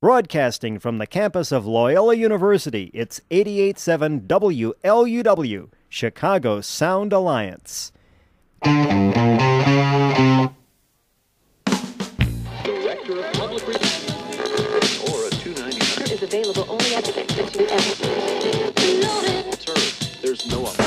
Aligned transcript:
Broadcasting 0.00 0.78
from 0.78 0.98
the 0.98 1.08
campus 1.08 1.50
of 1.50 1.66
Loyola 1.66 2.14
University, 2.14 2.88
it's 2.94 3.20
887 3.32 4.20
WLUW, 4.28 5.70
Chicago 5.88 6.60
Sound 6.60 7.12
Alliance. 7.12 7.90
Director 8.62 8.78
of 13.18 13.32
Public 13.32 13.66
Relations 13.66 15.02
or 15.10 15.26
a 15.26 15.30
299 15.30 16.12
is 16.12 16.22
available 16.22 16.64
only 16.68 16.94
at 16.94 17.04
the 17.04 17.10
Sir, 19.58 19.74
there's 20.22 20.46
no 20.48 20.64
other. 20.64 20.84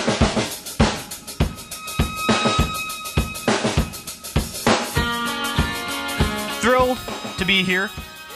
Thrilled 6.62 6.98
to 7.38 7.44
be 7.44 7.62
here. 7.62 7.90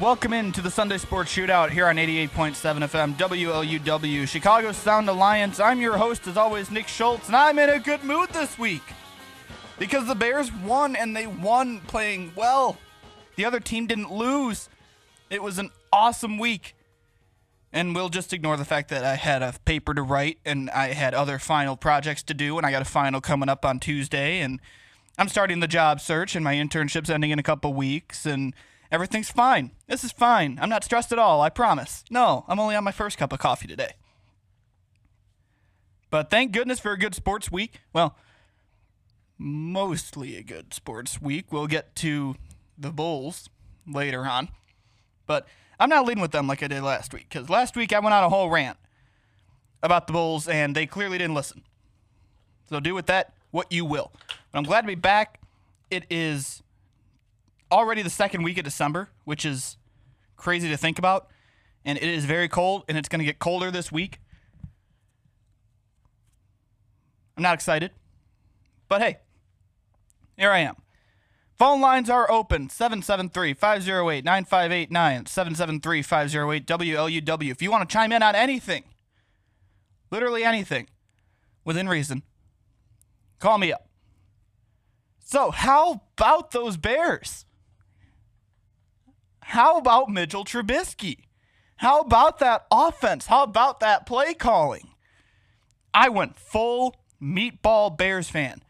Welcome 0.00 0.32
into 0.32 0.62
the 0.62 0.70
Sunday 0.70 0.96
Sports 0.96 1.34
Shootout 1.34 1.70
here 1.70 1.88
on 1.88 1.96
88.7 1.96 2.54
FM 2.54 3.16
WLUW 3.16 4.28
Chicago 4.28 4.70
Sound 4.70 5.08
Alliance. 5.08 5.58
I'm 5.58 5.80
your 5.80 5.96
host, 5.96 6.28
as 6.28 6.36
always, 6.36 6.70
Nick 6.70 6.86
Schultz, 6.86 7.26
and 7.26 7.34
I'm 7.34 7.58
in 7.58 7.68
a 7.68 7.80
good 7.80 8.04
mood 8.04 8.28
this 8.30 8.56
week 8.56 8.84
because 9.76 10.06
the 10.06 10.14
Bears 10.14 10.52
won 10.52 10.94
and 10.94 11.16
they 11.16 11.26
won 11.26 11.80
playing 11.80 12.30
well. 12.36 12.78
The 13.34 13.44
other 13.44 13.58
team 13.58 13.88
didn't 13.88 14.12
lose. 14.12 14.68
It 15.30 15.42
was 15.42 15.58
an 15.58 15.70
awesome 15.92 16.38
week. 16.38 16.76
And 17.72 17.92
we'll 17.92 18.08
just 18.08 18.32
ignore 18.32 18.56
the 18.56 18.64
fact 18.64 18.90
that 18.90 19.04
I 19.04 19.16
had 19.16 19.42
a 19.42 19.52
paper 19.64 19.94
to 19.94 20.02
write 20.02 20.38
and 20.44 20.70
I 20.70 20.92
had 20.92 21.12
other 21.12 21.40
final 21.40 21.76
projects 21.76 22.22
to 22.24 22.34
do, 22.34 22.56
and 22.56 22.64
I 22.64 22.70
got 22.70 22.82
a 22.82 22.84
final 22.84 23.20
coming 23.20 23.48
up 23.48 23.64
on 23.64 23.80
Tuesday, 23.80 24.42
and 24.42 24.60
I'm 25.18 25.28
starting 25.28 25.58
the 25.58 25.66
job 25.66 26.00
search, 26.00 26.36
and 26.36 26.44
my 26.44 26.54
internship's 26.54 27.10
ending 27.10 27.32
in 27.32 27.40
a 27.40 27.42
couple 27.42 27.74
weeks, 27.74 28.26
and 28.26 28.54
everything's 28.90 29.30
fine. 29.30 29.72
This 29.86 30.04
is 30.04 30.12
fine. 30.12 30.58
I'm 30.60 30.68
not 30.68 30.84
stressed 30.84 31.12
at 31.12 31.18
all, 31.18 31.40
I 31.40 31.50
promise. 31.50 32.04
No, 32.10 32.44
I'm 32.48 32.60
only 32.60 32.74
on 32.74 32.84
my 32.84 32.92
first 32.92 33.18
cup 33.18 33.32
of 33.32 33.38
coffee 33.38 33.68
today. 33.68 33.92
But 36.10 36.30
thank 36.30 36.52
goodness 36.52 36.80
for 36.80 36.92
a 36.92 36.98
good 36.98 37.14
sports 37.14 37.52
week. 37.52 37.80
Well, 37.92 38.16
mostly 39.36 40.36
a 40.36 40.42
good 40.42 40.72
sports 40.72 41.20
week. 41.20 41.52
We'll 41.52 41.66
get 41.66 41.94
to 41.96 42.36
the 42.78 42.90
Bulls 42.90 43.48
later 43.86 44.26
on. 44.26 44.48
But 45.26 45.46
I'm 45.78 45.90
not 45.90 46.06
leading 46.06 46.22
with 46.22 46.32
them 46.32 46.46
like 46.46 46.62
I 46.62 46.68
did 46.68 46.82
last 46.82 47.12
week, 47.12 47.26
because 47.28 47.50
last 47.50 47.76
week 47.76 47.92
I 47.92 48.00
went 48.00 48.14
on 48.14 48.24
a 48.24 48.28
whole 48.28 48.50
rant 48.50 48.78
about 49.82 50.06
the 50.06 50.12
Bulls, 50.12 50.48
and 50.48 50.74
they 50.74 50.86
clearly 50.86 51.18
didn't 51.18 51.34
listen. 51.34 51.62
So 52.68 52.80
do 52.80 52.94
with 52.94 53.06
that 53.06 53.34
what 53.50 53.70
you 53.70 53.84
will. 53.84 54.10
But 54.50 54.58
I'm 54.58 54.64
glad 54.64 54.82
to 54.82 54.86
be 54.86 54.94
back. 54.94 55.40
It 55.90 56.04
is 56.10 56.62
already 57.70 58.02
the 58.02 58.10
second 58.10 58.42
week 58.42 58.58
of 58.58 58.64
December, 58.64 59.10
which 59.24 59.44
is 59.44 59.76
crazy 60.36 60.68
to 60.68 60.76
think 60.76 60.98
about. 60.98 61.28
And 61.84 61.98
it 61.98 62.04
is 62.04 62.24
very 62.24 62.48
cold, 62.48 62.84
and 62.88 62.98
it's 62.98 63.08
going 63.08 63.20
to 63.20 63.24
get 63.24 63.38
colder 63.38 63.70
this 63.70 63.90
week. 63.92 64.20
I'm 67.36 67.42
not 67.42 67.54
excited. 67.54 67.92
But 68.88 69.00
hey, 69.00 69.18
here 70.36 70.50
I 70.50 70.60
am. 70.60 70.76
Phone 71.58 71.80
lines 71.80 72.08
are 72.08 72.30
open 72.30 72.68
773 72.70 73.54
508 73.54 74.24
9589, 74.24 75.26
773 75.26 76.02
508 76.02 76.66
WLUW. 76.66 77.50
If 77.50 77.62
you 77.62 77.70
want 77.70 77.88
to 77.88 77.92
chime 77.92 78.12
in 78.12 78.22
on 78.22 78.34
anything, 78.34 78.84
literally 80.10 80.44
anything, 80.44 80.88
within 81.64 81.88
reason, 81.88 82.22
call 83.40 83.58
me 83.58 83.72
up. 83.72 83.88
So, 85.24 85.50
how 85.50 86.02
about 86.16 86.52
those 86.52 86.76
Bears? 86.76 87.44
How 89.48 89.78
about 89.78 90.10
Mitchell 90.10 90.44
Trubisky? 90.44 91.20
How 91.76 92.00
about 92.00 92.38
that 92.40 92.66
offense? 92.70 93.28
How 93.28 93.44
about 93.44 93.80
that 93.80 94.04
play 94.04 94.34
calling? 94.34 94.90
I 95.94 96.10
went 96.10 96.38
full 96.38 96.94
meatball 97.20 97.96
Bears 97.96 98.28
fan 98.28 98.62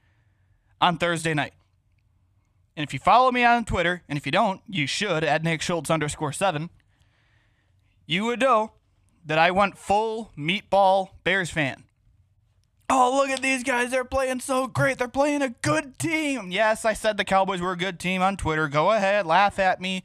on 0.81 0.97
Thursday 0.97 1.35
night. 1.35 1.55
And 2.77 2.87
if 2.87 2.93
you 2.93 3.01
follow 3.01 3.33
me 3.33 3.43
on 3.45 3.65
Twitter, 3.65 4.05
and 4.09 4.17
if 4.17 4.25
you 4.25 4.31
don't, 4.31 4.61
you 4.69 4.87
should 4.87 5.25
at 5.25 5.43
Nick 5.43 5.63
Schultz 5.63 5.91
underscore 5.91 6.33
seven, 6.33 6.71
you 8.07 8.25
would 8.27 8.39
know 8.39 8.75
that 9.27 9.37
I 9.37 9.51
went 9.51 9.77
full 9.77 10.31
meatball 10.39 11.09
Bears 11.25 11.51
fan. 11.51 11.83
Oh, 12.89 13.17
look 13.17 13.31
at 13.31 13.43
these 13.43 13.65
guys. 13.65 13.91
They're 13.91 14.05
playing 14.05 14.39
so 14.39 14.69
great. 14.69 14.99
They're 14.99 15.09
playing 15.09 15.43
a 15.43 15.51
good 15.61 15.99
team. 15.99 16.53
Yes, 16.53 16.85
I 16.85 16.93
said 16.93 17.17
the 17.17 17.25
Cowboys 17.25 17.61
were 17.61 17.73
a 17.73 17.77
good 17.77 17.99
team 17.99 18.23
on 18.23 18.37
Twitter. 18.37 18.69
Go 18.69 18.93
ahead, 18.93 19.27
laugh 19.27 19.59
at 19.59 19.81
me. 19.81 20.05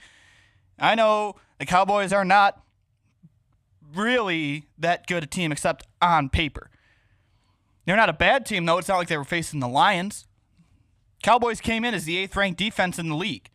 I 0.80 0.96
know 0.96 1.36
the 1.60 1.66
Cowboys 1.66 2.12
are 2.12 2.26
not 2.26 2.62
really 3.96 4.68
that 4.78 5.08
good 5.08 5.24
a 5.24 5.28
team 5.28 5.52
except 5.52 5.86
on 6.02 6.30
paper. 6.30 6.70
They're 7.86 7.96
not 7.96 8.10
a 8.10 8.14
bad 8.14 8.46
team, 8.46 8.66
though. 8.66 8.78
It's 8.78 8.88
not 8.88 8.98
like 8.98 9.08
they 9.08 9.18
were 9.18 9.24
facing 9.24 9.60
the 9.60 9.68
Lions. 9.68 10.26
Cowboys 11.22 11.62
came 11.62 11.86
in 11.86 11.94
as 11.94 12.06
the 12.06 12.18
eighth 12.18 12.36
ranked 12.36 12.60
defense 12.60 12.98
in 12.98 13.10
the 13.10 13.16
league. 13.16 13.50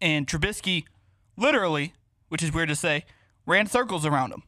And 0.00 0.26
Trubisky, 0.26 0.84
literally, 1.36 1.94
which 2.28 2.42
is 2.42 2.52
weird 2.52 2.68
to 2.68 2.76
say, 2.76 3.04
ran 3.46 3.66
circles 3.66 4.04
around 4.04 4.32
him. 4.32 4.42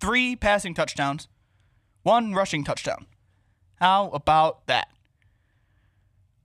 Three 0.00 0.36
passing 0.36 0.74
touchdowns, 0.74 1.28
one 2.02 2.34
rushing 2.34 2.64
touchdown. 2.64 3.06
How 3.76 4.10
about 4.10 4.66
that? 4.66 4.88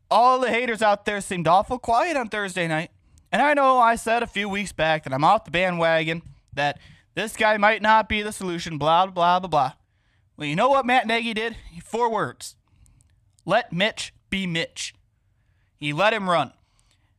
All 0.09 0.39
the 0.39 0.49
haters 0.49 0.81
out 0.81 1.05
there 1.05 1.21
seemed 1.21 1.47
awful 1.47 1.79
quiet 1.79 2.17
on 2.17 2.29
Thursday 2.29 2.67
night. 2.67 2.91
And 3.35 3.41
I 3.41 3.53
know 3.53 3.79
I 3.79 3.97
said 3.97 4.23
a 4.23 4.27
few 4.27 4.47
weeks 4.47 4.71
back 4.71 5.03
that 5.03 5.11
I'm 5.11 5.25
off 5.25 5.43
the 5.43 5.51
bandwagon, 5.51 6.21
that 6.53 6.79
this 7.15 7.35
guy 7.35 7.57
might 7.57 7.81
not 7.81 8.07
be 8.07 8.21
the 8.21 8.31
solution, 8.31 8.77
blah, 8.77 9.07
blah, 9.07 9.41
blah, 9.41 9.49
blah. 9.49 9.73
Well, 10.37 10.47
you 10.47 10.55
know 10.55 10.69
what 10.69 10.85
Matt 10.85 11.05
Nagy 11.05 11.33
did? 11.33 11.57
Four 11.83 12.09
words. 12.09 12.55
Let 13.43 13.73
Mitch 13.73 14.13
be 14.29 14.47
Mitch. 14.47 14.95
He 15.75 15.91
let 15.91 16.13
him 16.13 16.29
run. 16.29 16.53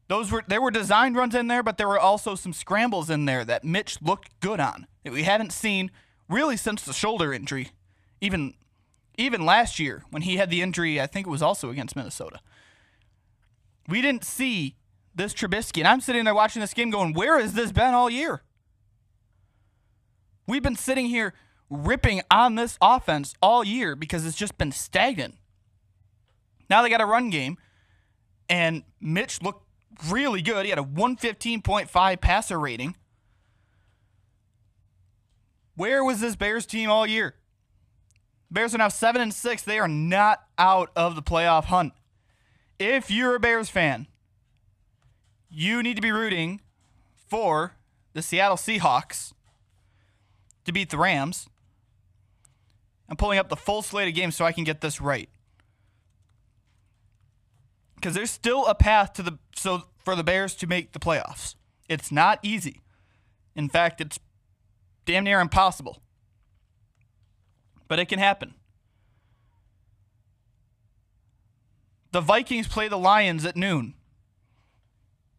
Those 0.08 0.32
were 0.32 0.42
there 0.48 0.62
were 0.62 0.70
designed 0.70 1.16
runs 1.16 1.34
in 1.34 1.48
there, 1.48 1.62
but 1.62 1.76
there 1.76 1.86
were 1.86 2.00
also 2.00 2.34
some 2.34 2.54
scrambles 2.54 3.10
in 3.10 3.26
there 3.26 3.44
that 3.44 3.62
Mitch 3.62 4.00
looked 4.00 4.40
good 4.40 4.58
on. 4.58 4.86
That 5.04 5.12
we 5.12 5.24
haven't 5.24 5.52
seen 5.52 5.90
really 6.30 6.56
since 6.56 6.82
the 6.82 6.94
shoulder 6.94 7.30
injury. 7.30 7.72
Even 8.22 8.54
even 9.18 9.44
last 9.44 9.78
year 9.78 10.02
when 10.08 10.22
he 10.22 10.38
had 10.38 10.48
the 10.48 10.62
injury, 10.62 10.98
I 10.98 11.08
think 11.08 11.26
it 11.26 11.30
was 11.30 11.42
also 11.42 11.68
against 11.68 11.94
Minnesota. 11.94 12.40
We 13.86 14.00
didn't 14.00 14.24
see 14.24 14.76
this 15.16 15.32
Trubisky, 15.32 15.78
and 15.78 15.88
I'm 15.88 16.00
sitting 16.00 16.24
there 16.24 16.34
watching 16.34 16.60
this 16.60 16.74
game 16.74 16.90
going, 16.90 17.14
where 17.14 17.40
has 17.40 17.54
this 17.54 17.72
been 17.72 17.94
all 17.94 18.10
year? 18.10 18.42
We've 20.46 20.62
been 20.62 20.76
sitting 20.76 21.06
here 21.06 21.34
ripping 21.68 22.20
on 22.30 22.54
this 22.54 22.78
offense 22.80 23.34
all 23.42 23.64
year 23.64 23.96
because 23.96 24.24
it's 24.24 24.36
just 24.36 24.56
been 24.58 24.70
stagnant. 24.70 25.34
Now 26.68 26.82
they 26.82 26.90
got 26.90 27.00
a 27.00 27.06
run 27.06 27.30
game, 27.30 27.56
and 28.48 28.84
Mitch 29.00 29.42
looked 29.42 29.64
really 30.08 30.42
good. 30.42 30.64
He 30.64 30.70
had 30.70 30.78
a 30.78 30.82
115.5 30.82 32.20
passer 32.20 32.60
rating. 32.60 32.94
Where 35.74 36.04
was 36.04 36.20
this 36.20 36.36
Bears 36.36 36.66
team 36.66 36.90
all 36.90 37.06
year? 37.06 37.34
Bears 38.50 38.74
are 38.74 38.78
now 38.78 38.88
7 38.88 39.20
and 39.20 39.34
6. 39.34 39.62
They 39.62 39.78
are 39.78 39.88
not 39.88 40.44
out 40.58 40.90
of 40.94 41.16
the 41.16 41.22
playoff 41.22 41.64
hunt. 41.64 41.92
If 42.78 43.10
you're 43.10 43.34
a 43.34 43.40
Bears 43.40 43.68
fan, 43.68 44.06
you 45.48 45.82
need 45.82 45.94
to 45.96 46.02
be 46.02 46.10
rooting 46.10 46.60
for 47.28 47.76
the 48.12 48.22
Seattle 48.22 48.56
Seahawks 48.56 49.32
to 50.64 50.72
beat 50.72 50.90
the 50.90 50.98
Rams. 50.98 51.48
I'm 53.08 53.16
pulling 53.16 53.38
up 53.38 53.48
the 53.48 53.56
full 53.56 53.82
slate 53.82 54.08
of 54.08 54.14
games 54.14 54.36
so 54.36 54.44
I 54.44 54.52
can 54.52 54.64
get 54.64 54.80
this 54.80 55.00
right. 55.00 55.28
because 57.96 58.14
there's 58.14 58.30
still 58.30 58.66
a 58.66 58.74
path 58.74 59.14
to 59.14 59.22
the 59.22 59.38
so 59.54 59.82
for 59.98 60.14
the 60.14 60.22
Bears 60.22 60.54
to 60.54 60.66
make 60.68 60.92
the 60.92 61.00
playoffs. 61.00 61.56
It's 61.88 62.12
not 62.12 62.38
easy. 62.42 62.82
In 63.56 63.68
fact, 63.68 64.00
it's 64.00 64.20
damn 65.06 65.24
near 65.24 65.40
impossible. 65.40 66.00
But 67.88 67.98
it 67.98 68.06
can 68.06 68.20
happen. 68.20 68.54
The 72.12 72.20
Vikings 72.20 72.68
play 72.68 72.86
the 72.86 72.96
Lions 72.96 73.44
at 73.44 73.56
noon. 73.56 73.94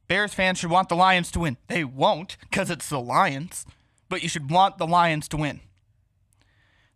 Bears 0.08 0.34
fans 0.34 0.60
should 0.60 0.70
want 0.70 0.90
the 0.90 0.96
Lions 0.96 1.32
to 1.32 1.40
win. 1.40 1.58
They 1.68 1.84
won't 1.84 2.38
because 2.42 2.70
it's 2.70 2.90
the 2.90 3.00
Lions, 3.00 3.66
but 4.10 4.24
you 4.24 4.30
should 4.30 4.50
want 4.50 4.78
the 4.78 4.88
Lions 4.88 5.28
to 5.30 5.38
win. 5.38 5.62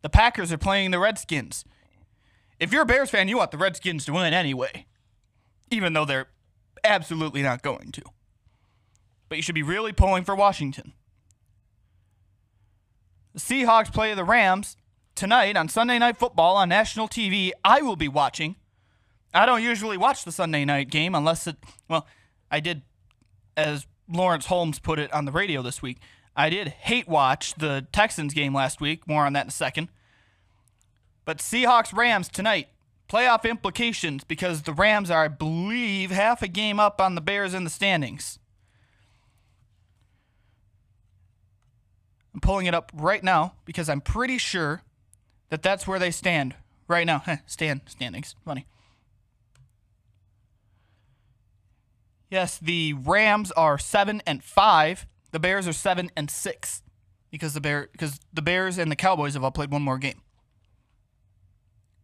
The 0.02 0.10
Packers 0.10 0.52
are 0.52 0.58
playing 0.58 0.92
the 0.92 1.00
Redskins. 1.00 1.66
If 2.60 2.72
you're 2.72 2.84
a 2.84 2.86
Bears 2.86 3.10
fan, 3.10 3.28
you 3.28 3.38
want 3.38 3.52
the 3.52 3.58
Redskins 3.58 4.06
to 4.06 4.14
win 4.14 4.34
anyway, 4.34 4.86
even 5.70 5.94
though 5.94 6.06
they're 6.06 6.28
absolutely 6.84 7.42
not 7.42 7.62
going 7.62 7.92
to. 7.92 8.02
But 9.30 9.38
you 9.38 9.42
should 9.42 9.56
be 9.56 9.64
really 9.64 9.94
pulling 9.94 10.24
for 10.24 10.36
Washington. 10.36 10.94
The 13.34 13.40
Seahawks 13.40 13.94
play 13.94 14.14
the 14.14 14.26
Rams 14.26 14.76
tonight 15.16 15.56
on 15.56 15.70
Sunday 15.70 16.00
Night 16.00 16.18
Football 16.18 16.58
on 16.58 16.70
national 16.70 17.08
TV. 17.08 17.52
I 17.64 17.82
will 17.82 17.96
be 17.96 18.08
watching. 18.08 18.56
I 19.34 19.46
don't 19.46 19.64
usually 19.64 19.98
watch 19.98 20.26
the 20.26 20.32
Sunday 20.32 20.66
night 20.66 20.90
game 20.90 21.16
unless 21.16 21.48
it, 21.48 21.56
well, 21.88 22.06
I 22.50 22.60
did, 22.60 22.82
as 23.56 23.88
Lawrence 24.08 24.48
Holmes 24.48 24.80
put 24.80 25.00
it 25.00 25.12
on 25.14 25.26
the 25.26 25.32
radio 25.32 25.62
this 25.62 25.82
week, 25.82 26.00
I 26.36 26.50
did 26.50 26.70
hate 26.70 27.08
watch 27.08 27.56
the 27.56 27.86
Texans 27.92 28.34
game 28.34 28.54
last 28.54 28.82
week. 28.82 29.08
More 29.08 29.26
on 29.26 29.34
that 29.34 29.46
in 29.46 29.50
a 29.50 29.52
second. 29.52 29.90
But 31.26 31.38
Seahawks 31.38 31.96
Rams 31.96 32.30
tonight. 32.30 32.70
Playoff 33.10 33.44
implications 33.50 34.24
because 34.24 34.62
the 34.62 34.74
Rams 34.74 35.12
are, 35.12 35.26
I 35.26 35.28
believe, 35.28 36.12
half 36.12 36.42
a 36.42 36.48
game 36.48 36.80
up 36.80 37.02
on 37.02 37.16
the 37.16 37.22
Bears 37.22 37.54
in 37.54 37.66
the 37.66 37.70
standings. 37.70 38.40
I'm 42.34 42.40
pulling 42.40 42.68
it 42.68 42.74
up 42.74 42.92
right 42.96 43.22
now 43.22 43.56
because 43.66 43.90
I'm 43.90 44.00
pretty 44.00 44.38
sure 44.38 44.84
that 45.50 45.62
that's 45.62 45.86
where 45.86 46.00
they 46.00 46.12
stand 46.12 46.56
right 46.88 47.06
now. 47.06 47.24
stand 47.46 47.82
standings. 47.86 48.36
Funny. 48.46 48.66
Yes, 52.32 52.58
the 52.58 52.94
Rams 52.94 53.52
are 53.52 53.78
seven 53.78 54.24
and 54.26 54.42
five. 54.42 55.06
The 55.32 55.40
Bears 55.40 55.68
are 55.68 55.74
seven 55.74 56.10
and 56.16 56.32
six 56.32 56.82
because 57.30 57.54
the 57.54 57.62
Bear 57.62 57.90
because 57.92 58.20
the 58.34 58.42
Bears 58.42 58.78
and 58.78 58.90
the 58.90 58.96
Cowboys 58.96 59.34
have 59.34 59.44
all 59.44 59.52
played 59.52 59.70
one 59.70 59.82
more 59.82 59.98
game. 59.98 60.22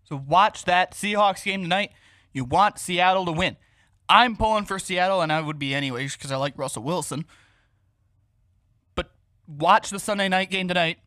So 0.03 0.21
watch 0.27 0.65
that 0.65 0.91
Seahawks 0.91 1.43
game 1.43 1.61
tonight. 1.61 1.91
You 2.33 2.43
want 2.43 2.77
Seattle 2.77 3.25
to 3.25 3.31
win. 3.31 3.55
I'm 4.09 4.35
pulling 4.35 4.65
for 4.65 4.79
Seattle, 4.79 5.21
and 5.21 5.31
I 5.31 5.41
would 5.41 5.59
be 5.59 5.73
anyways 5.73 6.15
because 6.15 6.31
I 6.31 6.35
like 6.35 6.57
Russell 6.57 6.83
Wilson. 6.83 7.25
But 8.95 9.11
watch 9.47 9.89
the 9.89 9.99
Sunday 9.99 10.27
night 10.27 10.51
game 10.51 10.67
tonight. 10.67 10.99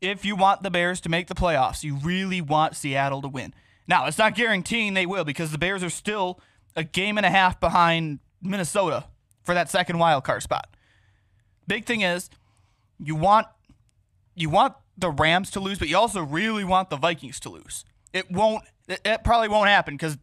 If 0.00 0.24
you 0.24 0.36
want 0.36 0.62
the 0.62 0.70
Bears 0.70 1.00
to 1.02 1.08
make 1.08 1.26
the 1.26 1.34
playoffs, 1.34 1.82
you 1.82 1.96
really 1.96 2.40
want 2.40 2.76
Seattle 2.76 3.22
to 3.22 3.28
win. 3.28 3.52
Now, 3.88 4.06
it's 4.06 4.18
not 4.18 4.34
guaranteeing 4.34 4.94
they 4.94 5.06
will 5.06 5.24
because 5.24 5.52
the 5.52 5.58
Bears 5.58 5.82
are 5.82 5.90
still 5.90 6.40
a 6.76 6.84
game 6.84 7.16
and 7.16 7.26
a 7.26 7.30
half 7.30 7.58
behind 7.58 8.20
Minnesota 8.42 9.06
for 9.44 9.54
that 9.54 9.70
second 9.70 9.98
wild 9.98 10.24
card 10.24 10.42
spot. 10.42 10.68
Big 11.66 11.84
thing 11.84 12.02
is 12.02 12.30
you 12.98 13.16
want 13.16 13.46
you 14.34 14.50
want 14.50 14.74
the 14.98 15.10
Rams 15.10 15.50
to 15.52 15.60
lose, 15.60 15.78
but 15.78 15.88
you 15.88 15.96
also 15.96 16.22
really 16.22 16.64
want 16.64 16.90
the 16.90 16.96
Vikings 16.96 17.40
to 17.40 17.48
lose. 17.48 17.84
It 18.12 18.30
won't. 18.30 18.64
It, 18.88 19.00
it 19.04 19.24
probably 19.24 19.48
won't 19.48 19.68
happen 19.68 19.94
because 19.94 20.18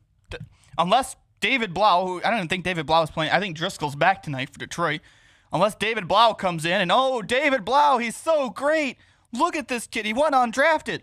unless 0.77 1.15
David 1.39 1.73
Blough, 1.73 2.05
who 2.05 2.17
I 2.19 2.29
don't 2.29 2.37
even 2.37 2.47
think 2.47 2.63
David 2.63 2.85
Blough 2.85 3.03
is 3.03 3.11
playing. 3.11 3.31
I 3.31 3.39
think 3.39 3.57
Driskel's 3.57 3.95
back 3.95 4.23
tonight 4.23 4.49
for 4.51 4.59
Detroit. 4.59 5.01
Unless 5.51 5.75
David 5.75 6.07
Blough 6.07 6.33
comes 6.33 6.65
in 6.65 6.81
and 6.81 6.91
oh, 6.91 7.21
David 7.21 7.63
Blough, 7.63 7.99
he's 7.99 8.15
so 8.15 8.49
great. 8.49 8.97
Look 9.31 9.55
at 9.55 9.67
this 9.67 9.85
kid. 9.85 10.05
He 10.05 10.13
went 10.13 10.33
undrafted. 10.33 11.01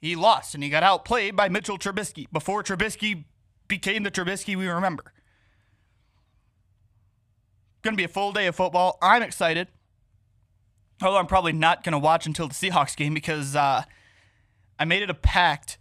He 0.00 0.16
lost 0.16 0.54
and 0.54 0.64
he 0.64 0.70
got 0.70 0.82
outplayed 0.82 1.36
by 1.36 1.48
Mitchell 1.48 1.78
Trubisky 1.78 2.26
before 2.32 2.62
Trubisky 2.62 3.24
became 3.68 4.02
the 4.02 4.10
Trubisky 4.10 4.56
we 4.56 4.66
remember. 4.66 5.12
Going 7.82 7.94
to 7.94 8.00
be 8.00 8.04
a 8.04 8.08
full 8.08 8.32
day 8.32 8.46
of 8.46 8.56
football. 8.56 8.98
I'm 9.00 9.22
excited. 9.22 9.68
Although 11.02 11.18
I'm 11.18 11.26
probably 11.26 11.52
not 11.52 11.84
going 11.84 11.92
to 11.92 11.98
watch 11.98 12.26
until 12.26 12.48
the 12.48 12.54
Seahawks 12.54 12.96
game 12.96 13.14
because 13.14 13.54
uh, 13.54 13.84
I 14.78 14.84
made 14.84 15.02
it 15.02 15.10
a 15.10 15.14
pact 15.14 15.78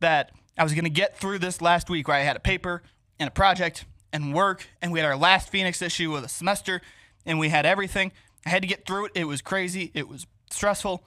that 0.00 0.32
I 0.56 0.62
was 0.62 0.72
going 0.72 0.84
to 0.84 0.90
get 0.90 1.16
through 1.16 1.38
this 1.38 1.60
last 1.60 1.90
week 1.90 2.08
where 2.08 2.16
I 2.16 2.20
had 2.20 2.36
a 2.36 2.40
paper 2.40 2.82
and 3.18 3.28
a 3.28 3.30
project 3.30 3.84
and 4.12 4.34
work, 4.34 4.66
and 4.80 4.90
we 4.90 4.98
had 4.98 5.06
our 5.06 5.16
last 5.16 5.50
Phoenix 5.50 5.82
issue 5.82 6.16
of 6.16 6.22
the 6.22 6.28
semester, 6.28 6.80
and 7.26 7.38
we 7.38 7.50
had 7.50 7.66
everything. 7.66 8.10
I 8.46 8.50
had 8.50 8.62
to 8.62 8.68
get 8.68 8.86
through 8.86 9.06
it. 9.06 9.12
It 9.14 9.24
was 9.24 9.42
crazy. 9.42 9.90
It 9.94 10.08
was 10.08 10.26
stressful. 10.50 11.04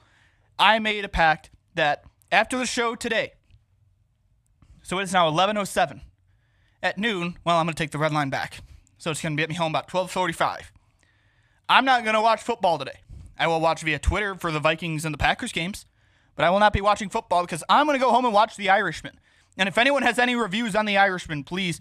I 0.58 0.78
made 0.78 1.04
a 1.04 1.08
pact 1.08 1.50
that 1.74 2.04
after 2.30 2.56
the 2.56 2.66
show 2.66 2.94
today, 2.94 3.32
so 4.92 4.98
it's 4.98 5.14
now 5.14 5.26
11:07 5.30 6.02
at 6.82 6.98
noon. 6.98 7.38
Well, 7.46 7.56
I'm 7.56 7.64
going 7.64 7.72
to 7.72 7.82
take 7.82 7.92
the 7.92 7.98
red 7.98 8.12
line 8.12 8.28
back, 8.28 8.58
so 8.98 9.10
it's 9.10 9.22
going 9.22 9.34
to 9.34 9.40
get 9.40 9.48
me 9.48 9.54
home 9.54 9.72
about 9.72 9.88
12:45. 9.88 10.64
I'm 11.66 11.86
not 11.86 12.04
going 12.04 12.12
to 12.12 12.20
watch 12.20 12.42
football 12.42 12.76
today. 12.76 13.00
I 13.38 13.46
will 13.46 13.58
watch 13.58 13.80
via 13.80 13.98
Twitter 13.98 14.34
for 14.34 14.52
the 14.52 14.60
Vikings 14.60 15.06
and 15.06 15.14
the 15.14 15.18
Packers 15.18 15.50
games, 15.50 15.86
but 16.36 16.44
I 16.44 16.50
will 16.50 16.58
not 16.58 16.74
be 16.74 16.82
watching 16.82 17.08
football 17.08 17.40
because 17.40 17.64
I'm 17.70 17.86
going 17.86 17.98
to 17.98 18.04
go 18.04 18.10
home 18.10 18.26
and 18.26 18.34
watch 18.34 18.56
The 18.56 18.68
Irishman. 18.68 19.18
And 19.56 19.66
if 19.66 19.78
anyone 19.78 20.02
has 20.02 20.18
any 20.18 20.36
reviews 20.36 20.76
on 20.76 20.84
The 20.84 20.98
Irishman, 20.98 21.44
please 21.44 21.80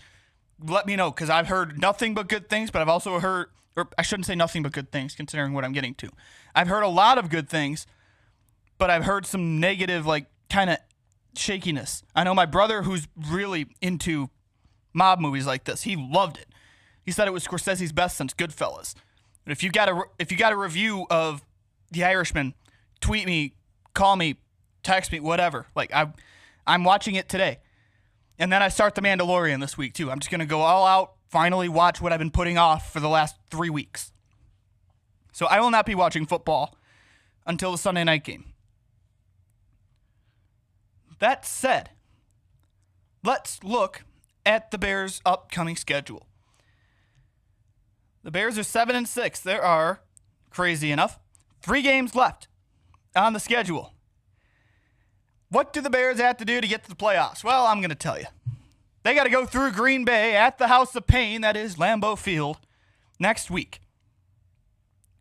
let 0.66 0.88
me 0.88 0.96
know 0.96 1.12
because 1.12 1.30
I've 1.30 1.50
heard 1.50 1.81
nothing 1.81 2.13
but 2.13 2.30
good 2.30 2.48
things, 2.48 2.72
but 2.72 2.81
I've 2.81 2.88
also 2.88 3.19
heard, 3.19 3.48
or 3.75 3.90
I 3.98 4.04
shouldn't 4.04 4.28
say 4.28 4.36
nothing 4.36 4.63
but 4.63 4.72
good 4.72 4.90
things 4.90 5.16
considering 5.16 5.52
what 5.52 5.66
I'm 5.66 5.74
getting 5.74 5.96
to. 5.96 6.12
I've 6.56 6.69
heard 6.69 6.84
a 6.84 6.88
lot 6.88 7.18
of 7.18 7.30
good 7.30 7.50
things, 7.50 7.86
but 8.78 8.90
I've 8.90 9.04
heard 9.04 9.25
some 9.25 9.60
negative, 9.60 10.06
like, 10.06 10.28
kind 10.50 10.69
of 10.69 10.78
shakiness. 11.36 12.04
I 12.16 12.24
know 12.24 12.33
my 12.33 12.45
brother, 12.45 12.83
who's 12.83 13.07
really 13.16 13.68
into 13.81 14.30
mob 14.94 15.19
movies 15.19 15.45
like 15.45 15.63
this, 15.63 15.83
he 15.83 15.95
loved 15.95 16.38
it. 16.38 16.48
He 17.04 17.12
said 17.12 17.28
it 17.28 17.31
was 17.31 17.45
Scorsese's 17.45 17.92
best 17.92 18.18
since 18.18 18.33
Goodfellas. 18.33 18.95
But 19.44 19.51
if 19.51 19.63
you 19.63 19.72
got 19.72 19.89
a 19.89 20.04
if 20.19 20.31
you 20.31 20.38
got 20.38 20.54
a 20.54 20.57
review 20.57 21.07
of 21.10 21.44
The 21.92 22.04
Irishman, 22.04 22.54
tweet 23.00 23.25
me, 23.25 23.56
call 23.94 24.16
me, 24.16 24.38
text 24.83 25.12
me, 25.12 25.19
whatever. 25.19 25.68
Like 25.75 25.94
I, 25.94 26.13
I'm 26.68 26.83
watching 26.83 27.16
it 27.16 27.28
today, 27.28 27.60
and 28.38 28.51
then 28.51 28.62
I 28.62 28.69
start 28.69 28.95
The 28.95 29.01
Mandalorian 29.01 29.60
this 29.60 29.77
week 29.77 29.94
too. 29.94 30.12
I'm 30.12 30.20
just 30.20 30.29
gonna 30.29 30.46
go 30.46 30.62
all 30.62 30.86
out, 30.86 31.13
finally 31.27 31.70
watch 31.70 32.01
what 32.01 32.13
I've 32.13 32.20
been 32.20 32.32
putting 32.32 32.58
off 32.58 32.94
for 32.94 33.00
the 33.00 33.10
last 33.10 33.36
three 33.50 33.70
weeks. 33.70 34.12
So 35.32 35.48
I 35.48 35.60
will 35.60 35.72
not 35.72 35.86
be 35.86 35.96
watching 35.96 36.25
football 36.27 36.77
until 37.48 37.72
the 37.72 37.77
Sunday 37.77 38.03
night 38.03 38.24
game. 38.24 38.50
That 41.22 41.46
said, 41.46 41.92
let's 43.24 43.63
look 43.63 44.04
at 44.44 44.72
the 44.72 44.80
Bears' 44.80 45.22
upcoming 45.24 45.75
schedule. 45.75 46.25
The 48.24 48.32
Bears 48.32 48.58
are 48.58 48.63
seven 48.63 48.96
and 48.96 49.08
six. 49.08 49.40
There 49.40 49.63
are, 49.63 50.01
crazy 50.50 50.92
enough, 50.92 51.20
three 51.62 51.84
games 51.84 52.16
left 52.16 52.48
on 53.16 53.34
the 53.34 53.40
schedule. 53.40 53.94
What 55.50 55.74
do 55.74 55.80
the 55.82 55.92
Bears 55.92 56.20
have 56.20 56.38
to 56.38 56.46
do 56.46 56.60
to 56.60 56.68
get 56.68 56.84
to 56.86 56.90
the 56.90 56.96
playoffs? 56.96 57.44
Well, 57.44 57.68
I'm 57.68 57.82
going 57.82 57.90
to 57.90 57.96
tell 57.96 58.18
you. 58.18 58.25
They 59.04 59.13
got 59.13 59.25
to 59.25 59.30
go 59.30 59.46
through 59.46 59.74
Green 59.74 60.04
Bay 60.04 60.36
at 60.36 60.58
the 60.58 60.70
House 60.70 60.96
of 60.96 61.06
Pain, 61.06 61.42
that 61.42 61.56
is 61.56 61.75
Lambeau 61.75 62.18
Field, 62.18 62.58
next 63.20 63.51
week. 63.51 63.80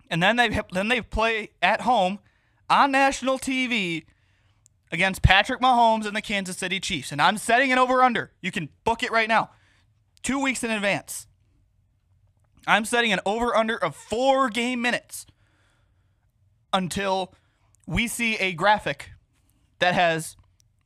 And 0.09 0.23
then 0.23 0.37
they 0.37 0.61
then 0.73 0.88
they 0.88 1.02
play 1.02 1.50
at 1.61 1.83
home 1.83 2.21
on 2.71 2.90
national 2.90 3.38
TV 3.38 4.07
against 4.92 5.23
Patrick 5.23 5.61
Mahomes 5.61 6.06
and 6.06 6.16
the 6.16 6.23
Kansas 6.23 6.56
City 6.56 6.80
Chiefs. 6.80 7.12
And 7.12 7.20
I'm 7.20 7.37
setting 7.37 7.70
it 7.70 7.78
over 7.78 8.02
under. 8.02 8.32
You 8.40 8.50
can 8.50 8.68
book 8.85 9.02
it 9.02 9.11
right 9.11 9.28
now. 9.28 9.50
2 10.23 10.38
weeks 10.40 10.62
in 10.64 10.70
advance. 10.70 11.26
I'm 12.66 12.85
setting 12.85 13.12
an 13.12 13.20
over 13.25 13.56
under 13.56 13.76
of 13.76 13.97
4 13.97 14.50
game 14.50 14.82
minutes 14.82 15.26
until 16.73 17.35
we 17.87 18.06
see 18.06 18.37
a 18.37 18.52
graphic 18.52 19.11
that 19.80 19.94
has 19.94 20.37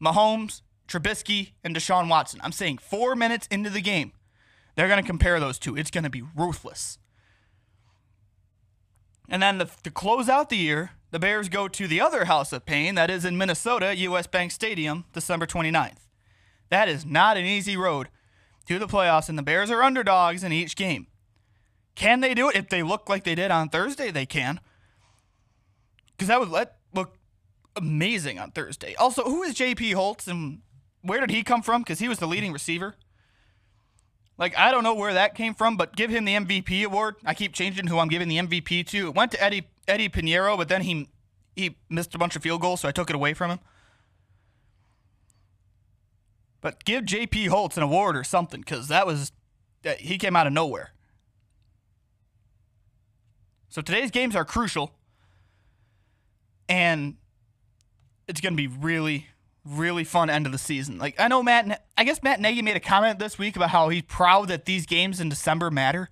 Mahomes, 0.02 0.62
Trubisky, 0.88 1.52
and 1.62 1.74
Deshaun 1.74 2.08
Watson. 2.08 2.40
I'm 2.42 2.52
saying 2.52 2.78
four 2.78 3.14
minutes 3.14 3.46
into 3.50 3.70
the 3.70 3.80
game, 3.80 4.12
they're 4.74 4.88
going 4.88 5.02
to 5.02 5.06
compare 5.06 5.38
those 5.38 5.58
two. 5.58 5.76
It's 5.76 5.90
going 5.90 6.04
to 6.04 6.10
be 6.10 6.22
ruthless. 6.34 6.98
And 9.28 9.42
then 9.42 9.58
the, 9.58 9.70
to 9.82 9.90
close 9.90 10.28
out 10.28 10.50
the 10.50 10.56
year, 10.56 10.92
the 11.14 11.20
Bears 11.20 11.48
go 11.48 11.68
to 11.68 11.86
the 11.86 12.00
other 12.00 12.24
House 12.24 12.52
of 12.52 12.66
Pain, 12.66 12.96
that 12.96 13.08
is 13.08 13.24
in 13.24 13.38
Minnesota, 13.38 13.96
US 13.96 14.26
Bank 14.26 14.50
Stadium, 14.50 15.04
December 15.12 15.46
29th. 15.46 16.08
That 16.70 16.88
is 16.88 17.06
not 17.06 17.36
an 17.36 17.44
easy 17.44 17.76
road 17.76 18.08
to 18.66 18.80
the 18.80 18.88
playoffs, 18.88 19.28
and 19.28 19.38
the 19.38 19.42
Bears 19.44 19.70
are 19.70 19.80
underdogs 19.80 20.42
in 20.42 20.50
each 20.50 20.74
game. 20.74 21.06
Can 21.94 22.18
they 22.18 22.34
do 22.34 22.48
it? 22.48 22.56
If 22.56 22.68
they 22.68 22.82
look 22.82 23.08
like 23.08 23.22
they 23.22 23.36
did 23.36 23.52
on 23.52 23.68
Thursday, 23.68 24.10
they 24.10 24.26
can. 24.26 24.58
Because 26.16 26.26
that 26.26 26.40
would 26.40 26.48
let 26.48 26.78
look 26.92 27.16
amazing 27.76 28.40
on 28.40 28.50
Thursday. 28.50 28.96
Also, 28.96 29.22
who 29.22 29.44
is 29.44 29.54
JP 29.54 29.94
Holtz 29.94 30.26
and 30.26 30.62
where 31.02 31.20
did 31.20 31.30
he 31.30 31.44
come 31.44 31.62
from? 31.62 31.82
Because 31.82 32.00
he 32.00 32.08
was 32.08 32.18
the 32.18 32.26
leading 32.26 32.52
receiver. 32.52 32.96
Like 34.36 34.58
I 34.58 34.72
don't 34.72 34.82
know 34.82 34.94
where 34.94 35.14
that 35.14 35.36
came 35.36 35.54
from, 35.54 35.76
but 35.76 35.94
give 35.94 36.10
him 36.10 36.24
the 36.24 36.34
MVP 36.34 36.84
award. 36.84 37.14
I 37.24 37.34
keep 37.34 37.52
changing 37.52 37.86
who 37.86 38.00
I'm 38.00 38.08
giving 38.08 38.26
the 38.26 38.38
MVP 38.38 38.84
to. 38.88 39.06
It 39.06 39.14
went 39.14 39.30
to 39.30 39.40
Eddie 39.40 39.68
Eddy 39.86 40.08
Piñeiro, 40.08 40.56
but 40.56 40.68
then 40.68 40.82
he 40.82 41.08
he 41.56 41.76
missed 41.88 42.14
a 42.14 42.18
bunch 42.18 42.34
of 42.36 42.42
field 42.42 42.60
goals, 42.60 42.80
so 42.80 42.88
I 42.88 42.92
took 42.92 43.10
it 43.10 43.16
away 43.16 43.34
from 43.34 43.50
him. 43.50 43.60
But 46.60 46.84
give 46.84 47.04
JP 47.04 47.48
Holtz 47.48 47.76
an 47.76 47.82
award 47.82 48.16
or 48.16 48.24
something, 48.24 48.60
because 48.60 48.88
that 48.88 49.06
was 49.06 49.32
he 49.98 50.18
came 50.18 50.34
out 50.34 50.46
of 50.46 50.52
nowhere. 50.52 50.90
So 53.68 53.82
today's 53.82 54.10
games 54.10 54.34
are 54.36 54.44
crucial, 54.44 54.94
and 56.68 57.16
it's 58.26 58.40
going 58.40 58.52
to 58.52 58.56
be 58.56 58.68
really, 58.68 59.26
really 59.64 60.04
fun 60.04 60.30
end 60.30 60.46
of 60.46 60.52
the 60.52 60.58
season. 60.58 60.98
Like 60.98 61.20
I 61.20 61.28
know 61.28 61.42
Matt, 61.42 61.84
I 61.98 62.04
guess 62.04 62.22
Matt 62.22 62.40
Nagy 62.40 62.62
made 62.62 62.76
a 62.76 62.80
comment 62.80 63.18
this 63.18 63.38
week 63.38 63.56
about 63.56 63.70
how 63.70 63.88
he's 63.88 64.02
proud 64.02 64.48
that 64.48 64.64
these 64.64 64.86
games 64.86 65.20
in 65.20 65.28
December 65.28 65.70
matter. 65.70 66.08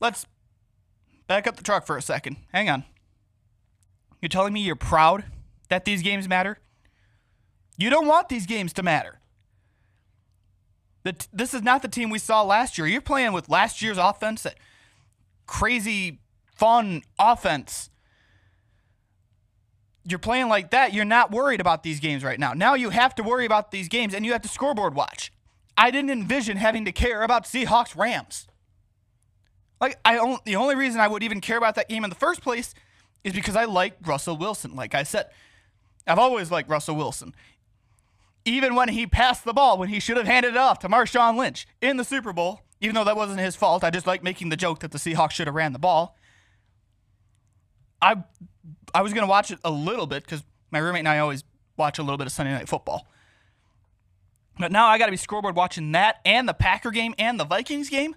Let's 0.00 0.26
back 1.28 1.46
up 1.46 1.56
the 1.56 1.62
truck 1.62 1.86
for 1.86 1.96
a 1.96 2.02
second. 2.02 2.38
Hang 2.52 2.68
on. 2.68 2.84
You're 4.20 4.28
telling 4.28 4.52
me 4.52 4.60
you're 4.60 4.74
proud 4.74 5.24
that 5.68 5.84
these 5.84 6.02
games 6.02 6.28
matter? 6.28 6.58
You 7.76 7.90
don't 7.90 8.08
want 8.08 8.28
these 8.28 8.46
games 8.46 8.72
to 8.72 8.82
matter. 8.82 9.20
T- 11.04 11.26
this 11.32 11.54
is 11.54 11.62
not 11.62 11.80
the 11.80 11.88
team 11.88 12.10
we 12.10 12.18
saw 12.18 12.42
last 12.42 12.76
year. 12.76 12.86
You're 12.86 13.00
playing 13.00 13.32
with 13.32 13.48
last 13.48 13.80
year's 13.80 13.96
offense, 13.96 14.42
that 14.42 14.56
crazy, 15.46 16.18
fun 16.54 17.02
offense. 17.18 17.88
You're 20.04 20.18
playing 20.18 20.48
like 20.48 20.70
that. 20.70 20.92
You're 20.92 21.04
not 21.04 21.30
worried 21.30 21.60
about 21.60 21.82
these 21.82 22.00
games 22.00 22.24
right 22.24 22.38
now. 22.38 22.52
Now 22.52 22.74
you 22.74 22.90
have 22.90 23.14
to 23.14 23.22
worry 23.22 23.46
about 23.46 23.70
these 23.70 23.88
games 23.88 24.12
and 24.12 24.26
you 24.26 24.32
have 24.32 24.42
to 24.42 24.48
scoreboard 24.48 24.94
watch. 24.94 25.32
I 25.76 25.90
didn't 25.90 26.10
envision 26.10 26.56
having 26.56 26.84
to 26.84 26.92
care 26.92 27.22
about 27.22 27.44
Seahawks 27.44 27.96
Rams. 27.96 28.46
Like 29.80 29.98
I 30.04 30.38
the 30.44 30.56
only 30.56 30.74
reason 30.74 31.00
I 31.00 31.08
would 31.08 31.22
even 31.22 31.40
care 31.40 31.58
about 31.58 31.74
that 31.76 31.88
game 31.88 32.04
in 32.04 32.10
the 32.10 32.16
first 32.16 32.42
place 32.42 32.74
is 33.24 33.32
because 33.32 33.56
I 33.56 33.64
like 33.64 33.96
Russell 34.04 34.36
Wilson. 34.36 34.74
Like 34.74 34.94
I 34.94 35.02
said, 35.02 35.26
I've 36.06 36.18
always 36.18 36.50
liked 36.50 36.68
Russell 36.68 36.96
Wilson. 36.96 37.34
Even 38.44 38.74
when 38.74 38.88
he 38.88 39.06
passed 39.06 39.44
the 39.44 39.52
ball 39.52 39.78
when 39.78 39.88
he 39.88 40.00
should 40.00 40.16
have 40.16 40.26
handed 40.26 40.52
it 40.52 40.56
off 40.56 40.78
to 40.80 40.88
Marshawn 40.88 41.36
Lynch 41.36 41.66
in 41.80 41.96
the 41.96 42.04
Super 42.04 42.32
Bowl, 42.32 42.62
even 42.80 42.94
though 42.94 43.04
that 43.04 43.16
wasn't 43.16 43.40
his 43.40 43.56
fault, 43.56 43.84
I 43.84 43.90
just 43.90 44.06
like 44.06 44.22
making 44.22 44.48
the 44.48 44.56
joke 44.56 44.80
that 44.80 44.90
the 44.90 44.98
Seahawks 44.98 45.32
should 45.32 45.46
have 45.46 45.54
ran 45.54 45.72
the 45.72 45.78
ball. 45.78 46.16
I 48.00 48.22
I 48.94 49.02
was 49.02 49.12
gonna 49.12 49.26
watch 49.26 49.50
it 49.50 49.58
a 49.64 49.70
little 49.70 50.06
bit 50.06 50.24
because 50.24 50.42
my 50.70 50.78
roommate 50.78 51.00
and 51.00 51.08
I 51.08 51.18
always 51.18 51.44
watch 51.76 51.98
a 51.98 52.02
little 52.02 52.18
bit 52.18 52.26
of 52.26 52.32
Sunday 52.32 52.52
Night 52.52 52.68
Football. 52.68 53.06
But 54.58 54.72
now 54.72 54.86
I 54.86 54.98
got 54.98 55.06
to 55.06 55.12
be 55.12 55.16
scoreboard 55.16 55.54
watching 55.54 55.92
that 55.92 56.16
and 56.24 56.48
the 56.48 56.54
Packer 56.54 56.90
game 56.90 57.14
and 57.18 57.38
the 57.38 57.44
Vikings 57.44 57.88
game. 57.88 58.16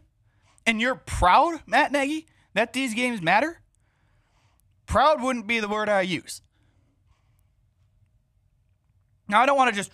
And 0.65 0.79
you're 0.79 0.95
proud, 0.95 1.61
Matt 1.65 1.91
Nagy, 1.91 2.27
that 2.53 2.73
these 2.73 2.93
games 2.93 3.21
matter? 3.21 3.61
Proud 4.85 5.21
wouldn't 5.21 5.47
be 5.47 5.59
the 5.59 5.67
word 5.67 5.89
I 5.89 6.01
use. 6.01 6.41
Now, 9.27 9.41
I 9.41 9.45
don't 9.45 9.57
want 9.57 9.69
to 9.69 9.75
just 9.75 9.91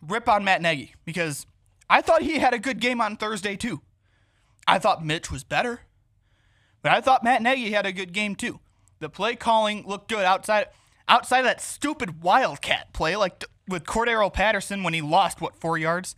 rip 0.00 0.28
on 0.28 0.44
Matt 0.44 0.62
Nagy 0.62 0.94
because 1.04 1.46
I 1.90 2.00
thought 2.00 2.22
he 2.22 2.38
had 2.38 2.54
a 2.54 2.58
good 2.58 2.80
game 2.80 3.00
on 3.00 3.16
Thursday, 3.16 3.56
too. 3.56 3.82
I 4.66 4.78
thought 4.78 5.04
Mitch 5.04 5.30
was 5.30 5.44
better, 5.44 5.80
but 6.82 6.92
I 6.92 7.00
thought 7.00 7.24
Matt 7.24 7.42
Nagy 7.42 7.72
had 7.72 7.86
a 7.86 7.92
good 7.92 8.12
game, 8.12 8.34
too. 8.34 8.60
The 9.00 9.08
play 9.08 9.36
calling 9.36 9.84
looked 9.86 10.08
good 10.08 10.24
outside 10.24 10.66
outside 11.08 11.40
of 11.40 11.44
that 11.46 11.60
stupid 11.60 12.22
Wildcat 12.22 12.92
play, 12.92 13.16
like 13.16 13.40
th- 13.40 13.50
with 13.68 13.84
Cordarrelle 13.84 14.32
Patterson 14.32 14.82
when 14.82 14.94
he 14.94 15.02
lost, 15.02 15.40
what, 15.40 15.56
four 15.56 15.78
yards? 15.78 16.16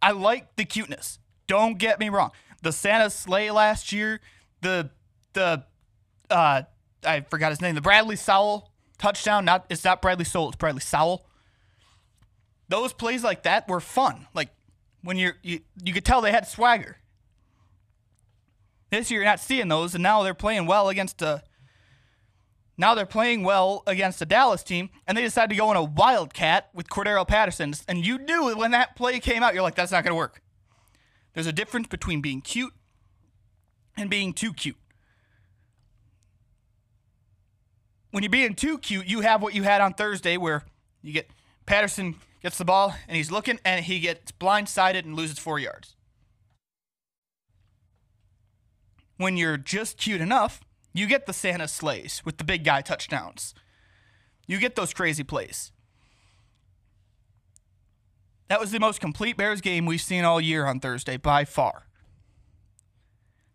I 0.00 0.12
like 0.12 0.56
the 0.56 0.64
cuteness. 0.64 1.18
Don't 1.46 1.78
get 1.78 2.00
me 2.00 2.08
wrong. 2.08 2.30
The 2.62 2.72
Santa 2.72 3.10
sleigh 3.10 3.50
last 3.50 3.92
year, 3.92 4.20
the 4.60 4.90
the 5.32 5.64
uh 6.30 6.62
I 7.04 7.20
forgot 7.22 7.50
his 7.50 7.60
name, 7.60 7.74
the 7.74 7.80
Bradley 7.80 8.16
Sowell 8.16 8.70
touchdown. 8.98 9.44
Not 9.44 9.66
it's 9.68 9.84
not 9.84 10.00
Bradley 10.00 10.24
Sowell, 10.24 10.48
it's 10.48 10.56
Bradley 10.56 10.80
Sowell. 10.80 11.26
Those 12.68 12.92
plays 12.92 13.22
like 13.22 13.42
that 13.42 13.68
were 13.68 13.80
fun. 13.80 14.28
Like 14.32 14.50
when 15.02 15.18
you're 15.18 15.36
you, 15.42 15.60
you 15.84 15.92
could 15.92 16.04
tell 16.04 16.20
they 16.20 16.32
had 16.32 16.46
swagger. 16.46 16.96
This 18.90 19.10
year 19.10 19.20
you're 19.20 19.30
not 19.30 19.40
seeing 19.40 19.68
those, 19.68 19.94
and 19.94 20.02
now 20.02 20.22
they're 20.22 20.34
playing 20.34 20.66
well 20.66 20.88
against 20.88 21.20
a 21.22 21.42
now 22.78 22.94
they're 22.94 23.06
playing 23.06 23.42
well 23.42 23.82
against 23.86 24.22
a 24.22 24.24
Dallas 24.26 24.62
team, 24.62 24.90
and 25.06 25.16
they 25.16 25.22
decided 25.22 25.50
to 25.50 25.56
go 25.56 25.70
in 25.70 25.76
a 25.76 25.82
wildcat 25.84 26.70
with 26.72 26.88
Cordarrelle 26.88 27.28
Patterson. 27.28 27.74
And 27.86 28.04
you 28.04 28.18
knew 28.18 28.54
when 28.56 28.70
that 28.70 28.96
play 28.96 29.20
came 29.20 29.42
out, 29.42 29.54
you're 29.54 29.62
like, 29.62 29.74
that's 29.74 29.92
not 29.92 30.04
going 30.04 30.12
to 30.12 30.16
work. 30.16 30.40
There's 31.34 31.46
a 31.46 31.52
difference 31.52 31.86
between 31.86 32.20
being 32.20 32.40
cute 32.40 32.72
and 33.96 34.10
being 34.10 34.32
too 34.32 34.52
cute. 34.52 34.76
When 38.10 38.22
you're 38.22 38.30
being 38.30 38.54
too 38.54 38.78
cute, 38.78 39.06
you 39.06 39.20
have 39.20 39.40
what 39.40 39.54
you 39.54 39.62
had 39.62 39.80
on 39.80 39.94
Thursday, 39.94 40.36
where 40.36 40.64
you 41.00 41.12
get 41.12 41.30
Patterson 41.64 42.16
gets 42.42 42.58
the 42.58 42.64
ball 42.64 42.94
and 43.08 43.16
he's 43.16 43.30
looking 43.30 43.58
and 43.64 43.84
he 43.84 44.00
gets 44.00 44.32
blindsided 44.32 45.04
and 45.04 45.16
loses 45.16 45.38
four 45.38 45.58
yards. 45.58 45.94
When 49.16 49.36
you're 49.36 49.56
just 49.56 49.96
cute 49.96 50.20
enough, 50.20 50.60
you 50.92 51.06
get 51.06 51.26
the 51.26 51.32
Santa 51.32 51.68
sleighs 51.68 52.22
with 52.24 52.38
the 52.38 52.44
big 52.44 52.64
guy 52.64 52.82
touchdowns. 52.82 53.54
You 54.46 54.58
get 54.58 54.74
those 54.74 54.92
crazy 54.92 55.22
plays. 55.22 55.72
That 58.52 58.60
was 58.60 58.70
the 58.70 58.78
most 58.78 59.00
complete 59.00 59.38
Bears 59.38 59.62
game 59.62 59.86
we've 59.86 60.02
seen 60.02 60.24
all 60.24 60.38
year 60.38 60.66
on 60.66 60.78
Thursday 60.78 61.16
by 61.16 61.46
far. 61.46 61.86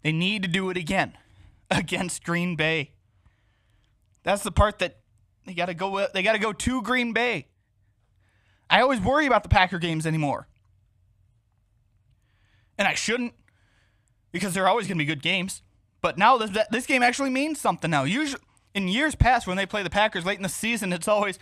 They 0.01 0.11
need 0.11 0.41
to 0.41 0.47
do 0.47 0.71
it 0.71 0.77
again 0.77 1.15
against 1.69 2.23
Green 2.23 2.55
Bay. 2.55 2.93
That's 4.23 4.41
the 4.41 4.51
part 4.51 4.79
that 4.79 4.97
they 5.45 5.53
got 5.53 5.67
to 5.67 5.75
go 5.75 6.07
they 6.15 6.23
got 6.23 6.33
to 6.33 6.39
go 6.39 6.51
to 6.51 6.81
Green 6.81 7.13
Bay. 7.13 7.45
I 8.71 8.81
always 8.81 8.99
worry 8.99 9.27
about 9.27 9.43
the 9.43 9.49
Packer 9.49 9.77
games 9.77 10.07
anymore. 10.07 10.47
And 12.79 12.87
I 12.87 12.95
shouldn't 12.95 13.35
because 14.31 14.55
they're 14.55 14.67
always 14.67 14.87
going 14.87 14.97
to 14.97 15.03
be 15.03 15.05
good 15.05 15.21
games. 15.21 15.61
But 16.01 16.17
now 16.17 16.39
this, 16.39 16.65
this 16.71 16.87
game 16.87 17.03
actually 17.03 17.29
means 17.29 17.61
something 17.61 17.91
now. 17.91 18.03
Usually 18.03 18.41
in 18.73 18.87
years 18.87 19.13
past 19.13 19.45
when 19.45 19.57
they 19.57 19.67
play 19.67 19.83
the 19.83 19.91
Packers 19.91 20.25
late 20.25 20.37
in 20.37 20.43
the 20.43 20.49
season, 20.49 20.91
it's 20.91 21.07
always 21.07 21.37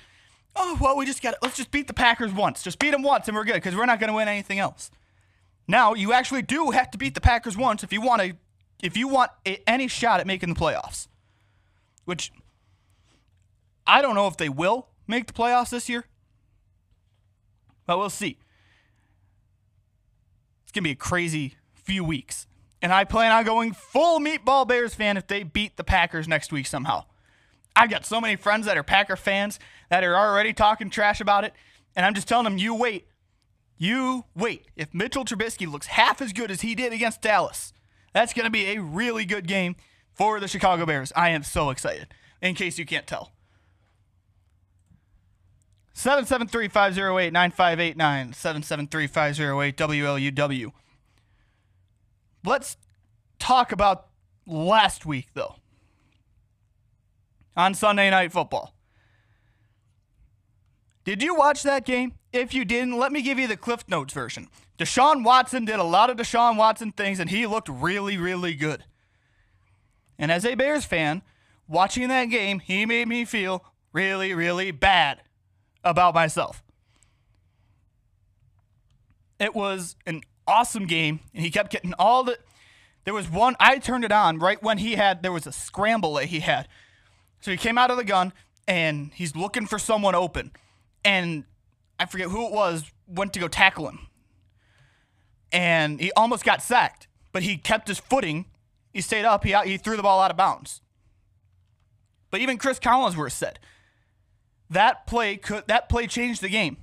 oh 0.56 0.78
well 0.80 0.98
we 0.98 1.06
just 1.06 1.22
got 1.22 1.32
to, 1.32 1.38
let's 1.42 1.58
just 1.58 1.72
beat 1.72 1.88
the 1.88 1.94
Packers 1.94 2.32
once. 2.32 2.64
Just 2.64 2.80
beat 2.80 2.92
them 2.92 3.02
once 3.02 3.28
and 3.28 3.36
we're 3.36 3.44
good 3.44 3.56
because 3.56 3.76
we're 3.76 3.86
not 3.86 4.00
going 4.00 4.10
to 4.10 4.16
win 4.16 4.28
anything 4.28 4.60
else. 4.60 4.92
Now 5.68 5.94
you 5.94 6.14
actually 6.14 6.42
do 6.42 6.72
have 6.72 6.92
to 6.92 6.98
beat 6.98 7.16
the 7.16 7.22
Packers 7.22 7.58
once 7.58 7.84
if 7.84 7.92
you 7.92 8.02
want 8.02 8.22
to 8.22 8.36
if 8.82 8.98
you 8.98 9.08
want 9.08 9.32
any 9.66 9.88
shot 9.88 10.20
at 10.20 10.28
making 10.28 10.50
the 10.50 10.60
playoffs. 10.60 11.08
Which 12.06 12.32
I 13.88 14.02
don't 14.02 14.16
know 14.16 14.28
if 14.28 14.38
they 14.38 14.50
will 14.50 14.90
make 15.08 15.28
the 15.28 15.34
playoffs 15.34 15.70
this 15.70 15.90
year. 15.90 16.06
But 17.86 17.98
we'll 17.98 18.10
see. 18.10 18.40
It's 20.64 20.72
going 20.72 20.84
to 20.84 20.88
be 20.88 20.92
a 20.92 20.96
crazy 20.96 21.56
few 21.74 22.04
weeks. 22.04 22.48
And 22.82 22.92
I 22.92 23.04
plan 23.04 23.32
on 23.32 23.44
going 23.46 23.74
full 23.74 24.20
Meatball 24.20 24.68
Bears 24.68 24.94
fan 24.94 25.18
if 25.18 25.28
they 25.28 25.44
beat 25.44 25.78
the 25.78 25.84
Packers 25.84 26.28
next 26.28 26.52
week 26.52 26.68
somehow. 26.68 27.06
I've 27.76 27.90
got 27.90 28.06
so 28.06 28.22
many 28.22 28.36
friends 28.36 28.66
that 28.66 28.78
are 28.78 28.84
Packer 28.84 29.16
fans 29.16 29.60
that 29.90 30.04
are 30.04 30.16
already 30.16 30.54
talking 30.54 30.90
trash 30.90 31.20
about 31.20 31.44
it. 31.44 31.54
And 31.96 32.06
I'm 32.06 32.14
just 32.14 32.28
telling 32.28 32.46
them, 32.46 32.58
you 32.58 32.74
wait. 32.74 33.08
You 33.78 34.26
wait. 34.36 34.68
If 34.76 34.94
Mitchell 34.94 35.26
Trubisky 35.26 35.70
looks 35.70 35.88
half 35.88 36.22
as 36.22 36.34
good 36.34 36.52
as 36.52 36.62
he 36.62 36.76
did 36.76 36.94
against 36.94 37.22
Dallas, 37.22 37.74
that's 38.14 38.34
going 38.34 38.46
to 38.46 38.52
be 38.52 38.68
a 38.68 38.82
really 38.82 39.26
good 39.26 39.48
game 39.48 39.76
for 40.14 40.40
the 40.40 40.48
Chicago 40.48 40.86
Bears. 40.86 41.12
I 41.16 41.30
am 41.30 41.44
so 41.44 41.70
excited, 41.70 42.08
in 42.42 42.56
case 42.56 42.80
you 42.80 42.86
can't 42.86 43.06
tell. 43.06 43.34
773 45.94 46.68
508 46.68 47.34
9589. 47.34 48.34
773 48.34 49.08
508 49.08 49.78
WLUW. 49.78 50.72
Let's 52.46 52.78
talk 53.40 53.72
about 53.72 54.08
last 54.46 55.06
week, 55.06 55.28
though, 55.34 55.56
on 57.56 57.74
Sunday 57.74 58.10
Night 58.10 58.32
Football. 58.32 58.74
Did 61.04 61.22
you 61.22 61.36
watch 61.36 61.64
that 61.64 61.86
game? 61.86 62.14
If 62.34 62.54
you 62.54 62.66
didn't, 62.66 62.98
let 62.98 63.12
me 63.12 63.22
give 63.22 63.38
you 63.38 63.48
the 63.48 63.56
Cliff 63.56 63.84
Notes 63.88 64.14
version. 64.14 64.48
Deshaun 64.78 65.24
Watson 65.24 65.64
did 65.64 65.80
a 65.80 65.84
lot 65.84 66.10
of 66.10 66.18
Deshaun 66.18 66.58
Watson 66.58 66.92
things, 66.92 67.20
and 67.20 67.30
he 67.30 67.46
looked 67.46 67.70
really, 67.70 68.18
really 68.18 68.56
good. 68.56 68.84
And 70.18 70.32
as 70.32 70.46
a 70.46 70.56
Bears 70.56 70.84
fan, 70.84 71.22
watching 71.68 72.10
that 72.10 72.26
game, 72.26 72.60
he 72.60 72.86
made 72.86 73.08
me 73.08 73.24
feel 73.24 73.64
really, 73.94 74.34
really 74.34 74.72
bad 74.72 75.22
about 75.84 76.14
myself. 76.14 76.64
It 79.40 79.54
was 79.54 79.96
an 80.06 80.22
awesome 80.48 80.88
game, 80.88 81.20
and 81.34 81.44
he 81.44 81.52
kept 81.52 81.72
getting 81.72 81.94
all 81.94 82.24
the. 82.24 82.38
There 83.04 83.14
was 83.14 83.30
one, 83.30 83.56
I 83.60 83.78
turned 83.78 84.04
it 84.04 84.12
on 84.12 84.40
right 84.40 84.62
when 84.64 84.80
he 84.80 84.96
had, 84.96 85.22
there 85.22 85.32
was 85.32 85.46
a 85.46 85.52
scramble 85.52 86.16
that 86.16 86.26
he 86.26 86.40
had. 86.40 86.68
So 87.46 87.52
he 87.52 87.58
came 87.58 87.78
out 87.78 87.92
of 87.92 87.98
the 87.98 88.04
gun, 88.04 88.34
and 88.68 89.12
he's 89.14 89.36
looking 89.36 89.68
for 89.68 89.78
someone 89.78 90.16
open. 90.16 90.52
And 91.04 91.44
I 92.00 92.08
forget 92.08 92.30
who 92.30 92.48
it 92.48 92.52
was, 92.52 92.92
went 93.06 93.34
to 93.34 93.40
go 93.40 93.48
tackle 93.48 93.88
him. 93.88 94.00
and 95.52 96.00
he 96.00 96.12
almost 96.14 96.44
got 96.44 96.64
sacked, 96.64 97.08
but 97.32 97.44
he 97.44 97.56
kept 97.56 97.88
his 97.88 98.00
footing. 98.00 98.46
He 98.92 99.02
stayed 99.02 99.26
up. 99.26 99.44
He 99.44 99.54
he 99.64 99.78
threw 99.78 99.96
the 99.96 100.02
ball 100.02 100.20
out 100.22 100.32
of 100.32 100.38
bounds. 100.38 100.82
But 102.32 102.42
even 102.42 102.58
Chris 102.58 102.80
Collinsworth 102.80 103.34
said 103.34 103.60
that 104.72 105.06
play 105.06 105.38
could 105.38 105.68
that 105.68 105.88
play 105.88 106.08
changed 106.08 106.42
the 106.42 106.50
game 106.50 106.78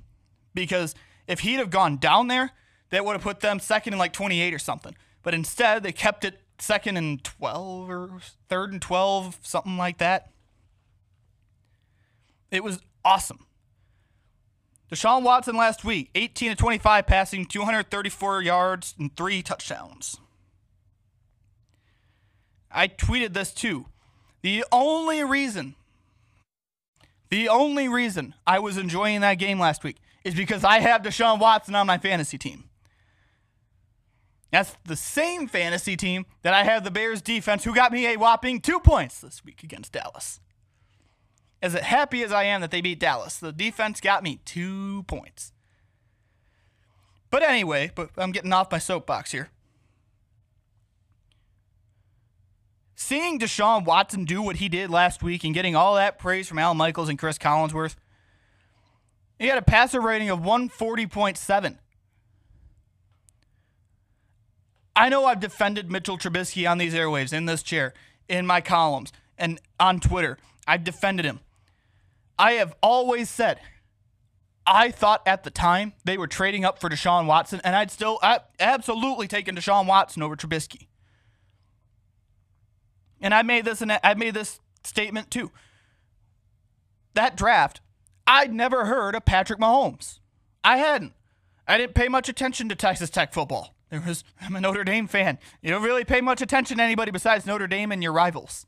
because 0.54 0.94
if 1.26 1.40
he'd 1.40 1.58
have 1.58 1.70
gone 1.70 1.96
down 1.96 2.28
there, 2.28 2.52
that 2.90 3.04
would 3.04 3.14
have 3.14 3.22
put 3.22 3.40
them 3.40 3.58
second 3.58 3.94
in 3.94 3.98
like 3.98 4.12
28 4.12 4.54
or 4.54 4.60
something. 4.60 4.94
But 5.24 5.34
instead, 5.34 5.82
they 5.82 5.92
kept 5.92 6.24
it 6.24 6.40
second 6.58 6.96
and 6.98 7.22
12 7.24 7.90
or 7.90 8.10
third 8.48 8.72
and 8.72 8.80
12, 8.80 9.38
something 9.42 9.76
like 9.76 9.98
that. 9.98 10.31
It 12.52 12.62
was 12.62 12.80
awesome. 13.04 13.46
Deshaun 14.92 15.22
Watson 15.22 15.56
last 15.56 15.84
week, 15.84 16.10
18 16.14 16.50
to 16.50 16.56
25 16.56 17.06
passing, 17.06 17.46
234 17.46 18.42
yards 18.42 18.94
and 18.98 19.16
three 19.16 19.42
touchdowns. 19.42 20.18
I 22.70 22.88
tweeted 22.88 23.32
this 23.32 23.52
too. 23.54 23.86
The 24.42 24.64
only 24.70 25.24
reason, 25.24 25.76
the 27.30 27.48
only 27.48 27.88
reason 27.88 28.34
I 28.46 28.58
was 28.58 28.76
enjoying 28.76 29.22
that 29.22 29.34
game 29.34 29.58
last 29.58 29.82
week 29.82 29.96
is 30.22 30.34
because 30.34 30.62
I 30.62 30.80
have 30.80 31.02
Deshaun 31.02 31.38
Watson 31.38 31.74
on 31.74 31.86
my 31.86 31.96
fantasy 31.96 32.36
team. 32.36 32.64
That's 34.50 34.76
the 34.84 34.96
same 34.96 35.48
fantasy 35.48 35.96
team 35.96 36.26
that 36.42 36.52
I 36.52 36.64
have 36.64 36.84
the 36.84 36.90
Bears 36.90 37.22
defense 37.22 37.64
who 37.64 37.74
got 37.74 37.92
me 37.92 38.06
a 38.12 38.18
whopping 38.18 38.60
two 38.60 38.78
points 38.78 39.22
this 39.22 39.42
week 39.42 39.62
against 39.62 39.92
Dallas. 39.92 40.40
As 41.62 41.74
happy 41.74 42.24
as 42.24 42.32
I 42.32 42.42
am 42.42 42.60
that 42.60 42.72
they 42.72 42.80
beat 42.80 42.98
Dallas, 42.98 43.38
the 43.38 43.52
defense 43.52 44.00
got 44.00 44.24
me 44.24 44.40
two 44.44 45.04
points. 45.04 45.52
But 47.30 47.44
anyway, 47.44 47.92
but 47.94 48.10
I'm 48.18 48.32
getting 48.32 48.52
off 48.52 48.72
my 48.72 48.78
soapbox 48.78 49.30
here. 49.30 49.48
Seeing 52.96 53.38
Deshaun 53.38 53.84
Watson 53.84 54.24
do 54.24 54.42
what 54.42 54.56
he 54.56 54.68
did 54.68 54.90
last 54.90 55.22
week 55.22 55.44
and 55.44 55.54
getting 55.54 55.76
all 55.76 55.94
that 55.94 56.18
praise 56.18 56.48
from 56.48 56.58
Al 56.58 56.74
Michaels 56.74 57.08
and 57.08 57.18
Chris 57.18 57.38
Collinsworth, 57.38 57.94
he 59.38 59.46
had 59.46 59.58
a 59.58 59.62
passer 59.62 60.00
rating 60.00 60.30
of 60.30 60.40
140.7. 60.40 61.78
I 64.94 65.08
know 65.08 65.24
I've 65.24 65.40
defended 65.40 65.90
Mitchell 65.90 66.18
Trubisky 66.18 66.68
on 66.70 66.78
these 66.78 66.94
airwaves, 66.94 67.32
in 67.32 67.46
this 67.46 67.62
chair, 67.62 67.94
in 68.28 68.46
my 68.46 68.60
columns, 68.60 69.12
and 69.38 69.60
on 69.80 70.00
Twitter. 70.00 70.38
I've 70.66 70.84
defended 70.84 71.24
him. 71.24 71.40
I 72.38 72.52
have 72.52 72.74
always 72.82 73.28
said, 73.30 73.60
I 74.66 74.90
thought 74.90 75.22
at 75.26 75.44
the 75.44 75.50
time 75.50 75.92
they 76.04 76.16
were 76.16 76.26
trading 76.26 76.64
up 76.64 76.78
for 76.80 76.88
Deshaun 76.88 77.26
Watson, 77.26 77.60
and 77.64 77.74
I'd 77.74 77.90
still 77.90 78.18
I, 78.22 78.40
absolutely 78.60 79.28
taken 79.28 79.56
Deshaun 79.56 79.86
Watson 79.86 80.22
over 80.22 80.36
Trubisky. 80.36 80.86
And 83.20 83.32
I 83.34 83.42
made 83.42 83.64
this 83.64 83.80
and 83.80 83.92
I 84.02 84.14
made 84.14 84.34
this 84.34 84.60
statement 84.84 85.30
too. 85.30 85.52
That 87.14 87.36
draft, 87.36 87.80
I'd 88.26 88.52
never 88.52 88.86
heard 88.86 89.14
of 89.14 89.24
Patrick 89.24 89.60
Mahomes. 89.60 90.18
I 90.64 90.78
hadn't. 90.78 91.12
I 91.66 91.78
didn't 91.78 91.94
pay 91.94 92.08
much 92.08 92.28
attention 92.28 92.68
to 92.68 92.74
Texas 92.74 93.10
Tech 93.10 93.32
football. 93.32 93.74
There 93.90 94.00
was 94.00 94.24
I'm 94.40 94.56
a 94.56 94.60
Notre 94.60 94.84
Dame 94.84 95.06
fan. 95.06 95.38
You 95.60 95.70
don't 95.70 95.82
really 95.82 96.04
pay 96.04 96.20
much 96.20 96.40
attention 96.40 96.78
to 96.78 96.82
anybody 96.82 97.10
besides 97.10 97.46
Notre 97.46 97.66
Dame 97.66 97.92
and 97.92 98.02
your 98.02 98.12
rivals. 98.12 98.66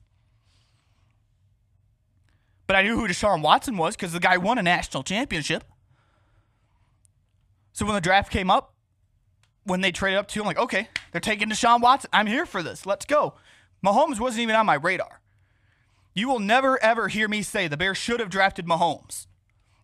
But 2.66 2.76
I 2.76 2.82
knew 2.82 2.96
who 2.96 3.06
Deshaun 3.06 3.42
Watson 3.42 3.76
was 3.76 3.94
because 3.94 4.12
the 4.12 4.20
guy 4.20 4.36
won 4.36 4.58
a 4.58 4.62
national 4.62 5.02
championship. 5.02 5.64
So 7.72 7.84
when 7.84 7.94
the 7.94 8.00
draft 8.00 8.30
came 8.30 8.50
up, 8.50 8.74
when 9.64 9.80
they 9.80 9.92
traded 9.92 10.18
up 10.18 10.28
to 10.28 10.40
him, 10.40 10.46
like, 10.46 10.58
okay, 10.58 10.88
they're 11.12 11.20
taking 11.20 11.48
Deshaun 11.48 11.80
Watson. 11.80 12.10
I'm 12.12 12.26
here 12.26 12.46
for 12.46 12.62
this. 12.62 12.86
Let's 12.86 13.04
go. 13.04 13.34
Mahomes 13.84 14.20
wasn't 14.20 14.42
even 14.42 14.54
on 14.54 14.66
my 14.66 14.74
radar. 14.74 15.20
You 16.14 16.28
will 16.28 16.38
never, 16.38 16.82
ever 16.82 17.08
hear 17.08 17.28
me 17.28 17.42
say 17.42 17.66
the 17.66 17.76
Bears 17.76 17.98
should 17.98 18.20
have 18.20 18.30
drafted 18.30 18.66
Mahomes. 18.66 19.26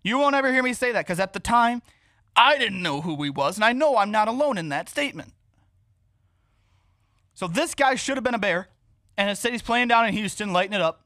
You 0.03 0.19
won't 0.19 0.37
ever 0.37 0.53
hear 0.53 0.63
me 0.63 0.73
say 0.73 0.93
that 0.93 1.05
because 1.05 1.21
at 1.21 1.33
the 1.33 1.41
time, 1.41 1.83
I 2.37 2.57
didn't 2.57 2.83
know 2.83 3.01
who 3.01 3.21
he 3.23 3.31
was, 3.31 3.57
and 3.57 3.65
I 3.65 3.73
know 3.73 3.97
I'm 3.97 4.11
not 4.11 4.29
alone 4.29 4.57
in 4.57 4.69
that 4.69 4.89
statement. 4.89 5.33
So 7.35 7.49
this 7.49 7.75
guy 7.75 7.97
should 7.97 8.17
have 8.17 8.25
been 8.25 8.35
a 8.35 8.39
Bear, 8.39 8.69
and 9.19 9.29
instead 9.29 9.53
he's 9.53 9.63
playing 9.63 9.89
down 9.89 10.07
in 10.07 10.15
Houston, 10.15 10.53
lighting 10.53 10.75
it 10.75 10.81
up 10.81 11.05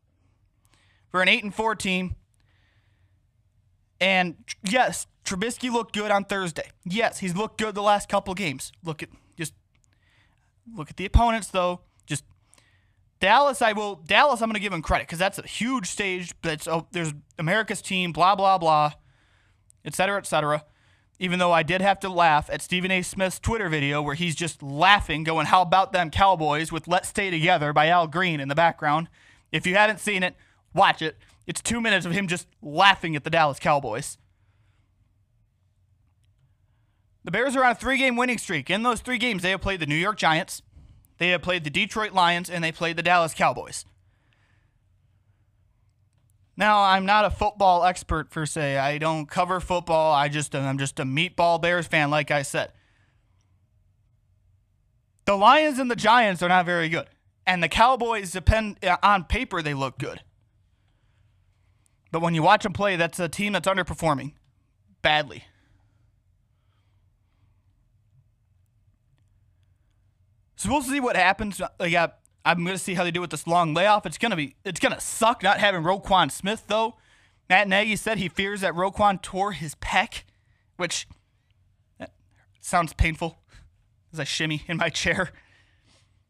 for 1.14 1.22
an 1.22 1.28
8 1.28 1.44
and 1.44 1.54
4 1.54 1.76
team. 1.76 2.16
And 4.00 4.34
yes, 4.68 5.06
Trubisky 5.24 5.70
looked 5.70 5.94
good 5.94 6.10
on 6.10 6.24
Thursday. 6.24 6.72
Yes, 6.84 7.20
he's 7.20 7.36
looked 7.36 7.56
good 7.56 7.76
the 7.76 7.82
last 7.82 8.08
couple 8.08 8.34
games. 8.34 8.72
Look 8.82 9.00
at 9.00 9.10
just 9.36 9.54
look 10.74 10.90
at 10.90 10.96
the 10.96 11.06
opponents 11.06 11.46
though. 11.46 11.82
Just 12.04 12.24
Dallas, 13.20 13.62
I 13.62 13.74
will 13.74 13.94
Dallas. 13.94 14.42
I'm 14.42 14.48
going 14.48 14.54
to 14.54 14.60
give 14.60 14.72
him 14.72 14.82
credit 14.82 15.06
because 15.06 15.20
that's 15.20 15.38
a 15.38 15.46
huge 15.46 15.86
stage. 15.86 16.34
That's 16.42 16.66
oh, 16.66 16.88
there's 16.90 17.14
America's 17.38 17.80
team, 17.80 18.10
blah 18.10 18.34
blah 18.34 18.58
blah, 18.58 18.94
etc. 19.84 19.94
cetera, 19.94 20.18
et 20.18 20.26
cetera. 20.26 20.64
Even 21.20 21.38
though 21.38 21.52
I 21.52 21.62
did 21.62 21.80
have 21.80 22.00
to 22.00 22.08
laugh 22.08 22.50
at 22.50 22.60
Stephen 22.60 22.90
A. 22.90 23.02
Smith's 23.02 23.38
Twitter 23.38 23.68
video 23.68 24.02
where 24.02 24.16
he's 24.16 24.34
just 24.34 24.64
laughing, 24.64 25.22
going, 25.22 25.46
"How 25.46 25.62
about 25.62 25.92
them 25.92 26.10
Cowboys?" 26.10 26.72
with 26.72 26.88
"Let's 26.88 27.10
Stay 27.10 27.30
Together" 27.30 27.72
by 27.72 27.86
Al 27.86 28.08
Green 28.08 28.40
in 28.40 28.48
the 28.48 28.56
background. 28.56 29.08
If 29.52 29.64
you 29.64 29.76
haven't 29.76 30.00
seen 30.00 30.24
it, 30.24 30.34
watch 30.74 31.00
it. 31.02 31.16
It's 31.46 31.60
two 31.60 31.80
minutes 31.80 32.06
of 32.06 32.12
him 32.12 32.28
just 32.28 32.46
laughing 32.62 33.16
at 33.16 33.24
the 33.24 33.30
Dallas 33.30 33.58
Cowboys. 33.58 34.18
The 37.24 37.30
Bears 37.30 37.56
are 37.56 37.64
on 37.64 37.72
a 37.72 37.74
three 37.74 37.96
game 37.96 38.16
winning 38.16 38.38
streak. 38.38 38.68
In 38.68 38.82
those 38.82 39.00
three 39.00 39.18
games, 39.18 39.42
they 39.42 39.50
have 39.50 39.62
played 39.62 39.80
the 39.80 39.86
New 39.86 39.94
York 39.94 40.18
Giants, 40.18 40.62
they 41.18 41.30
have 41.30 41.42
played 41.42 41.64
the 41.64 41.70
Detroit 41.70 42.12
Lions, 42.12 42.50
and 42.50 42.62
they 42.62 42.72
played 42.72 42.96
the 42.96 43.02
Dallas 43.02 43.34
Cowboys. 43.34 43.84
Now, 46.56 46.82
I'm 46.82 47.04
not 47.04 47.24
a 47.24 47.30
football 47.30 47.84
expert 47.84 48.30
per 48.30 48.46
se. 48.46 48.78
I 48.78 48.98
don't 48.98 49.26
cover 49.28 49.58
football. 49.58 50.12
I 50.14 50.28
just 50.28 50.54
I'm 50.54 50.78
just 50.78 51.00
a 51.00 51.04
meatball 51.04 51.60
Bears 51.60 51.86
fan, 51.86 52.10
like 52.10 52.30
I 52.30 52.42
said. 52.42 52.72
The 55.24 55.36
Lions 55.36 55.78
and 55.78 55.90
the 55.90 55.96
Giants 55.96 56.42
are 56.42 56.48
not 56.48 56.66
very 56.66 56.88
good. 56.88 57.08
And 57.46 57.62
the 57.62 57.68
Cowboys 57.68 58.30
depend 58.30 58.78
uh, 58.84 58.96
on 59.02 59.24
paper 59.24 59.62
they 59.62 59.74
look 59.74 59.98
good. 59.98 60.20
But 62.14 62.22
when 62.22 62.32
you 62.36 62.44
watch 62.44 62.62
them 62.62 62.72
play, 62.72 62.94
that's 62.94 63.18
a 63.18 63.28
team 63.28 63.54
that's 63.54 63.66
underperforming 63.66 64.34
badly. 65.02 65.42
So 70.54 70.70
we'll 70.70 70.82
see 70.82 71.00
what 71.00 71.16
happens. 71.16 71.60
Like, 71.80 71.92
I, 71.92 72.10
I'm 72.44 72.62
going 72.62 72.76
to 72.76 72.78
see 72.78 72.94
how 72.94 73.02
they 73.02 73.10
do 73.10 73.20
with 73.20 73.30
this 73.30 73.48
long 73.48 73.74
layoff. 73.74 74.06
It's 74.06 74.16
going 74.16 74.30
to 74.30 74.36
be, 74.36 74.54
it's 74.64 74.78
going 74.78 74.94
to 74.94 75.00
suck 75.00 75.42
not 75.42 75.58
having 75.58 75.82
Roquan 75.82 76.30
Smith 76.30 76.62
though. 76.68 76.94
Matt 77.50 77.66
Nagy 77.66 77.96
said 77.96 78.18
he 78.18 78.28
fears 78.28 78.60
that 78.60 78.74
Roquan 78.74 79.20
tore 79.20 79.50
his 79.50 79.74
pec, 79.74 80.22
which 80.76 81.08
eh, 81.98 82.06
sounds 82.60 82.92
painful 82.92 83.38
as 84.12 84.20
I 84.20 84.24
shimmy 84.24 84.62
in 84.68 84.76
my 84.76 84.88
chair. 84.88 85.30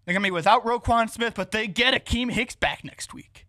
They're 0.07 0.15
going 0.15 0.23
to 0.23 0.29
be 0.29 0.31
without 0.31 0.65
Roquan 0.65 1.11
Smith, 1.11 1.35
but 1.35 1.51
they 1.51 1.67
get 1.67 1.93
Akiem 1.93 2.31
Hicks 2.31 2.57
back 2.57 2.85
next 2.85 3.13
week. 3.13 3.45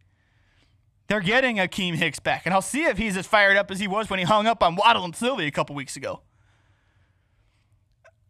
They're 1.07 1.21
getting 1.21 1.57
Akiem 1.57 1.95
Hicks 1.95 2.19
back, 2.19 2.43
and 2.45 2.53
I'll 2.53 2.61
see 2.61 2.83
if 2.83 2.97
he's 2.97 3.15
as 3.15 3.27
fired 3.27 3.57
up 3.57 3.69
as 3.69 3.79
he 3.79 3.87
was 3.87 4.09
when 4.09 4.19
he 4.19 4.25
hung 4.25 4.47
up 4.47 4.63
on 4.63 4.75
Waddle 4.75 5.05
and 5.05 5.15
Silvy 5.15 5.45
a 5.45 5.51
couple 5.51 5.75
weeks 5.75 5.95
ago. 5.95 6.21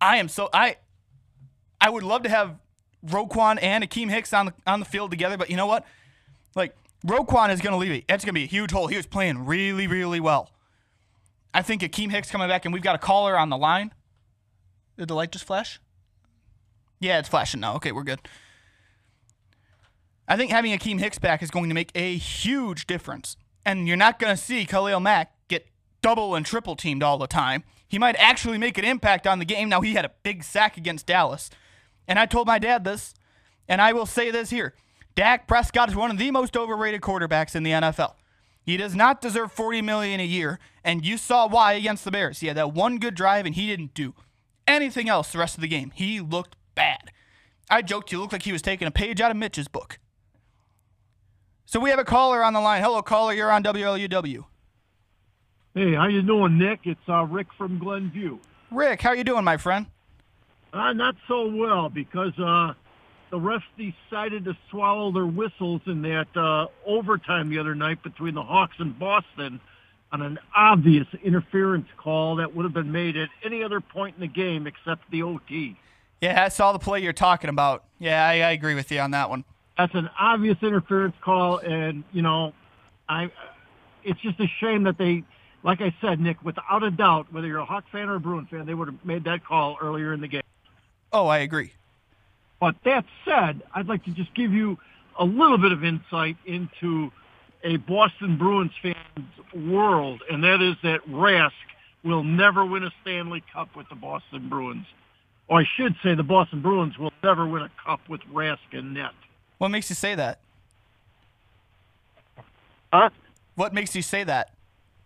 I 0.01 0.17
am 0.17 0.27
so 0.27 0.49
I 0.53 0.77
I 1.79 1.89
would 1.89 2.03
love 2.03 2.23
to 2.23 2.29
have 2.29 2.59
Roquan 3.05 3.59
and 3.61 3.83
Akiem 3.83 4.09
Hicks 4.09 4.33
on 4.33 4.47
the 4.47 4.53
on 4.67 4.79
the 4.79 4.85
field 4.85 5.11
together, 5.11 5.37
but 5.37 5.49
you 5.49 5.55
know 5.55 5.67
what? 5.67 5.85
Like 6.53 6.75
Roquan 7.05 7.49
is 7.51 7.61
going 7.61 7.73
to 7.73 7.77
leave 7.77 7.91
it. 7.91 8.07
Going 8.07 8.19
to 8.19 8.33
be 8.33 8.43
a 8.43 8.47
huge 8.47 8.71
hole. 8.71 8.87
He 8.87 8.97
was 8.97 9.05
playing 9.05 9.45
really, 9.45 9.87
really 9.87 10.19
well. 10.19 10.51
I 11.53 11.61
think 11.61 11.81
Akeem 11.81 12.11
Hicks 12.11 12.29
coming 12.29 12.49
back, 12.49 12.65
and 12.65 12.73
we've 12.73 12.83
got 12.83 12.95
a 12.95 12.99
caller 12.99 13.37
on 13.37 13.49
the 13.49 13.57
line. 13.57 13.93
Did 14.97 15.07
the 15.07 15.15
light 15.15 15.31
just 15.31 15.45
flash? 15.45 15.79
Yeah, 16.99 17.19
it's 17.19 17.29
flashing 17.29 17.61
now. 17.61 17.75
Okay, 17.75 17.91
we're 17.91 18.03
good. 18.03 18.19
I 20.27 20.37
think 20.37 20.51
having 20.51 20.77
Akiem 20.77 20.99
Hicks 20.99 21.19
back 21.19 21.43
is 21.43 21.51
going 21.51 21.69
to 21.69 21.75
make 21.75 21.91
a 21.95 22.15
huge 22.15 22.87
difference. 22.87 23.37
And 23.65 23.87
you're 23.87 23.97
not 23.97 24.19
going 24.19 24.35
to 24.35 24.41
see 24.41 24.65
Khalil 24.65 24.99
Mack 24.99 25.31
get 25.47 25.67
double 26.01 26.35
and 26.35 26.45
triple 26.45 26.75
teamed 26.75 27.03
all 27.03 27.17
the 27.17 27.27
time. 27.27 27.63
He 27.87 27.99
might 27.99 28.15
actually 28.17 28.57
make 28.57 28.77
an 28.77 28.85
impact 28.85 29.27
on 29.27 29.39
the 29.39 29.45
game. 29.45 29.69
Now, 29.69 29.81
he 29.81 29.93
had 29.93 30.05
a 30.05 30.11
big 30.23 30.43
sack 30.43 30.77
against 30.77 31.05
Dallas. 31.05 31.49
And 32.07 32.19
I 32.19 32.25
told 32.25 32.47
my 32.47 32.59
dad 32.59 32.83
this, 32.83 33.13
and 33.67 33.81
I 33.81 33.93
will 33.93 34.05
say 34.05 34.31
this 34.31 34.49
here 34.49 34.75
Dak 35.15 35.47
Prescott 35.47 35.89
is 35.89 35.95
one 35.95 36.11
of 36.11 36.17
the 36.17 36.31
most 36.31 36.57
overrated 36.57 37.01
quarterbacks 37.01 37.55
in 37.55 37.63
the 37.63 37.71
NFL. 37.71 38.15
He 38.61 38.77
does 38.77 38.95
not 38.95 39.21
deserve 39.21 39.51
40 39.51 39.83
million 39.83 40.19
a 40.19 40.25
year, 40.25 40.59
and 40.83 41.05
you 41.05 41.17
saw 41.17 41.47
why 41.47 41.73
against 41.73 42.03
the 42.03 42.11
Bears. 42.11 42.39
He 42.39 42.47
had 42.47 42.57
that 42.57 42.73
one 42.73 42.97
good 42.97 43.13
drive 43.13 43.45
and 43.45 43.53
he 43.53 43.67
didn't 43.67 43.93
do 43.93 44.15
anything 44.67 45.07
else 45.07 45.31
the 45.31 45.37
rest 45.37 45.55
of 45.55 45.61
the 45.61 45.67
game. 45.67 45.91
He 45.93 46.19
looked 46.19 46.55
bad. 46.73 47.11
I 47.69 47.81
joked 47.81 48.09
he 48.09 48.17
looked 48.17 48.33
like 48.33 48.43
he 48.43 48.51
was 48.51 48.61
taking 48.61 48.87
a 48.87 48.91
page 48.91 49.21
out 49.21 49.31
of 49.31 49.37
Mitch's 49.37 49.67
book. 49.67 49.99
So 51.75 51.81
we 51.81 51.89
have 51.89 51.99
a 51.99 52.05
caller 52.05 52.41
on 52.41 52.53
the 52.53 52.61
line. 52.61 52.81
Hello, 52.81 53.01
caller. 53.01 53.33
You're 53.33 53.51
on 53.51 53.61
WLUW. 53.61 54.45
Hey, 55.73 55.93
how 55.93 56.07
you 56.07 56.21
doing, 56.21 56.57
Nick? 56.57 56.79
It's 56.85 57.01
uh, 57.09 57.25
Rick 57.25 57.47
from 57.57 57.79
Glenview. 57.79 58.37
Rick, 58.71 59.01
how 59.01 59.11
you 59.11 59.25
doing, 59.25 59.43
my 59.43 59.57
friend? 59.57 59.85
Uh, 60.71 60.93
not 60.93 61.17
so 61.27 61.53
well 61.53 61.89
because 61.89 62.31
uh, 62.39 62.75
the 63.29 63.37
refs 63.37 63.63
decided 63.77 64.45
to 64.45 64.55
swallow 64.71 65.11
their 65.11 65.25
whistles 65.25 65.81
in 65.85 66.01
that 66.03 66.27
uh, 66.37 66.67
overtime 66.85 67.49
the 67.49 67.59
other 67.59 67.75
night 67.75 68.01
between 68.03 68.35
the 68.35 68.43
Hawks 68.43 68.77
and 68.79 68.97
Boston 68.97 69.59
on 70.13 70.21
an 70.21 70.39
obvious 70.55 71.07
interference 71.25 71.89
call 71.97 72.37
that 72.37 72.55
would 72.55 72.63
have 72.63 72.73
been 72.73 72.93
made 72.93 73.17
at 73.17 73.27
any 73.43 73.61
other 73.65 73.81
point 73.81 74.15
in 74.15 74.21
the 74.21 74.27
game 74.27 74.65
except 74.65 75.11
the 75.11 75.23
OT. 75.23 75.75
Yeah, 76.21 76.41
I 76.41 76.47
saw 76.47 76.71
the 76.71 76.79
play 76.79 77.01
you're 77.01 77.11
talking 77.11 77.49
about. 77.49 77.83
Yeah, 77.99 78.25
I, 78.25 78.35
I 78.35 78.51
agree 78.51 78.75
with 78.75 78.93
you 78.93 79.01
on 79.01 79.11
that 79.11 79.29
one. 79.29 79.43
That's 79.77 79.93
an 79.93 80.09
obvious 80.19 80.57
interference 80.61 81.15
call, 81.21 81.57
and 81.57 82.03
you 82.11 82.21
know, 82.21 82.53
I. 83.07 83.31
It's 84.07 84.21
just 84.21 84.39
a 84.39 84.45
shame 84.59 84.83
that 84.83 84.99
they, 84.99 85.23
like 85.63 85.81
I 85.81 85.91
said, 85.99 86.19
Nick, 86.19 86.43
without 86.43 86.83
a 86.83 86.91
doubt, 86.91 87.25
whether 87.33 87.47
you're 87.47 87.57
a 87.57 87.65
Hawk 87.65 87.85
fan 87.91 88.07
or 88.07 88.15
a 88.17 88.19
Bruin 88.19 88.45
fan, 88.45 88.67
they 88.67 88.75
would 88.75 88.87
have 88.87 89.03
made 89.03 89.23
that 89.23 89.43
call 89.43 89.77
earlier 89.81 90.13
in 90.13 90.21
the 90.21 90.27
game. 90.27 90.43
Oh, 91.11 91.25
I 91.25 91.39
agree. 91.39 91.73
But 92.59 92.75
that 92.85 93.03
said, 93.25 93.63
I'd 93.73 93.87
like 93.87 94.05
to 94.05 94.11
just 94.11 94.31
give 94.35 94.53
you 94.53 94.77
a 95.17 95.25
little 95.25 95.57
bit 95.57 95.71
of 95.71 95.83
insight 95.83 96.37
into 96.45 97.11
a 97.63 97.77
Boston 97.77 98.37
Bruins 98.37 98.73
fan's 98.79 99.65
world, 99.67 100.21
and 100.29 100.43
that 100.43 100.61
is 100.61 100.75
that 100.83 101.03
Rask 101.09 101.51
will 102.03 102.23
never 102.23 102.63
win 102.63 102.83
a 102.83 102.91
Stanley 103.01 103.43
Cup 103.51 103.75
with 103.75 103.89
the 103.89 103.95
Boston 103.95 104.47
Bruins. 104.47 104.85
Or 105.47 105.61
I 105.61 105.65
should 105.77 105.95
say 106.03 106.13
the 106.13 106.21
Boston 106.21 106.61
Bruins 106.61 106.97
will 106.99 107.13
never 107.23 107.47
win 107.47 107.63
a 107.63 107.71
cup 107.83 108.01
with 108.07 108.21
Rask 108.31 108.57
in 108.71 108.93
net. 108.93 109.13
What 109.57 109.69
makes 109.69 109.89
you 109.89 109.95
say 109.95 110.15
that? 110.15 110.39
Huh? 112.91 113.09
What 113.55 113.73
makes 113.73 113.95
you 113.95 114.01
say 114.01 114.23
that? 114.23 114.51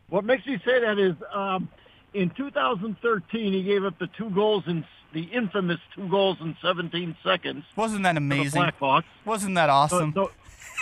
What 0.09 0.25
makes 0.25 0.45
me 0.45 0.59
say 0.65 0.79
that 0.79 0.97
is 0.97 1.15
um, 1.31 1.69
in 2.13 2.29
2013 2.31 3.53
he 3.53 3.63
gave 3.63 3.85
up 3.85 3.97
the 3.99 4.07
two 4.07 4.29
goals 4.31 4.63
in 4.67 4.83
the 5.13 5.23
infamous 5.23 5.79
two 5.95 6.07
goals 6.07 6.37
in 6.41 6.55
17 6.61 7.15
seconds. 7.23 7.63
Wasn't 7.75 8.03
that 8.03 8.17
amazing? 8.17 8.61
The 8.61 8.71
Blackhawks. 8.71 9.03
Wasn't 9.25 9.55
that 9.55 9.69
awesome? 9.69 10.11
The, 10.11 10.29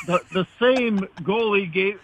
the, 0.05 0.19
the, 0.33 0.43
the 0.43 0.47
same 0.59 0.99
goalie 1.21 1.71
gave, 1.71 1.99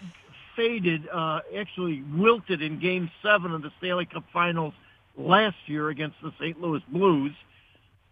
faded, 0.56 1.08
uh, 1.08 1.40
actually 1.56 2.02
wilted 2.14 2.62
in 2.62 2.78
Game 2.78 3.10
Seven 3.22 3.52
of 3.52 3.62
the 3.62 3.70
Stanley 3.78 4.06
Cup 4.06 4.24
Finals 4.32 4.74
last 5.16 5.56
year 5.66 5.90
against 5.90 6.16
the 6.22 6.32
St. 6.38 6.60
Louis 6.60 6.82
Blues, 6.88 7.32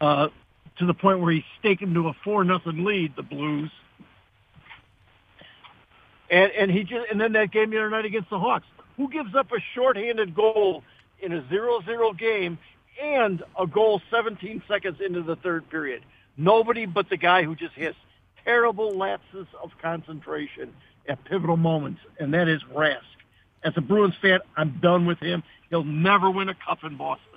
uh, 0.01 0.29
to 0.79 0.87
the 0.87 0.95
point 0.95 1.21
where 1.21 1.33
he 1.33 1.45
staked 1.59 1.83
him 1.83 1.95
to 1.95 2.09
a 2.09 2.13
four 2.25 2.45
nothing 2.45 2.85
lead. 2.85 3.15
The 3.17 3.23
Blues. 3.23 3.71
And, 6.31 6.51
and 6.53 6.71
he 6.71 6.85
just 6.85 7.11
and 7.11 7.21
then 7.21 7.33
that 7.33 7.51
game 7.51 7.71
the 7.71 7.79
other 7.79 7.91
night 7.91 8.05
against 8.05 8.31
the 8.31 8.39
Hawks. 8.39 8.67
Who 8.97 9.09
gives 9.09 9.35
up 9.35 9.53
a 9.53 9.61
shorthanded 9.75 10.35
goal 10.35 10.83
in 11.21 11.33
a 11.33 11.43
0-0 11.43 12.19
game 12.19 12.59
and 13.01 13.43
a 13.59 13.67
goal 13.67 14.03
17 14.11 14.63
seconds 14.69 15.01
into 15.05 15.23
the 15.23 15.37
third 15.37 15.69
period? 15.71 16.03
Nobody 16.37 16.87
but 16.87 17.09
the 17.09 17.17
guy 17.17 17.43
who 17.43 17.55
just 17.55 17.75
has 17.75 17.95
terrible 18.45 18.97
lapses 18.97 19.47
of 19.63 19.71
concentration 19.81 20.73
at 21.09 21.25
pivotal 21.25 21.57
moments, 21.57 22.01
and 22.19 22.33
that 22.35 22.49
is 22.49 22.63
Rask. 22.75 23.01
As 23.65 23.75
a 23.77 23.81
Bruins 23.81 24.15
fan, 24.21 24.41
I'm 24.57 24.79
done 24.83 25.07
with 25.07 25.19
him. 25.19 25.43
He'll 25.71 25.85
never 25.85 26.31
win 26.31 26.49
a 26.49 26.55
cup 26.55 26.85
in 26.85 26.97
Boston. 26.97 27.32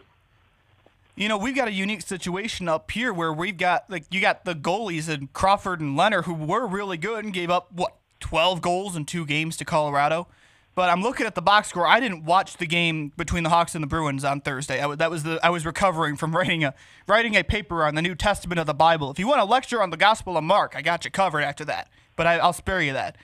You 1.15 1.30
know, 1.30 1.38
we've 1.38 1.56
got 1.56 1.69
a 1.69 1.71
unique 1.71 2.01
situation 2.01 2.67
up 2.67 2.91
here 2.91 3.13
where 3.13 3.32
we've 3.32 3.58
got 3.58 3.89
like 3.89 4.06
you 4.13 4.19
got 4.19 4.43
the 4.43 4.54
goalies 4.54 5.08
and 5.08 5.32
Crawford 5.32 5.80
and 5.80 5.97
Lehner 5.97 6.25
who 6.25 6.34
were 6.34 6.67
really 6.67 6.97
good 6.97 7.23
and 7.23 7.34
gave 7.34 7.49
up 7.49 7.71
what 7.71 7.95
12 8.19 8.62
goals 8.62 8.95
in 8.95 9.06
two 9.06 9.25
games 9.25 9.56
to 9.58 9.65
Colorado. 9.65 10.28
But 10.75 10.89
I'm 10.89 11.01
looking 11.01 11.25
at 11.25 11.36
the 11.36 11.41
box 11.41 11.69
score. 11.69 11.88
I 11.88 12.01
didn't 12.01 12.25
watch 12.25 12.58
the 12.58 12.65
game 12.65 13.13
between 13.15 13.43
the 13.43 13.49
Hawks 13.49 13.75
and 13.75 13.82
the 13.82 13.88
Bruins 13.88 14.25
on 14.25 14.41
Thursday. 14.41 14.82
I, 14.82 14.93
that 14.95 15.10
was 15.10 15.23
the 15.23 15.39
I 15.41 15.49
was 15.49 15.65
recovering 15.65 16.17
from 16.17 16.36
writing 16.36 16.65
a 16.65 16.73
writing 17.08 17.36
a 17.36 17.43
paper 17.43 17.86
on 17.86 17.95
the 17.95 18.01
New 18.01 18.15
Testament 18.15 18.60
of 18.60 18.67
the 18.67 18.73
Bible. 18.73 19.10
If 19.10 19.17
you 19.17 19.28
want 19.28 19.39
a 19.39 19.45
lecture 19.45 19.82
on 19.82 19.91
the 19.91 19.97
Gospel 19.97 20.38
of 20.38 20.43
Mark, 20.43 20.73
I 20.75 20.82
got 20.82 21.06
you 21.06 21.12
covered 21.12 21.41
after 21.41 21.63
that. 21.65 21.89
But 22.17 22.28
I, 22.28 22.39
I'll 22.39 22.51
spare 22.51 22.82
you 22.82 22.91
that. 22.91 23.15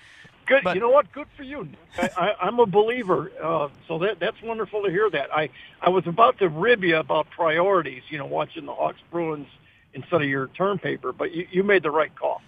Good. 0.51 0.63
But- 0.65 0.75
you 0.75 0.81
know 0.81 0.89
what? 0.89 1.11
Good 1.13 1.27
for 1.37 1.43
you. 1.43 1.69
I, 1.97 2.09
I, 2.17 2.33
I'm 2.41 2.59
a 2.59 2.65
believer, 2.65 3.31
uh, 3.41 3.69
so 3.87 3.99
that 3.99 4.19
that's 4.19 4.41
wonderful 4.41 4.83
to 4.83 4.89
hear 4.89 5.09
that. 5.09 5.33
I 5.33 5.49
I 5.81 5.89
was 5.89 6.05
about 6.07 6.39
to 6.39 6.49
rib 6.49 6.83
you 6.83 6.97
about 6.97 7.29
priorities. 7.29 8.03
You 8.09 8.17
know, 8.17 8.25
watching 8.25 8.65
the 8.65 8.73
Hawks 8.73 8.99
Bruins 9.09 9.47
instead 9.93 10.21
of 10.21 10.27
your 10.27 10.47
term 10.47 10.77
paper, 10.77 11.13
but 11.13 11.31
you, 11.31 11.47
you 11.51 11.63
made 11.63 11.83
the 11.83 11.91
right 11.91 12.13
call. 12.13 12.41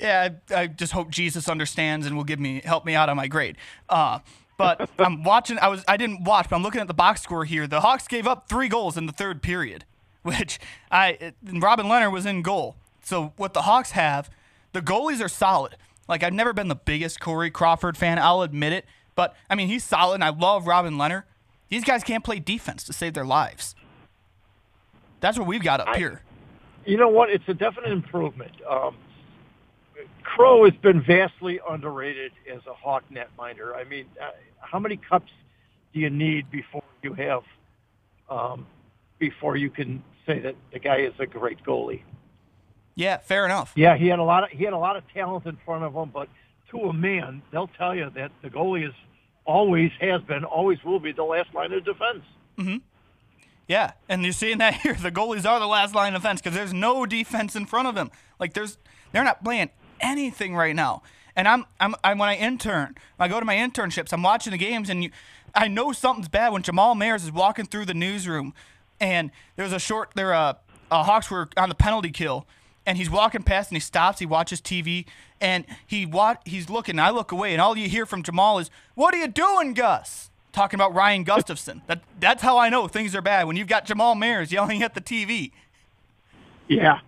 Yeah, 0.00 0.30
I, 0.50 0.62
I 0.62 0.66
just 0.66 0.92
hope 0.92 1.10
Jesus 1.10 1.48
understands 1.48 2.06
and 2.06 2.16
will 2.16 2.24
give 2.24 2.40
me 2.40 2.60
help 2.64 2.84
me 2.84 2.96
out 2.96 3.08
on 3.08 3.16
my 3.16 3.28
grade. 3.28 3.56
Uh, 3.88 4.18
but 4.58 4.90
I'm 4.98 5.22
watching. 5.22 5.58
I 5.60 5.68
was 5.68 5.84
I 5.86 5.96
didn't 5.96 6.24
watch, 6.24 6.48
but 6.50 6.56
I'm 6.56 6.62
looking 6.64 6.80
at 6.80 6.88
the 6.88 6.94
box 6.94 7.22
score 7.22 7.44
here. 7.44 7.68
The 7.68 7.82
Hawks 7.82 8.08
gave 8.08 8.26
up 8.26 8.48
three 8.48 8.68
goals 8.68 8.96
in 8.96 9.06
the 9.06 9.12
third 9.12 9.42
period, 9.42 9.84
which 10.22 10.58
I 10.90 11.34
Robin 11.44 11.86
Lehner 11.86 12.10
was 12.10 12.26
in 12.26 12.42
goal. 12.42 12.74
So 13.04 13.32
what 13.36 13.52
the 13.52 13.62
Hawks 13.62 13.92
have, 13.92 14.28
the 14.72 14.80
goalies 14.82 15.24
are 15.24 15.28
solid. 15.28 15.76
Like 16.08 16.22
I've 16.22 16.32
never 16.32 16.52
been 16.52 16.68
the 16.68 16.74
biggest 16.74 17.20
Corey 17.20 17.50
Crawford 17.50 17.96
fan. 17.96 18.18
I'll 18.18 18.42
admit 18.42 18.72
it, 18.72 18.86
but 19.14 19.34
I 19.48 19.54
mean 19.54 19.68
he's 19.68 19.84
solid. 19.84 20.14
and 20.16 20.24
I 20.24 20.30
love 20.30 20.66
Robin 20.66 20.94
Lehner. 20.94 21.24
These 21.68 21.84
guys 21.84 22.02
can't 22.04 22.24
play 22.24 22.38
defense 22.38 22.84
to 22.84 22.92
save 22.92 23.14
their 23.14 23.24
lives. 23.24 23.74
That's 25.20 25.38
what 25.38 25.46
we've 25.46 25.62
got 25.62 25.80
up 25.80 25.88
I- 25.88 25.98
here. 25.98 26.22
You 26.84 26.96
know 26.96 27.08
what? 27.08 27.30
It's 27.30 27.44
a 27.46 27.54
definite 27.54 27.92
improvement. 27.92 28.50
Um, 28.68 28.96
Crow 30.24 30.64
has 30.64 30.74
been 30.82 31.00
vastly 31.02 31.60
underrated 31.68 32.32
as 32.52 32.60
a 32.66 32.74
Hawk 32.74 33.04
netminder. 33.10 33.74
I 33.76 33.84
mean, 33.84 34.06
uh, 34.20 34.30
how 34.60 34.80
many 34.80 34.96
cups 34.96 35.30
do 35.94 36.00
you 36.00 36.10
need 36.10 36.50
before 36.50 36.82
you 37.02 37.14
have, 37.14 37.42
um, 38.28 38.66
before 39.18 39.56
you 39.56 39.70
can 39.70 40.02
say 40.26 40.40
that 40.40 40.56
the 40.72 40.78
guy 40.80 40.98
is 41.02 41.12
a 41.20 41.26
great 41.26 41.62
goalie? 41.64 42.02
Yeah, 42.94 43.18
fair 43.18 43.44
enough. 43.44 43.72
Yeah, 43.74 43.96
he 43.96 44.08
had 44.08 44.18
a 44.18 44.24
lot 44.24 44.44
of 44.44 44.50
he 44.50 44.64
had 44.64 44.72
a 44.72 44.78
lot 44.78 44.96
of 44.96 45.04
talent 45.14 45.46
in 45.46 45.56
front 45.64 45.84
of 45.84 45.94
him, 45.94 46.10
but 46.12 46.28
to 46.70 46.78
a 46.78 46.92
man, 46.92 47.42
they'll 47.50 47.68
tell 47.68 47.94
you 47.94 48.10
that 48.14 48.32
the 48.42 48.48
goalie 48.48 48.86
is 48.86 48.94
always 49.44 49.90
has 50.00 50.22
been, 50.22 50.44
always 50.44 50.82
will 50.84 51.00
be 51.00 51.12
the 51.12 51.24
last 51.24 51.52
line 51.54 51.72
of 51.72 51.84
defense. 51.84 52.24
Hmm. 52.58 52.76
Yeah, 53.68 53.92
and 54.08 54.22
you're 54.22 54.32
seeing 54.32 54.58
that 54.58 54.74
here. 54.82 54.94
The 54.94 55.10
goalies 55.10 55.48
are 55.48 55.60
the 55.60 55.66
last 55.66 55.94
line 55.94 56.14
of 56.14 56.22
defense 56.22 56.40
because 56.40 56.56
there's 56.56 56.74
no 56.74 57.06
defense 57.06 57.56
in 57.56 57.66
front 57.66 57.88
of 57.88 57.94
them. 57.94 58.10
Like 58.38 58.54
there's, 58.54 58.78
they're 59.12 59.24
not 59.24 59.42
playing 59.44 59.70
anything 60.00 60.54
right 60.54 60.74
now. 60.74 61.02
And 61.34 61.48
I'm, 61.48 61.64
I'm, 61.80 61.94
I'm 62.04 62.18
when 62.18 62.28
I 62.28 62.36
intern, 62.36 62.94
when 63.16 63.30
I 63.30 63.32
go 63.32 63.40
to 63.40 63.46
my 63.46 63.54
internships, 63.54 64.12
I'm 64.12 64.22
watching 64.22 64.50
the 64.50 64.58
games, 64.58 64.90
and 64.90 65.04
you, 65.04 65.10
I 65.54 65.68
know 65.68 65.92
something's 65.92 66.28
bad 66.28 66.52
when 66.52 66.62
Jamal 66.62 66.94
Mayers 66.94 67.24
is 67.24 67.32
walking 67.32 67.64
through 67.64 67.86
the 67.86 67.94
newsroom, 67.94 68.52
and 69.00 69.30
there's 69.56 69.72
a 69.72 69.78
short, 69.78 70.10
there, 70.14 70.34
uh, 70.34 70.54
uh, 70.90 71.02
Hawks 71.04 71.30
were 71.30 71.48
on 71.56 71.70
the 71.70 71.74
penalty 71.74 72.10
kill, 72.10 72.46
and 72.86 72.98
he's 72.98 73.10
walking 73.10 73.42
past, 73.42 73.70
and 73.70 73.76
he 73.76 73.80
stops, 73.80 74.18
he 74.18 74.26
watches 74.26 74.60
TV, 74.60 75.06
and 75.40 75.64
he 75.86 76.06
wa- 76.06 76.36
he's 76.44 76.68
looking. 76.70 76.98
I 76.98 77.10
look 77.10 77.32
away, 77.32 77.52
and 77.52 77.60
all 77.60 77.76
you 77.76 77.88
hear 77.88 78.06
from 78.06 78.22
Jamal 78.22 78.58
is, 78.58 78.70
"What 78.94 79.14
are 79.14 79.18
you 79.18 79.28
doing, 79.28 79.74
Gus?" 79.74 80.30
talking 80.52 80.76
about 80.78 80.94
Ryan 80.94 81.24
Gustafsson. 81.24 81.80
That 81.86 82.02
that's 82.20 82.42
how 82.42 82.58
I 82.58 82.68
know 82.68 82.86
things 82.88 83.14
are 83.16 83.22
bad 83.22 83.46
when 83.46 83.56
you've 83.56 83.68
got 83.68 83.86
Jamal 83.86 84.14
Mayers 84.14 84.50
yelling 84.50 84.82
at 84.82 84.94
the 84.94 85.00
TV. 85.00 85.50
Yeah. 86.68 87.00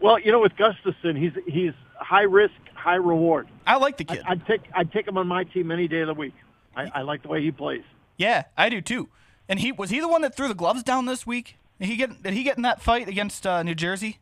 Well, 0.00 0.18
you 0.18 0.32
know, 0.32 0.40
with 0.40 0.52
Gustafsson, 0.56 1.16
he's 1.16 1.32
he's 1.46 1.72
high 1.96 2.22
risk, 2.22 2.54
high 2.74 2.94
reward. 2.96 3.48
I 3.66 3.76
like 3.76 3.96
the 3.96 4.06
I, 4.08 4.16
kid. 4.16 4.24
I'd 4.26 4.46
take 4.46 4.60
I'd 4.74 4.92
take 4.92 5.06
him 5.06 5.18
on 5.18 5.26
my 5.26 5.44
team 5.44 5.70
any 5.70 5.88
day 5.88 6.00
of 6.00 6.08
the 6.08 6.14
week. 6.14 6.34
I, 6.76 6.90
I 6.94 7.02
like 7.02 7.22
the 7.22 7.28
way 7.28 7.42
he 7.42 7.50
plays. 7.50 7.82
yeah, 8.16 8.44
I 8.56 8.68
do 8.68 8.80
too. 8.80 9.08
And 9.48 9.60
he 9.60 9.72
was 9.72 9.90
he 9.90 10.00
the 10.00 10.08
one 10.08 10.22
that 10.22 10.36
threw 10.36 10.48
the 10.48 10.54
gloves 10.54 10.82
down 10.82 11.06
this 11.06 11.26
week? 11.26 11.56
Did 11.80 11.88
he 11.88 11.96
get 11.96 12.22
did 12.22 12.34
he 12.34 12.42
get 12.42 12.56
in 12.56 12.62
that 12.62 12.82
fight 12.82 13.08
against 13.08 13.46
uh, 13.46 13.62
New 13.62 13.74
Jersey? 13.74 14.18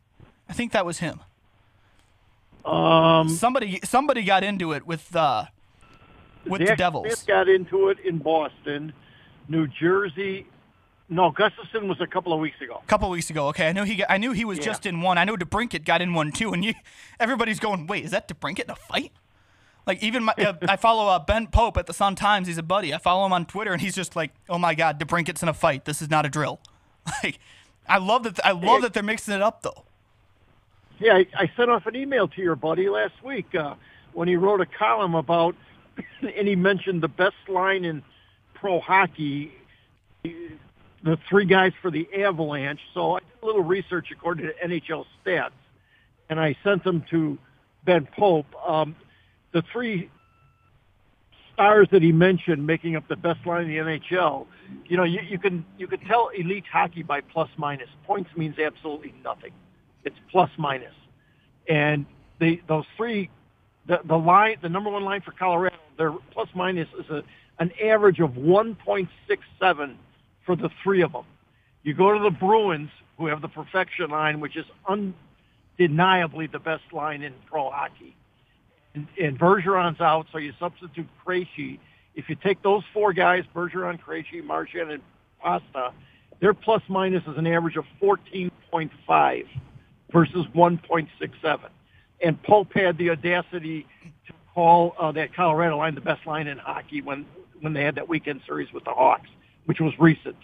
I 0.49 0.53
think 0.53 0.71
that 0.71 0.85
was 0.85 0.99
him. 0.99 1.19
Um, 2.65 3.29
Somebody 3.29 3.79
somebody 3.83 4.23
got 4.23 4.43
into 4.43 4.73
it 4.73 4.85
with 4.85 5.15
uh 5.15 5.45
with 6.45 6.65
the 6.65 6.75
Devils. 6.75 7.07
Smith 7.07 7.27
got 7.27 7.47
into 7.47 7.89
it 7.89 7.97
in 7.99 8.17
Boston, 8.17 8.93
New 9.47 9.67
Jersey. 9.67 10.47
No, 11.09 11.31
Gustafsson 11.31 11.87
was 11.87 12.01
a 12.01 12.07
couple 12.07 12.33
of 12.33 12.39
weeks 12.41 12.59
ago. 12.61 12.81
A 12.83 12.87
couple 12.87 13.07
of 13.07 13.11
weeks 13.13 13.29
ago. 13.29 13.47
Okay, 13.47 13.69
I 13.69 13.71
knew 13.71 13.83
he 13.83 13.95
got, 13.95 14.07
I 14.09 14.17
knew 14.17 14.33
he 14.33 14.43
was 14.43 14.57
Yeah. 14.57 14.65
just 14.65 14.85
in 14.85 14.99
one. 15.01 15.17
I 15.17 15.23
know 15.23 15.37
DeBrincat 15.37 15.85
got 15.85 16.01
in 16.01 16.13
one 16.13 16.33
too, 16.33 16.51
and 16.51 16.65
you, 16.65 16.73
everybody's 17.19 17.59
going, 17.59 17.87
"Wait, 17.87 18.03
is 18.03 18.11
that 18.11 18.27
DeBrincat 18.27 18.65
in 18.65 18.71
a 18.71 18.75
fight?" 18.75 19.13
Like 19.85 20.03
even 20.03 20.25
my, 20.25 20.33
uh, 20.37 20.53
I 20.67 20.75
follow 20.75 21.07
uh, 21.07 21.19
Ben 21.19 21.47
Pope 21.47 21.77
at 21.77 21.85
the 21.85 21.93
Sun 21.93 22.15
Times. 22.15 22.47
He's 22.47 22.57
a 22.57 22.63
buddy. 22.63 22.93
I 22.93 22.97
follow 22.97 23.25
him 23.25 23.31
on 23.31 23.45
Twitter, 23.45 23.71
and 23.71 23.81
he's 23.81 23.95
just 23.95 24.17
like, 24.17 24.31
"Oh 24.49 24.57
my 24.57 24.75
God, 24.75 24.99
DeBrincat's 24.99 25.41
in 25.41 25.47
a 25.47 25.53
fight. 25.53 25.85
This 25.85 26.01
is 26.01 26.09
not 26.09 26.25
a 26.25 26.29
drill." 26.29 26.59
Like, 27.23 27.39
I 27.87 27.99
love 27.99 28.23
that. 28.23 28.45
I 28.45 28.51
love 28.51 28.81
that 28.81 28.93
they're 28.93 29.01
mixing 29.01 29.33
it 29.33 29.41
up 29.41 29.61
though. 29.61 29.85
Yeah, 30.99 31.13
I, 31.13 31.27
I 31.37 31.51
sent 31.55 31.69
off 31.69 31.85
an 31.85 31.95
email 31.95 32.27
to 32.29 32.41
your 32.41 32.55
buddy 32.55 32.89
last 32.89 33.23
week 33.23 33.53
uh, 33.55 33.75
when 34.13 34.27
he 34.27 34.35
wrote 34.35 34.61
a 34.61 34.65
column 34.65 35.15
about, 35.15 35.55
and 36.21 36.47
he 36.47 36.55
mentioned 36.55 37.03
the 37.03 37.07
best 37.07 37.35
line 37.47 37.85
in 37.85 38.03
pro 38.55 38.79
hockey, 38.79 39.51
the 40.23 41.17
three 41.29 41.45
guys 41.45 41.73
for 41.81 41.91
the 41.91 42.07
Avalanche. 42.17 42.81
So 42.93 43.17
I 43.17 43.19
did 43.19 43.43
a 43.43 43.45
little 43.45 43.63
research 43.63 44.07
according 44.11 44.47
to 44.47 44.53
NHL 44.65 45.05
stats, 45.23 45.51
and 46.29 46.39
I 46.39 46.55
sent 46.63 46.83
them 46.83 47.03
to 47.11 47.37
Ben 47.85 48.07
Pope. 48.17 48.47
Um, 48.67 48.95
the 49.51 49.63
three 49.71 50.09
stars 51.53 51.87
that 51.91 52.01
he 52.01 52.11
mentioned 52.11 52.65
making 52.65 52.95
up 52.95 53.07
the 53.07 53.15
best 53.15 53.45
line 53.45 53.69
in 53.69 53.69
the 53.69 53.77
NHL, 53.77 54.47
you 54.85 54.97
know, 54.97 55.03
you, 55.03 55.19
you 55.21 55.37
can 55.37 55.63
you 55.77 55.87
can 55.87 55.99
tell 56.01 56.29
elite 56.29 56.65
hockey 56.71 57.03
by 57.03 57.21
plus 57.21 57.49
minus. 57.57 57.89
Points 58.05 58.29
means 58.35 58.57
absolutely 58.57 59.13
nothing. 59.23 59.51
It's 60.07 60.15
plus 60.31 60.49
minus, 60.57 60.93
and 61.69 62.05
those 62.39 62.85
three, 62.95 63.29
the 63.87 63.99
the 64.03 64.17
line, 64.17 64.57
the 64.61 64.69
number 64.69 64.89
one 64.89 65.03
line 65.03 65.21
for 65.21 65.31
Colorado, 65.31 65.75
their 65.97 66.11
plus 66.31 66.49
minus 66.55 66.87
is 66.99 67.09
a 67.09 67.23
an 67.59 67.71
average 67.83 68.19
of 68.19 68.31
1.67 68.31 69.95
for 70.45 70.55
the 70.55 70.69
three 70.83 71.01
of 71.01 71.11
them. 71.11 71.25
You 71.81 71.95
go 71.95 72.13
to 72.13 72.19
the 72.19 72.29
Bruins, 72.29 72.91
who 73.17 73.25
have 73.25 73.41
the 73.41 73.47
perfection 73.47 74.11
line, 74.11 74.39
which 74.39 74.55
is 74.55 74.65
undeniably 74.87 76.45
the 76.45 76.59
best 76.59 76.83
line 76.93 77.23
in 77.23 77.33
pro 77.49 77.71
hockey 77.71 78.15
and, 78.97 79.07
and 79.21 79.39
Bergeron's 79.39 80.01
out, 80.01 80.27
so 80.31 80.37
you 80.37 80.53
substitute 80.59 81.07
Krejci. 81.25 81.79
If 82.15 82.29
you 82.29 82.35
take 82.35 82.61
those 82.63 82.83
four 82.93 83.13
guys, 83.13 83.43
Bergeron, 83.55 83.99
Krejci, 83.99 84.43
Marchand, 84.43 84.91
and 84.91 85.03
Pasta, 85.39 85.93
their 86.39 86.53
plus 86.53 86.81
minus 86.87 87.23
is 87.27 87.37
an 87.37 87.47
average 87.47 87.77
of 87.77 87.85
14.5 88.01 89.45
versus 90.11 90.45
1.67. 90.55 91.59
And 92.21 92.41
Pope 92.43 92.73
had 92.73 92.97
the 92.97 93.11
audacity 93.11 93.85
to 94.27 94.33
call 94.53 94.95
uh, 94.99 95.11
that 95.11 95.33
Colorado 95.33 95.77
line 95.77 95.95
the 95.95 96.01
best 96.01 96.25
line 96.25 96.47
in 96.47 96.57
hockey 96.57 97.01
when 97.01 97.25
when 97.59 97.73
they 97.73 97.83
had 97.83 97.95
that 97.95 98.07
weekend 98.07 98.41
series 98.45 98.71
with 98.71 98.83
the 98.83 98.91
Hawks, 98.91 99.29
which 99.65 99.79
was 99.79 99.91
recent. 99.97 100.35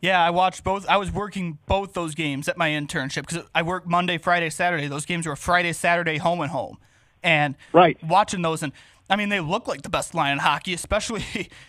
Yeah, 0.00 0.22
I 0.24 0.30
watched 0.30 0.64
both. 0.64 0.86
I 0.88 0.96
was 0.96 1.12
working 1.12 1.58
both 1.66 1.92
those 1.92 2.14
games 2.14 2.48
at 2.48 2.56
my 2.56 2.70
internship 2.70 3.26
because 3.26 3.44
I 3.54 3.60
worked 3.60 3.86
Monday, 3.86 4.16
Friday, 4.16 4.48
Saturday. 4.48 4.86
Those 4.86 5.04
games 5.04 5.26
were 5.26 5.36
Friday, 5.36 5.74
Saturday, 5.74 6.16
home 6.16 6.40
and 6.40 6.50
home 6.50 6.78
and 7.22 7.54
right. 7.72 7.98
watching 8.02 8.42
those 8.42 8.62
and 8.62 8.72
I 9.08 9.16
mean 9.16 9.28
they 9.28 9.40
look 9.40 9.66
like 9.66 9.82
the 9.82 9.88
best 9.88 10.14
line 10.14 10.32
in 10.32 10.38
hockey, 10.38 10.74
especially 10.74 11.24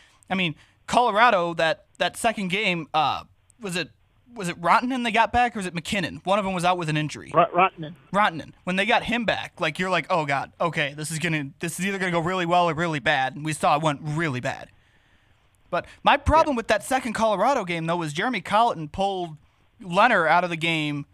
I 0.30 0.36
mean 0.36 0.56
Colorado 0.88 1.54
that 1.56 1.86
that 1.98 2.18
second 2.18 2.50
game 2.50 2.88
uh, 2.94 3.24
was 3.60 3.76
it 3.76 3.90
was 4.36 4.50
it 4.50 4.60
Rantanen 4.62 5.04
they 5.04 5.12
got 5.12 5.32
back 5.32 5.56
or 5.56 5.60
was 5.60 5.66
it 5.66 5.74
MacKinnon? 5.74 6.22
One 6.24 6.40
of 6.40 6.46
them 6.46 6.54
was 6.54 6.66
out 6.66 6.78
with 6.78 6.90
an 6.90 6.98
injury. 6.98 7.32
R- 7.34 7.50
Rantanen. 7.50 7.96
Rantanen. 8.14 8.54
When 8.64 8.76
they 8.76 8.86
got 8.86 9.04
him 9.04 9.26
back, 9.26 9.54
like 9.60 9.80
you're 9.80 9.90
like, 9.90 10.08
oh 10.10 10.26
god, 10.26 10.52
okay, 10.60 10.94
this 10.96 11.12
is 11.12 11.20
gonna 11.20 11.50
this 11.60 11.80
is 11.80 11.86
either 11.86 11.98
gonna 11.98 12.12
go 12.12 12.20
really 12.20 12.46
well 12.46 12.70
or 12.70 12.74
really 12.74 13.00
bad. 13.00 13.36
And 13.36 13.46
we 13.46 13.54
saw 13.54 13.76
it 13.76 13.82
went 13.82 14.00
really 14.04 14.40
bad. 14.40 14.70
But 15.70 15.86
my 16.04 16.18
problem 16.18 16.56
yeah. 16.56 16.58
with 16.58 16.68
that 16.68 16.84
second 16.84 17.14
Colorado 17.14 17.64
game 17.66 17.86
though 17.86 17.98
was 17.98 18.14
Jeremy 18.14 18.42
Colliton 18.42 18.90
pulled 18.90 19.38
Lehner 19.82 20.28
out 20.28 20.44
of 20.44 20.50
the 20.50 20.58
game 20.58 21.06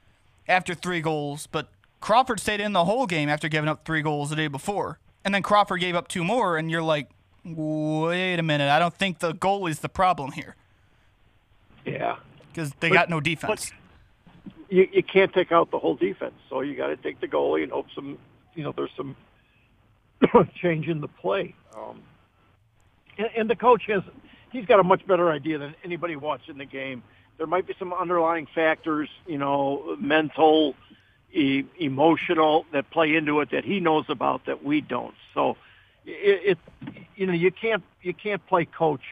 after 0.47 0.73
three 0.73 1.01
goals, 1.01 1.47
but 1.47 1.69
Crawford 1.99 2.39
stayed 2.39 2.62
in 2.62 2.73
the 2.73 2.86
whole 2.86 3.06
game 3.06 3.30
after 3.30 3.49
giving 3.49 3.69
up 3.69 3.86
three 3.86 4.01
goals 4.01 4.30
the 4.30 4.36
day 4.36 4.47
before. 4.47 4.99
And 5.25 5.34
then 5.34 5.43
Crawford 5.43 5.80
gave 5.80 5.95
up 5.95 6.08
two 6.08 6.23
more, 6.23 6.58
and 6.58 6.71
you're 6.71 6.84
like, 6.84 7.10
wait 7.43 8.39
a 8.39 8.43
minute. 8.43 8.69
I 8.69 8.80
don't 8.80 8.93
think 8.93 9.19
the 9.19 9.34
goalie's 9.34 9.80
the 9.80 9.89
problem 9.89 10.32
here. 10.32 10.56
Yeah. 11.86 12.17
Because 12.58 12.74
they 12.80 12.89
but, 12.89 12.96
got 12.96 13.10
no 13.12 13.20
defense. 13.20 13.72
You, 14.67 14.89
you 14.91 15.04
can't 15.04 15.32
take 15.32 15.52
out 15.52 15.70
the 15.70 15.78
whole 15.78 15.96
defense. 15.96 16.34
So 16.50 16.62
you 16.62 16.76
got 16.76 16.88
to 16.88 16.98
take 16.98 17.22
the 17.22 17.28
goalie 17.28 17.62
and 17.62 17.72
hope 17.72 17.86
some, 17.93 18.17
you 18.56 18.63
know, 18.63 18.74
there's 18.76 18.89
some 18.98 19.15
change 20.56 20.88
in 20.88 21.00
the 21.00 21.08
play. 21.08 21.54
Um, 21.76 22.02
and, 23.20 23.30
and 23.38 23.50
the 23.50 23.56
coach 23.56 23.84
has, 23.89 24.02
he's 24.52 24.65
got 24.65 24.80
a 24.80 24.84
much 24.84 25.06
better 25.06 25.30
idea 25.30 25.60
than 25.60 25.76
anybody 25.84 26.15
watching 26.15 26.58
the 26.58 26.65
game. 26.65 27.04
There 27.38 27.46
might 27.46 27.67
be 27.67 27.76
some 27.78 27.93
underlying 27.93 28.48
factors, 28.56 29.08
you 29.28 29.38
know, 29.38 29.96
mental, 30.00 30.74
e- 31.32 31.65
emotional 31.78 32.65
that 32.74 32.89
play 32.89 33.15
into 33.15 33.39
it 33.41 33.52
that 33.52 33.65
he 33.65 33.80
knows 33.80 34.06
about 34.10 34.48
that 34.48 34.63
we 34.63 34.82
don't. 34.82 35.13
So 35.36 35.58
it, 36.08 36.58
it 36.58 36.96
you 37.15 37.28
know 37.28 37.34
you 37.34 37.52
can't 37.52 37.84
you 38.02 38.15
can't 38.15 38.43
play 38.48 38.65
coach 38.65 39.04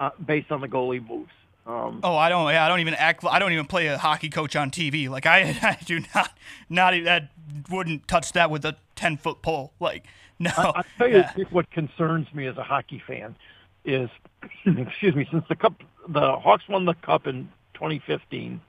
uh, 0.00 0.10
based 0.24 0.50
on 0.50 0.60
the 0.60 0.66
goalie 0.66 1.06
moves. 1.06 1.30
Um, 1.68 2.00
oh, 2.02 2.16
I 2.16 2.30
don't. 2.30 2.50
Yeah, 2.50 2.64
I 2.64 2.68
don't 2.68 2.80
even 2.80 2.94
act. 2.94 3.24
I 3.24 3.38
don't 3.38 3.52
even 3.52 3.66
play 3.66 3.88
a 3.88 3.98
hockey 3.98 4.30
coach 4.30 4.56
on 4.56 4.70
TV. 4.70 5.08
Like 5.10 5.26
I, 5.26 5.40
I 5.62 5.78
do 5.84 6.00
not. 6.14 6.32
Not 6.70 6.94
even 6.94 7.04
that 7.04 7.28
wouldn't 7.70 8.08
touch 8.08 8.32
that 8.32 8.50
with 8.50 8.64
a 8.64 8.76
ten 8.96 9.18
foot 9.18 9.42
pole. 9.42 9.72
Like 9.78 10.04
no. 10.38 10.50
I, 10.56 10.72
I'll 10.76 10.84
tell 10.96 11.08
you 11.08 11.16
yeah. 11.16 11.44
what 11.50 11.70
concerns 11.70 12.32
me 12.32 12.46
as 12.46 12.56
a 12.56 12.62
hockey 12.62 13.02
fan 13.06 13.36
is, 13.84 14.08
excuse 14.66 15.14
me, 15.14 15.28
since 15.30 15.44
the 15.48 15.56
cup, 15.56 15.74
the 16.08 16.36
Hawks 16.36 16.66
won 16.68 16.86
the 16.86 16.94
cup 16.94 17.26
in 17.26 17.50
2015. 17.74 18.60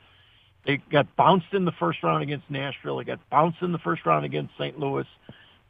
They 0.65 0.77
got 0.91 1.15
bounced 1.15 1.53
in 1.53 1.65
the 1.65 1.71
first 1.71 2.03
round 2.03 2.21
against 2.21 2.49
Nashville. 2.49 2.97
They 2.97 3.05
got 3.05 3.29
bounced 3.29 3.61
in 3.61 3.71
the 3.71 3.79
first 3.79 4.05
round 4.05 4.25
against 4.25 4.53
St. 4.57 4.77
Louis. 4.77 5.07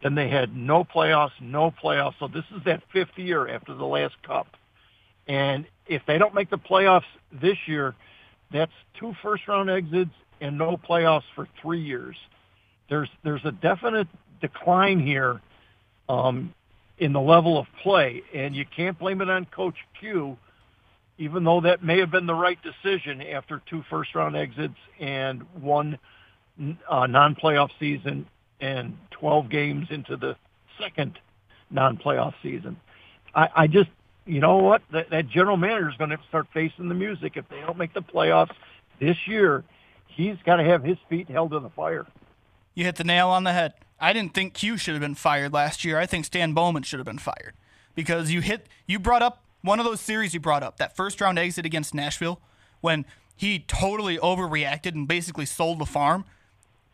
Then 0.02 0.16
they 0.16 0.30
had 0.30 0.56
no 0.56 0.84
playoffs, 0.84 1.40
no 1.40 1.72
playoffs. 1.72 2.16
So 2.20 2.28
this 2.28 2.46
is 2.56 2.64
that 2.64 2.82
fifth 2.92 3.18
year 3.18 3.48
after 3.48 3.74
the 3.74 3.86
last 3.86 4.22
cup. 4.24 4.48
And 5.30 5.66
if 5.88 6.02
they 6.06 6.18
don't 6.18 6.34
make 6.34 6.50
the 6.50 6.58
playoffs 6.58 7.04
this 7.32 7.58
year, 7.66 7.96
that's 8.52 8.74
two 9.00 9.14
first 9.22 9.48
round 9.48 9.70
exits 9.70 10.12
and 10.42 10.58
no 10.58 10.76
playoffs 10.76 11.24
for 11.36 11.48
three 11.62 11.82
years. 11.82 12.18
There's 12.90 13.10
there's 13.24 13.46
a 13.46 13.52
definite 13.54 14.08
decline 14.42 15.00
here 15.00 15.40
um, 16.10 16.54
in 16.98 17.14
the 17.14 17.22
level 17.22 17.58
of 17.58 17.68
play, 17.82 18.24
and 18.34 18.54
you 18.54 18.66
can't 18.76 19.00
blame 19.00 19.22
it 19.22 19.30
on 19.30 19.46
Coach 19.46 19.76
Q 19.98 20.38
even 21.20 21.44
though 21.44 21.62
that 21.62 21.84
may 21.84 22.00
have 22.00 22.10
been 22.10 22.26
the 22.26 22.34
right 22.34 22.58
decision 22.64 23.22
after 23.22 23.62
two 23.70 23.84
first 23.90 24.16
round 24.16 24.36
exits 24.36 24.78
and 25.00 25.44
one 25.62 26.00
uh, 26.90 27.06
non 27.06 27.36
playoff 27.36 27.70
season 27.78 28.26
and 28.62 28.98
12 29.12 29.50
games 29.50 29.88
into 29.92 30.16
the 30.16 30.36
second 30.80 31.20
non 31.70 31.98
playoff 31.98 32.34
season. 32.42 32.78
I, 33.36 33.50
I 33.54 33.68
just, 33.68 33.90
you 34.30 34.40
know 34.40 34.58
what? 34.58 34.82
That, 34.92 35.10
that 35.10 35.28
general 35.28 35.58
manager 35.58 35.90
is 35.90 35.98
going 35.98 36.12
to 36.12 36.20
start 36.28 36.48
facing 36.54 36.88
the 36.88 36.94
music 36.94 37.36
if 37.36 37.50
they 37.50 37.60
don't 37.62 37.78
make 37.78 37.94
the 37.94 38.02
playoffs 38.02 38.54
this 39.00 39.28
year. 39.28 39.64
He's 40.08 40.38
got 40.46 40.58
to 40.58 40.64
have 40.64 40.84
his 40.84 40.98
feet 41.10 41.30
held 41.30 41.52
to 41.52 41.60
the 41.60 41.70
fire. 41.70 42.06
You 42.76 42.86
hit 42.86 42.96
the 42.96 43.04
nail 43.04 43.30
on 43.30 43.44
the 43.44 43.54
head. 43.54 43.74
I 44.00 44.14
didn't 44.14 44.34
think 44.34 44.54
Q 44.54 44.78
should 44.78 44.94
have 44.94 45.02
been 45.02 45.16
fired 45.16 45.52
last 45.52 45.84
year. 45.84 45.98
I 45.98 46.06
think 46.06 46.26
Stan 46.26 46.54
Bowman 46.54 46.84
should 46.84 47.00
have 47.00 47.06
been 47.06 47.18
fired 47.18 47.54
because 47.96 48.32
you 48.32 48.42
hit 48.42 48.68
you 48.86 49.00
brought 49.00 49.22
up 49.22 49.44
one 49.62 49.80
of 49.80 49.86
those 49.86 50.00
series 50.00 50.34
you 50.34 50.40
brought 50.40 50.64
up, 50.64 50.78
that 50.78 50.96
first 50.96 51.20
round 51.20 51.38
exit 51.38 51.66
against 51.66 51.94
Nashville, 51.94 52.40
when 52.82 53.06
he 53.36 53.60
totally 53.60 54.18
overreacted 54.18 54.94
and 54.94 55.08
basically 55.08 55.46
sold 55.46 55.80
the 55.80 55.86
farm, 55.86 56.24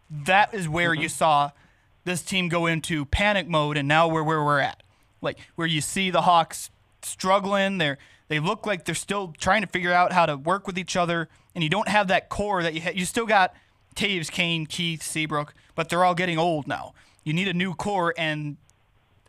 that 0.09 0.53
is 0.53 0.67
where 0.67 0.93
mm-hmm. 0.93 1.03
you 1.03 1.09
saw 1.09 1.51
this 2.05 2.23
team 2.23 2.49
go 2.49 2.65
into 2.65 3.05
panic 3.05 3.47
mode 3.47 3.77
and 3.77 3.87
now 3.87 4.07
we're 4.07 4.23
where 4.23 4.43
we're 4.43 4.59
at. 4.59 4.81
Like 5.21 5.37
where 5.55 5.67
you 5.67 5.81
see 5.81 6.09
the 6.09 6.21
Hawks 6.21 6.69
struggling, 7.05 7.77
they're 7.77 7.97
they 8.27 8.39
look 8.39 8.65
like 8.65 8.85
they're 8.85 8.95
still 8.95 9.33
trying 9.37 9.61
to 9.61 9.67
figure 9.67 9.93
out 9.93 10.11
how 10.11 10.25
to 10.25 10.35
work 10.35 10.65
with 10.65 10.77
each 10.77 10.95
other, 10.95 11.29
and 11.53 11.63
you 11.63 11.69
don't 11.69 11.87
have 11.87 12.07
that 12.07 12.29
core 12.29 12.63
that 12.63 12.73
you 12.73 12.81
ha- 12.81 12.93
you 12.93 13.05
still 13.05 13.25
got 13.25 13.53
Toews, 13.95 14.31
Kane, 14.31 14.65
Keith, 14.65 15.03
Seabrook, 15.03 15.53
but 15.75 15.89
they're 15.89 16.03
all 16.03 16.15
getting 16.15 16.37
old 16.37 16.67
now. 16.67 16.93
You 17.23 17.33
need 17.33 17.47
a 17.47 17.53
new 17.53 17.73
core, 17.73 18.13
and 18.17 18.57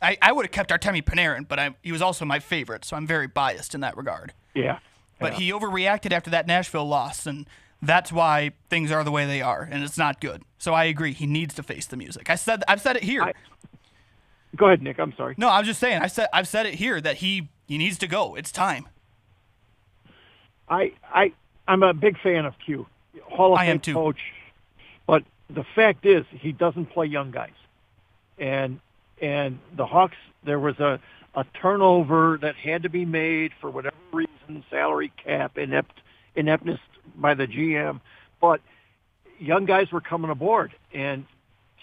I, 0.01 0.17
I 0.21 0.33
would 0.33 0.45
have 0.45 0.53
kept 0.53 0.71
Artemi 0.71 1.03
Panarin, 1.03 1.47
but 1.47 1.59
I, 1.59 1.75
he 1.83 1.93
was 1.93 2.03
also 2.03 2.25
my 2.25 2.39
favorite, 2.39 2.85
so 2.85 2.97
I'm 2.97 3.07
very 3.07 3.27
biased 3.27 3.75
in 3.75 3.81
that 3.81 3.97
regard. 3.97 4.33
Yeah. 4.55 4.79
But 5.19 5.33
yeah. 5.33 5.39
he 5.39 5.53
overreacted 5.53 6.13
after 6.13 6.31
that 6.31 6.47
Nashville 6.47 6.87
loss, 6.87 7.27
and 7.27 7.47
that's 7.83 8.13
why 8.13 8.53
things 8.69 8.91
are 8.91 9.05
the 9.05 9.11
way 9.11 9.27
they 9.27 9.41
are, 9.43 9.67
and 9.71 9.83
it's 9.83 9.99
not 9.99 10.21
good. 10.21 10.43
So 10.59 10.75
I 10.75 10.85
agree. 10.85 11.13
He 11.13 11.27
needs 11.27 11.55
to 11.55 11.63
face 11.63 11.87
the 11.87 11.97
music. 11.97 12.29
I 12.29 12.35
said 12.35 12.65
I've 12.69 12.81
said 12.81 12.97
it 12.97 13.05
here. 13.05 13.23
I, 13.23 13.33
go 14.57 14.67
ahead, 14.67 14.83
Nick. 14.83 14.99
I'm 14.99 15.15
sorry. 15.17 15.35
No, 15.37 15.49
I'm 15.49 15.65
just 15.65 15.81
saying. 15.81 16.03
I 16.03 16.07
said 16.07 16.29
I've 16.33 16.49
said 16.49 16.67
it 16.67 16.75
here 16.75 17.01
that 17.01 17.17
he 17.17 17.49
he 17.67 17.79
needs 17.79 17.99
to 17.99 18.07
go. 18.07 18.35
It's 18.35 18.53
time. 18.53 18.89
I 20.69 20.93
I 21.13 21.33
I'm 21.69 21.83
a 21.83 21.95
big 21.95 22.19
fan 22.21 22.45
of 22.45 22.55
Q, 22.65 22.87
Hall 23.23 23.55
of 23.55 23.61
Fame 23.61 23.81
coach, 23.81 24.21
but 25.07 25.23
the 25.49 25.65
fact 25.75 26.07
is 26.07 26.25
he 26.31 26.53
doesn't 26.53 26.87
play 26.87 27.07
young 27.07 27.31
guys, 27.31 27.55
and 28.39 28.81
and 29.21 29.59
the 29.77 29.87
Hawks, 29.87 30.17
there 30.45 30.59
was 30.59 30.79
a, 30.79 31.01
a 31.35 31.45
turnover 31.61 32.39
that 32.43 32.55
had 32.57 32.83
to 32.83 32.89
be 32.89 33.05
made 33.05 33.53
for 33.61 33.71
whatever 33.71 33.97
reason, 34.13 34.65
salary 34.71 35.13
cap, 35.23 35.57
inept, 35.57 36.01
ineptness 36.35 36.81
by 37.17 37.35
the 37.35 37.47
GM. 37.47 38.01
But 38.41 38.61
young 39.39 39.65
guys 39.65 39.91
were 39.91 40.01
coming 40.01 40.31
aboard, 40.31 40.73
and 40.93 41.25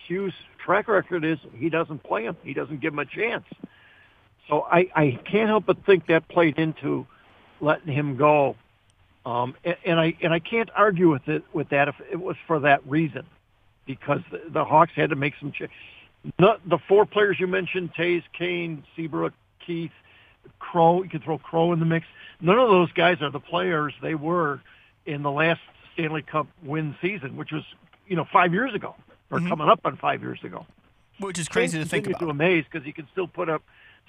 Q's 0.08 0.34
track 0.64 0.88
record 0.88 1.26
is 1.26 1.38
he 1.56 1.70
doesn't 1.70 2.04
play 2.04 2.24
them. 2.24 2.38
He 2.44 2.54
doesn't 2.54 2.80
give 2.80 2.94
them 2.94 3.00
a 3.00 3.06
chance. 3.06 3.46
So 4.48 4.66
I, 4.70 4.90
I 4.96 5.20
can't 5.30 5.50
help 5.50 5.66
but 5.66 5.86
think 5.86 6.08
that 6.08 6.28
played 6.28 6.58
into 6.58 7.08
letting 7.62 7.94
him 7.94 8.18
go. 8.18 8.56
Um, 9.26 9.56
and, 9.64 9.78
and 9.86 10.00
I 10.00 10.18
and 10.22 10.34
I 10.34 10.40
can't 10.40 10.70
argue 10.76 11.10
with 11.10 11.28
it 11.28 11.44
with 11.54 11.70
that 11.70 11.88
if 11.88 11.96
it 12.12 12.20
was 12.20 12.36
for 12.46 12.60
that 12.62 12.86
reason, 12.86 13.26
because 13.86 14.20
the, 14.32 14.42
the 14.50 14.66
Hawks 14.66 14.92
had 14.96 15.12
to 15.12 15.16
make 15.16 15.34
some 15.40 15.52
change. 15.52 15.72
The, 16.38 16.78
four 16.88 17.06
players 17.06 17.38
you 17.38 17.48
mentioned, 17.48 17.94
Toews, 17.96 18.24
Kane, 18.38 18.84
Seabrook, 18.96 19.34
Keith, 19.66 19.92
Crow, 20.60 21.04
you 21.04 21.10
could 21.10 21.24
throw 21.24 21.38
Crow 21.38 21.74
in 21.74 21.80
the 21.80 21.86
mix. 21.86 22.06
None 22.40 22.58
of 22.58 22.70
those 22.70 22.92
guys 22.94 23.22
are 23.22 23.30
the 23.30 23.42
players 23.42 23.94
they 24.02 24.16
were 24.16 24.62
in 25.06 25.22
the 25.22 25.32
last 25.32 25.60
Stanley 25.94 26.22
Cup 26.22 26.48
win 26.64 26.96
season, 27.02 27.36
which 27.36 27.52
was, 27.52 27.64
you 28.08 28.16
know, 28.16 28.26
five 28.32 28.54
years 28.54 28.74
ago 28.74 28.96
or 29.34 29.40
mm-hmm. 29.40 29.50
coming 29.50 29.68
up 29.68 29.82
on 29.84 29.98
five 29.98 30.22
years 30.22 30.40
ago. 30.44 30.66
Which 31.20 31.40
is 31.40 31.48
crazy 31.48 31.80
to 31.80 31.86
think 31.86 32.08
about. 32.08 32.20
to 32.20 32.30
amaze 32.30 32.66
because 32.72 32.86
he 32.86 32.92
can 32.92 33.08
still 33.12 33.28
put 33.28 33.50
up 33.50 33.64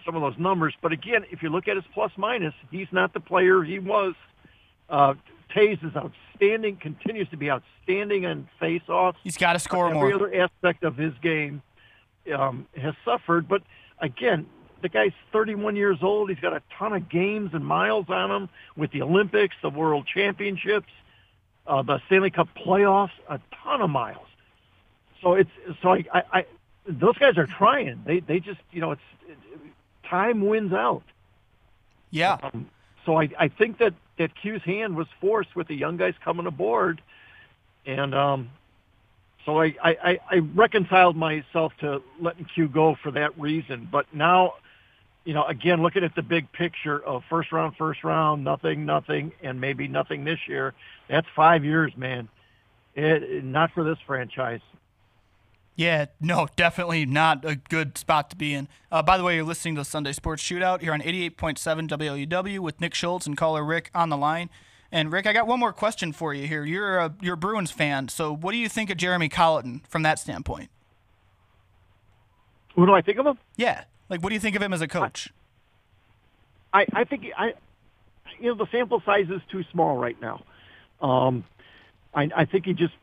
some 0.05 0.15
of 0.15 0.23
those 0.23 0.39
numbers. 0.39 0.75
But 0.83 0.93
again, 0.93 1.25
if 1.31 1.43
you 1.43 1.49
look 1.49 1.67
at 1.67 1.77
his 1.77 1.85
plus 1.95 2.13
minus, 2.17 2.55
he's 2.71 2.89
not 2.93 3.15
the 3.15 3.21
player 3.21 3.63
he 3.63 3.79
was. 3.79 4.15
Uh, 4.89 5.15
Toews 5.55 5.85
is 5.85 5.97
outstanding, 5.97 6.77
continues 6.77 7.29
to 7.31 7.37
be 7.37 7.51
outstanding 7.51 8.27
on 8.27 8.49
face-offs. 8.61 9.19
He's 9.23 9.37
got 9.37 9.55
to 9.55 9.59
score 9.59 9.87
Every 9.87 9.99
more. 9.99 10.13
Every 10.13 10.27
other 10.27 10.43
aspect 10.43 10.85
of 10.85 10.97
his 10.97 11.15
game 11.23 11.63
um, 12.37 12.67
has 12.77 12.95
suffered. 13.05 13.49
But 13.49 13.63
again, 14.01 14.47
the 14.83 14.89
guy's 14.89 15.13
31 15.33 15.77
years 15.77 15.99
old. 16.03 16.29
He's 16.29 16.41
got 16.41 16.53
a 16.53 16.63
ton 16.79 16.93
of 16.93 17.09
games 17.09 17.51
and 17.55 17.65
miles 17.65 18.07
on 18.09 18.31
him 18.31 18.49
with 18.77 18.91
the 18.93 19.03
Olympics, 19.03 19.57
the 19.63 19.71
World 19.71 20.07
Championships, 20.13 20.91
uh, 21.67 21.83
the 21.83 22.01
Stanley 22.07 22.31
Cup 22.31 22.49
playoffs, 22.55 23.11
a 23.29 23.41
ton 23.63 23.81
of 23.81 23.91
miles. 23.91 24.27
So 25.25 25.33
it's 25.35 25.51
so 25.83 25.89
I, 25.95 26.05
I, 26.13 26.23
I 26.33 26.47
those 26.87 27.17
guys 27.17 27.39
are 27.39 27.47
trying. 27.47 28.03
They 28.07 28.21
they 28.21 28.39
just 28.39 28.61
you 28.71 28.81
know 28.83 28.93
it's 28.93 29.03
it, 29.27 29.39
time 30.09 30.47
wins 30.47 30.73
out. 30.73 31.03
Yeah. 32.11 32.37
Um, 32.43 32.71
so 33.07 33.19
I 33.19 33.31
I 33.39 33.49
think 33.49 33.79
that 33.79 33.95
that 34.19 34.37
Q's 34.41 34.63
hand 34.63 34.97
was 34.97 35.07
forced 35.21 35.57
with 35.57 35.67
the 35.67 35.75
young 35.75 35.97
guys 35.97 36.15
coming 36.23 36.47
aboard, 36.47 37.01
and 37.87 38.15
um, 38.15 38.51
so 39.47 39.61
I, 39.61 39.75
I, 39.83 39.91
I 39.91 40.21
I 40.31 40.37
reconciled 40.55 41.17
myself 41.17 41.73
to 41.81 42.03
letting 42.21 42.45
Q 42.45 42.69
go 42.69 42.95
for 43.03 43.11
that 43.13 43.39
reason. 43.41 43.89
But 43.91 44.07
now, 44.13 44.55
you 45.25 45.33
know, 45.33 45.45
again, 45.45 45.81
looking 45.83 46.05
at 46.05 46.15
the 46.15 46.23
big 46.23 46.53
picture 46.53 47.03
of 47.03 47.25
first 47.31 47.51
round, 47.51 47.77
first 47.77 48.05
round, 48.05 48.45
nothing, 48.45 48.85
nothing, 48.85 49.33
and 49.43 49.59
maybe 49.59 49.89
nothing 49.89 50.25
this 50.25 50.41
year. 50.47 50.75
That's 51.09 51.27
five 51.35 51.65
years, 51.65 51.97
man. 51.97 52.29
It, 52.95 53.43
not 53.43 53.73
for 53.73 53.85
this 53.85 53.99
franchise. 54.07 54.61
Yeah, 55.77 56.07
no, 56.21 56.47
definitely 56.55 57.05
not 57.05 57.45
a 57.45 57.57
good 57.57 57.99
spot 57.99 58.31
to 58.31 58.37
be 58.37 58.55
in. 58.55 58.69
Uh, 58.93 59.03
by 59.03 59.19
the 59.19 59.25
way, 59.25 59.35
you're 59.35 59.45
listening 59.45 59.75
to 59.75 59.81
the 59.81 59.85
Sunday 59.85 60.13
Sports 60.13 60.43
Shootout 60.43 60.83
here 60.83 60.93
on 60.93 61.01
88.7 61.01 61.89
WLUW 61.89 62.61
with 62.61 62.81
Nick 62.81 62.95
Schultz 62.95 63.27
and 63.27 63.37
caller 63.37 63.65
Rick 63.65 63.91
on 63.93 64.09
the 64.09 64.17
line. 64.17 64.51
And 64.93 65.11
Rick, 65.11 65.27
I 65.27 65.33
got 65.33 65.49
one 65.49 65.59
more 65.59 65.73
question 65.73 66.13
for 66.13 66.33
you 66.33 66.47
here. 66.47 66.65
You're 66.65 66.99
a 66.99 67.15
you're 67.21 67.35
a 67.35 67.37
Bruins 67.37 67.73
fan, 67.73 68.07
so 68.09 68.33
what 68.33 68.53
do 68.53 68.59
you 68.59 68.69
think 68.69 68.91
of 68.91 68.97
Jeremy 68.97 69.29
Colliton 69.29 69.83
from 69.89 70.03
that 70.03 70.21
standpoint? 70.21 70.71
What 72.77 72.87
do 72.87 72.93
I 72.93 73.03
think 73.03 73.19
of 73.19 73.27
him? 73.27 73.39
Yeah, 73.57 73.85
like 74.09 74.23
what 74.23 74.29
do 74.29 74.35
you 74.35 74.41
think 74.41 74.55
of 74.55 74.63
him 74.63 74.73
as 74.73 74.81
a 74.81 74.87
coach? 74.87 75.33
I, 76.73 76.87
I 76.93 77.03
think 77.05 77.25
I, 77.37 77.55
you 78.39 78.51
know, 78.51 78.55
the 78.55 78.67
sample 78.71 79.03
size 79.05 79.27
is 79.31 79.41
too 79.51 79.65
small 79.73 79.97
right 79.97 80.17
now. 80.21 80.45
Um, 81.01 81.45
I, 82.15 82.31
I 82.37 82.45
think 82.45 82.67
he 82.67 82.73
just 82.73 82.95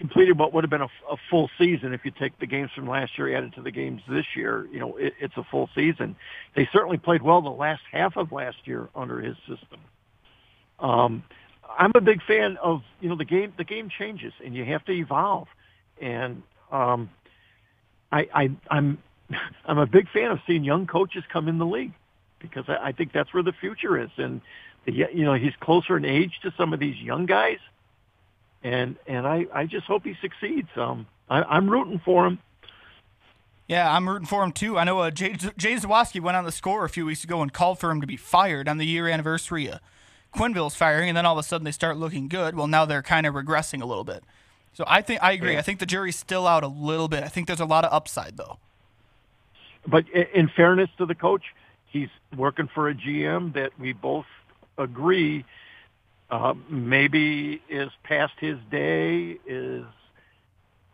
completed 0.00 0.38
what 0.38 0.54
would 0.54 0.64
have 0.64 0.70
been 0.70 0.80
a, 0.80 0.88
a 1.10 1.16
full 1.28 1.50
season 1.58 1.92
if 1.92 2.06
you 2.06 2.10
take 2.10 2.36
the 2.38 2.46
games 2.46 2.70
from 2.74 2.88
last 2.88 3.18
year 3.18 3.36
added 3.36 3.54
to 3.54 3.60
the 3.60 3.70
games 3.70 4.00
this 4.08 4.24
year. 4.34 4.66
You 4.72 4.80
know, 4.80 4.96
it, 4.96 5.12
it's 5.20 5.36
a 5.36 5.44
full 5.50 5.68
season. 5.74 6.16
They 6.56 6.66
certainly 6.72 6.96
played 6.96 7.20
well 7.20 7.42
the 7.42 7.50
last 7.50 7.82
half 7.92 8.16
of 8.16 8.32
last 8.32 8.56
year 8.64 8.88
under 8.94 9.20
his 9.20 9.36
system. 9.40 9.78
Um, 10.78 11.22
I'm 11.78 11.92
a 11.94 12.00
big 12.00 12.22
fan 12.22 12.56
of 12.62 12.80
you 13.00 13.10
know 13.10 13.16
the 13.16 13.26
game. 13.26 13.52
The 13.58 13.64
game 13.64 13.90
changes, 13.90 14.32
and 14.42 14.54
you 14.54 14.64
have 14.64 14.82
to 14.86 14.92
evolve. 14.92 15.48
And 16.00 16.42
um, 16.72 17.10
I, 18.10 18.26
I, 18.34 18.50
I'm 18.70 18.98
I'm 19.66 19.78
a 19.78 19.86
big 19.86 20.08
fan 20.10 20.30
of 20.30 20.38
seeing 20.46 20.64
young 20.64 20.86
coaches 20.86 21.24
come 21.30 21.46
in 21.46 21.58
the 21.58 21.66
league 21.66 21.92
because 22.38 22.64
I, 22.68 22.88
I 22.88 22.92
think 22.92 23.12
that's 23.12 23.34
where 23.34 23.42
the 23.42 23.52
future 23.52 24.02
is. 24.02 24.10
And 24.16 24.40
the, 24.86 24.92
you 24.92 25.24
know 25.24 25.34
he's 25.34 25.52
closer 25.60 25.98
in 25.98 26.06
age 26.06 26.40
to 26.42 26.54
some 26.56 26.72
of 26.72 26.80
these 26.80 26.96
young 26.96 27.26
guys, 27.26 27.58
and 28.62 28.96
and 29.06 29.26
I 29.26 29.46
I 29.52 29.66
just 29.66 29.86
hope 29.86 30.04
he 30.04 30.14
succeeds. 30.20 30.68
Um, 30.76 31.06
I, 31.28 31.42
I'm 31.42 31.68
rooting 31.68 32.00
for 32.04 32.26
him. 32.26 32.38
Yeah, 33.68 33.94
I'm 33.94 34.08
rooting 34.08 34.26
for 34.26 34.42
him 34.42 34.52
too. 34.52 34.78
I 34.78 34.84
know 34.84 34.98
uh, 34.98 35.10
Jay, 35.12 35.34
Jay 35.56 35.74
Zawaski 35.74 36.20
went 36.20 36.36
on 36.36 36.44
the 36.44 36.52
score 36.52 36.84
a 36.84 36.88
few 36.88 37.06
weeks 37.06 37.22
ago 37.22 37.40
and 37.40 37.52
called 37.52 37.78
for 37.78 37.90
him 37.90 38.00
to 38.00 38.06
be 38.06 38.16
fired 38.16 38.68
on 38.68 38.78
the 38.78 38.84
year 38.84 39.06
anniversary 39.06 39.68
of 39.70 39.78
Quenneville's 40.34 40.74
firing, 40.74 41.08
and 41.08 41.16
then 41.16 41.24
all 41.24 41.38
of 41.38 41.44
a 41.44 41.46
sudden 41.46 41.64
they 41.64 41.70
start 41.70 41.96
looking 41.96 42.26
good. 42.28 42.56
Well, 42.56 42.66
now 42.66 42.84
they're 42.84 43.02
kind 43.02 43.26
of 43.26 43.34
regressing 43.34 43.80
a 43.80 43.86
little 43.86 44.04
bit. 44.04 44.24
So 44.72 44.84
I 44.86 45.02
think 45.02 45.22
I 45.22 45.32
agree. 45.32 45.52
Yeah. 45.52 45.58
I 45.58 45.62
think 45.62 45.78
the 45.78 45.86
jury's 45.86 46.16
still 46.16 46.46
out 46.46 46.64
a 46.64 46.68
little 46.68 47.08
bit. 47.08 47.22
I 47.22 47.28
think 47.28 47.46
there's 47.46 47.60
a 47.60 47.64
lot 47.64 47.84
of 47.84 47.92
upside 47.92 48.36
though. 48.36 48.58
But 49.86 50.08
in 50.10 50.48
fairness 50.48 50.90
to 50.98 51.06
the 51.06 51.14
coach, 51.14 51.42
he's 51.86 52.08
working 52.36 52.68
for 52.74 52.88
a 52.88 52.94
GM 52.94 53.54
that 53.54 53.78
we 53.78 53.92
both 53.92 54.26
agree 54.78 55.44
uh, 56.30 56.54
maybe 56.68 57.60
is 57.68 57.90
past 58.04 58.34
his 58.38 58.58
day, 58.70 59.38
is 59.46 59.84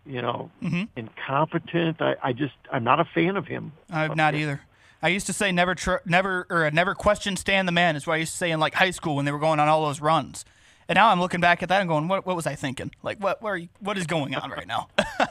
you 0.04 0.22
know 0.22 0.50
Mhm. 0.62 0.88
incompetent. 0.96 2.00
I, 2.00 2.16
I 2.22 2.32
just 2.32 2.54
I'm 2.72 2.84
not 2.84 3.00
a 3.00 3.04
fan 3.04 3.36
of 3.36 3.46
him. 3.46 3.72
I'm 3.90 4.14
not 4.14 4.34
either. 4.34 4.60
I 5.02 5.08
used 5.08 5.26
to 5.26 5.32
say 5.32 5.52
never, 5.52 5.74
tr- 5.74 5.96
never, 6.06 6.46
or 6.48 6.64
uh, 6.64 6.70
never 6.70 6.94
question 6.94 7.36
Stan 7.36 7.66
the 7.66 7.72
man 7.72 7.96
is 7.96 8.06
what 8.06 8.14
I 8.14 8.16
used 8.16 8.32
to 8.32 8.38
say 8.38 8.50
in 8.50 8.58
like 8.60 8.74
high 8.74 8.90
school 8.90 9.14
when 9.16 9.24
they 9.26 9.30
were 9.32 9.38
going 9.38 9.60
on 9.60 9.68
all 9.68 9.84
those 9.84 10.00
runs. 10.00 10.44
And 10.88 10.96
now 10.96 11.08
I'm 11.10 11.20
looking 11.20 11.40
back 11.40 11.62
at 11.62 11.68
that 11.68 11.80
and 11.80 11.88
going, 11.88 12.08
what, 12.08 12.24
what 12.24 12.34
was 12.36 12.46
I 12.46 12.54
thinking? 12.54 12.92
Like, 13.02 13.18
what, 13.18 13.42
what, 13.42 13.50
are 13.50 13.56
you, 13.56 13.68
what 13.80 13.98
is 13.98 14.06
going 14.06 14.34
on 14.36 14.50
right 14.50 14.66
now? 14.66 14.88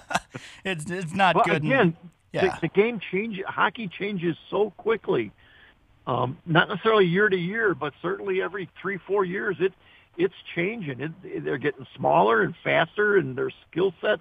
it's, 0.65 0.89
it's 0.89 1.13
not 1.13 1.35
Well, 1.35 1.45
good. 1.45 1.63
and- 1.63 1.71
again, 1.71 1.97
yeah. 2.33 2.55
the, 2.55 2.61
the 2.61 2.67
game 2.67 2.99
change. 3.11 3.41
Hockey 3.47 3.87
changes 3.87 4.35
so 4.49 4.69
quickly. 4.71 5.31
Um, 6.05 6.37
not 6.45 6.67
necessarily 6.69 7.05
year 7.05 7.27
to 7.29 7.37
year, 7.37 7.73
but 7.73 7.93
certainly 8.01 8.41
every 8.41 8.69
three, 8.81 8.97
four 9.07 9.25
years, 9.25 9.55
it 9.59 9.73
it's 10.17 10.35
changing. 10.55 10.99
It, 11.01 11.43
they're 11.43 11.57
getting 11.57 11.85
smaller 11.95 12.41
and 12.41 12.55
faster, 12.63 13.17
and 13.17 13.35
their 13.37 13.51
skill 13.69 13.93
set 14.01 14.19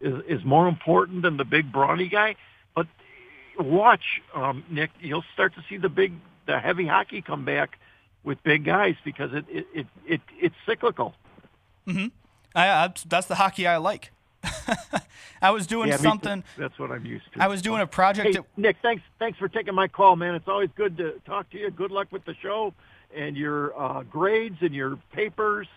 is 0.00 0.22
is 0.28 0.44
more 0.44 0.68
important 0.68 1.22
than 1.22 1.36
the 1.36 1.44
big 1.44 1.72
brawny 1.72 2.08
guy. 2.08 2.36
But 2.74 2.86
watch, 3.58 4.20
um, 4.34 4.64
Nick, 4.70 4.90
you'll 5.00 5.24
start 5.34 5.54
to 5.54 5.64
see 5.68 5.76
the 5.76 5.88
big, 5.88 6.14
the 6.46 6.58
heavy 6.58 6.86
hockey 6.86 7.22
come 7.22 7.44
back 7.44 7.78
with 8.24 8.42
big 8.42 8.64
guys 8.64 8.96
because 9.04 9.32
it 9.32 9.44
it 9.48 9.66
it, 9.74 9.86
it 10.06 10.20
it's 10.40 10.54
cyclical. 10.66 11.14
hmm 11.86 12.06
I, 12.54 12.68
I, 12.68 12.92
that's 13.06 13.26
the 13.26 13.36
hockey 13.36 13.66
I 13.66 13.78
like. 13.78 14.10
I 15.42 15.50
was 15.52 15.66
doing 15.66 15.88
Yeah, 15.88 15.96
something. 15.96 16.44
That's 16.58 16.78
what 16.78 16.90
I'm 16.90 17.06
used 17.06 17.32
to. 17.32 17.42
I 17.42 17.46
was 17.48 17.62
doing 17.62 17.80
a 17.80 17.86
project. 17.86 18.34
Hey, 18.34 18.42
Nick, 18.56 18.76
thanks 18.82 19.02
thanks 19.18 19.38
for 19.38 19.48
taking 19.48 19.74
my 19.74 19.88
call, 19.88 20.16
man. 20.16 20.34
It's 20.34 20.48
always 20.48 20.70
good 20.74 20.96
to 20.98 21.20
talk 21.24 21.48
to 21.50 21.58
you. 21.58 21.70
Good 21.70 21.90
luck 21.90 22.08
with 22.10 22.24
the 22.24 22.34
show 22.42 22.74
and 23.16 23.36
your 23.36 23.78
uh, 23.78 24.02
grades 24.02 24.56
and 24.60 24.74
your 24.74 24.98
papers. 25.12 25.68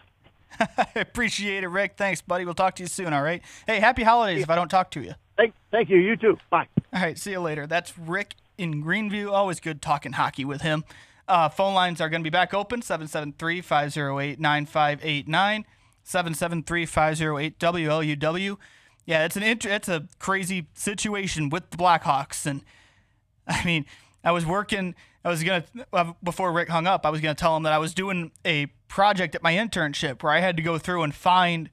I 0.59 0.87
appreciate 0.95 1.63
it, 1.63 1.67
Rick. 1.67 1.93
Thanks, 1.97 2.21
buddy. 2.21 2.45
We'll 2.45 2.53
talk 2.53 2.75
to 2.75 2.83
you 2.83 2.87
soon. 2.87 3.13
All 3.13 3.23
right. 3.23 3.41
Hey, 3.67 3.79
happy 3.79 4.03
holidays. 4.03 4.43
If 4.43 4.49
I 4.49 4.55
don't 4.55 4.69
talk 4.69 4.91
to 4.91 5.01
you. 5.01 5.13
Thank 5.37 5.53
thank 5.71 5.89
you. 5.89 5.97
You 5.97 6.15
too. 6.15 6.37
Bye. 6.49 6.67
All 6.93 7.01
right, 7.01 7.17
see 7.17 7.31
you 7.31 7.41
later. 7.41 7.67
That's 7.67 7.97
Rick 7.97 8.35
in 8.57 8.83
Greenview. 8.83 9.31
Always 9.31 9.59
good 9.59 9.81
talking 9.81 10.13
hockey 10.13 10.45
with 10.45 10.61
him. 10.61 10.83
Uh, 11.27 11.49
phone 11.49 11.73
lines 11.73 11.99
are 11.99 12.09
going 12.09 12.21
to 12.21 12.23
be 12.23 12.29
back 12.29 12.53
open 12.53 12.81
773 12.81 13.61
508 13.61 14.39
9589, 14.39 15.65
773 16.03 16.85
508 16.85 17.59
WLUW. 17.59 18.57
Yeah, 19.05 19.25
it's 19.25 19.35
an 19.35 19.43
int- 19.43 19.65
it's 19.65 19.89
a 19.89 20.07
crazy 20.19 20.67
situation 20.73 21.49
with 21.49 21.69
the 21.71 21.77
Blackhawks. 21.77 22.45
And 22.45 22.61
I 23.47 23.63
mean, 23.65 23.85
I 24.25 24.31
was 24.31 24.45
working, 24.45 24.95
I 25.23 25.29
was 25.29 25.43
going 25.43 25.63
to, 25.77 26.15
before 26.23 26.51
Rick 26.51 26.69
hung 26.69 26.87
up, 26.87 27.05
I 27.05 27.11
was 27.11 27.21
to 27.21 27.33
tell 27.35 27.55
him 27.55 27.63
that 27.63 27.73
I 27.73 27.77
was 27.77 27.93
doing 27.93 28.31
a 28.43 28.65
project 28.87 29.35
at 29.35 29.43
my 29.43 29.53
internship 29.53 30.23
where 30.23 30.33
I 30.33 30.39
had 30.39 30.57
to 30.57 30.63
go 30.63 30.77
through 30.77 31.03
and 31.03 31.13
find 31.13 31.69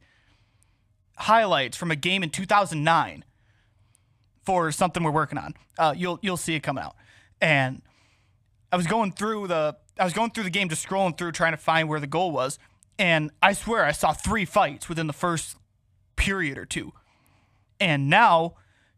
highlights 1.16 1.76
from 1.76 1.90
a 1.90 1.96
game 1.96 2.22
in 2.22 2.30
2009 2.30 3.24
for 4.44 4.70
something 4.70 5.02
we're 5.02 5.10
working 5.10 5.38
on. 5.38 5.54
Uh, 5.78 5.94
you'll 5.96 6.18
you'll 6.22 6.36
see 6.36 6.54
it 6.54 6.60
coming 6.60 6.84
out. 6.84 6.96
And 7.40 7.82
I 8.70 8.76
was 8.76 8.86
going 8.86 9.12
through 9.12 9.48
the 9.48 9.76
I 9.98 10.04
was 10.04 10.12
going 10.12 10.30
through 10.30 10.44
the 10.44 10.50
game, 10.50 10.68
just 10.68 10.86
scrolling 10.86 11.16
through, 11.16 11.32
trying 11.32 11.52
to 11.52 11.58
find 11.58 11.88
where 11.88 12.00
the 12.00 12.06
goal 12.06 12.32
was. 12.32 12.58
And 12.98 13.30
I 13.42 13.52
swear 13.52 13.84
I 13.84 13.92
saw 13.92 14.12
three 14.12 14.44
fights 14.44 14.88
within 14.88 15.06
the 15.06 15.12
first 15.12 15.56
period 16.16 16.58
or 16.58 16.66
two. 16.66 16.92
And 17.80 18.08
now 18.10 18.54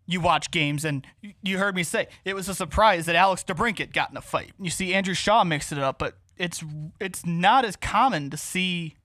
you 0.06 0.20
watch 0.20 0.50
games, 0.50 0.84
and 0.84 1.06
you 1.42 1.58
heard 1.58 1.74
me 1.74 1.82
say 1.82 2.08
it 2.24 2.34
was 2.34 2.48
a 2.48 2.54
surprise 2.54 3.06
that 3.06 3.16
Alex 3.16 3.42
DeBrincat 3.44 3.92
got 3.92 4.10
in 4.10 4.16
a 4.16 4.22
fight. 4.22 4.52
You 4.60 4.70
see 4.70 4.92
Andrew 4.94 5.14
Shaw 5.14 5.44
mixed 5.44 5.72
it 5.72 5.78
up, 5.78 5.98
but 5.98 6.18
it's 6.36 6.62
it's 7.00 7.24
not 7.24 7.64
as 7.64 7.76
common 7.76 8.30
to 8.30 8.36
see 8.36 8.96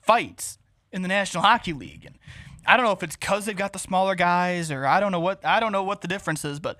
fights 0.00 0.58
in 0.92 1.02
the 1.02 1.08
National 1.08 1.42
Hockey 1.42 1.72
League. 1.72 2.04
And 2.04 2.18
I 2.66 2.76
don't 2.76 2.86
know 2.86 2.92
if 2.92 3.02
it's 3.02 3.16
because 3.16 3.44
they've 3.44 3.56
got 3.56 3.72
the 3.72 3.78
smaller 3.78 4.14
guys, 4.14 4.70
or 4.70 4.86
I 4.86 4.98
don't 4.98 5.12
know 5.12 5.20
what 5.20 5.44
I 5.44 5.60
don't 5.60 5.72
know 5.72 5.84
what 5.84 6.00
the 6.00 6.08
difference 6.08 6.44
is, 6.44 6.58
but 6.58 6.78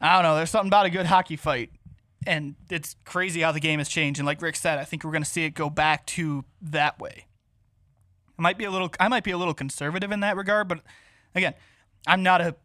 I 0.00 0.14
don't 0.14 0.22
know. 0.22 0.36
There's 0.36 0.50
something 0.50 0.68
about 0.68 0.86
a 0.86 0.90
good 0.90 1.06
hockey 1.06 1.36
fight, 1.36 1.70
and 2.26 2.56
it's 2.68 2.96
crazy 3.04 3.42
how 3.42 3.52
the 3.52 3.60
game 3.60 3.78
has 3.78 3.88
changed. 3.88 4.18
And 4.18 4.26
like 4.26 4.42
Rick 4.42 4.56
said, 4.56 4.78
I 4.78 4.84
think 4.84 5.04
we're 5.04 5.12
going 5.12 5.22
to 5.22 5.30
see 5.30 5.44
it 5.44 5.50
go 5.50 5.70
back 5.70 6.06
to 6.06 6.44
that 6.62 6.98
way. 6.98 7.26
I 8.38 8.42
might 8.42 8.58
be 8.58 8.64
a 8.64 8.70
little 8.70 8.90
I 8.98 9.08
might 9.08 9.24
be 9.24 9.30
a 9.30 9.38
little 9.38 9.54
conservative 9.54 10.10
in 10.10 10.20
that 10.20 10.36
regard, 10.36 10.66
but 10.66 10.80
again, 11.34 11.54
I'm 12.06 12.22
not 12.22 12.40
a 12.40 12.56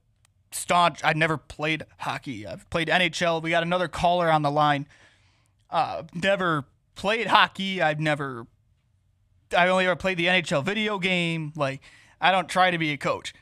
staunch. 0.52 1.04
I've 1.04 1.16
never 1.16 1.38
played 1.38 1.86
hockey. 2.00 2.48
I've 2.48 2.70
played 2.70 2.88
NHL. 2.88 3.42
We 3.42 3.50
got 3.50 3.64
another 3.64 3.88
caller 3.88 4.30
on 4.30 4.42
the 4.42 4.52
line. 4.52 4.88
Uh, 5.70 6.04
never 6.14 6.66
played 6.96 7.28
hockey. 7.28 7.82
I've 7.82 8.00
never. 8.00 8.48
I 9.56 9.68
only 9.68 9.86
ever 9.86 9.96
played 9.96 10.18
the 10.18 10.26
NHL 10.26 10.64
video 10.64 10.98
game. 11.00 11.54
Like 11.56 11.82
I 12.20 12.32
don't 12.32 12.50
try 12.50 12.72
to 12.72 12.78
be 12.78 12.92
a 12.92 12.98
coach, 12.98 13.34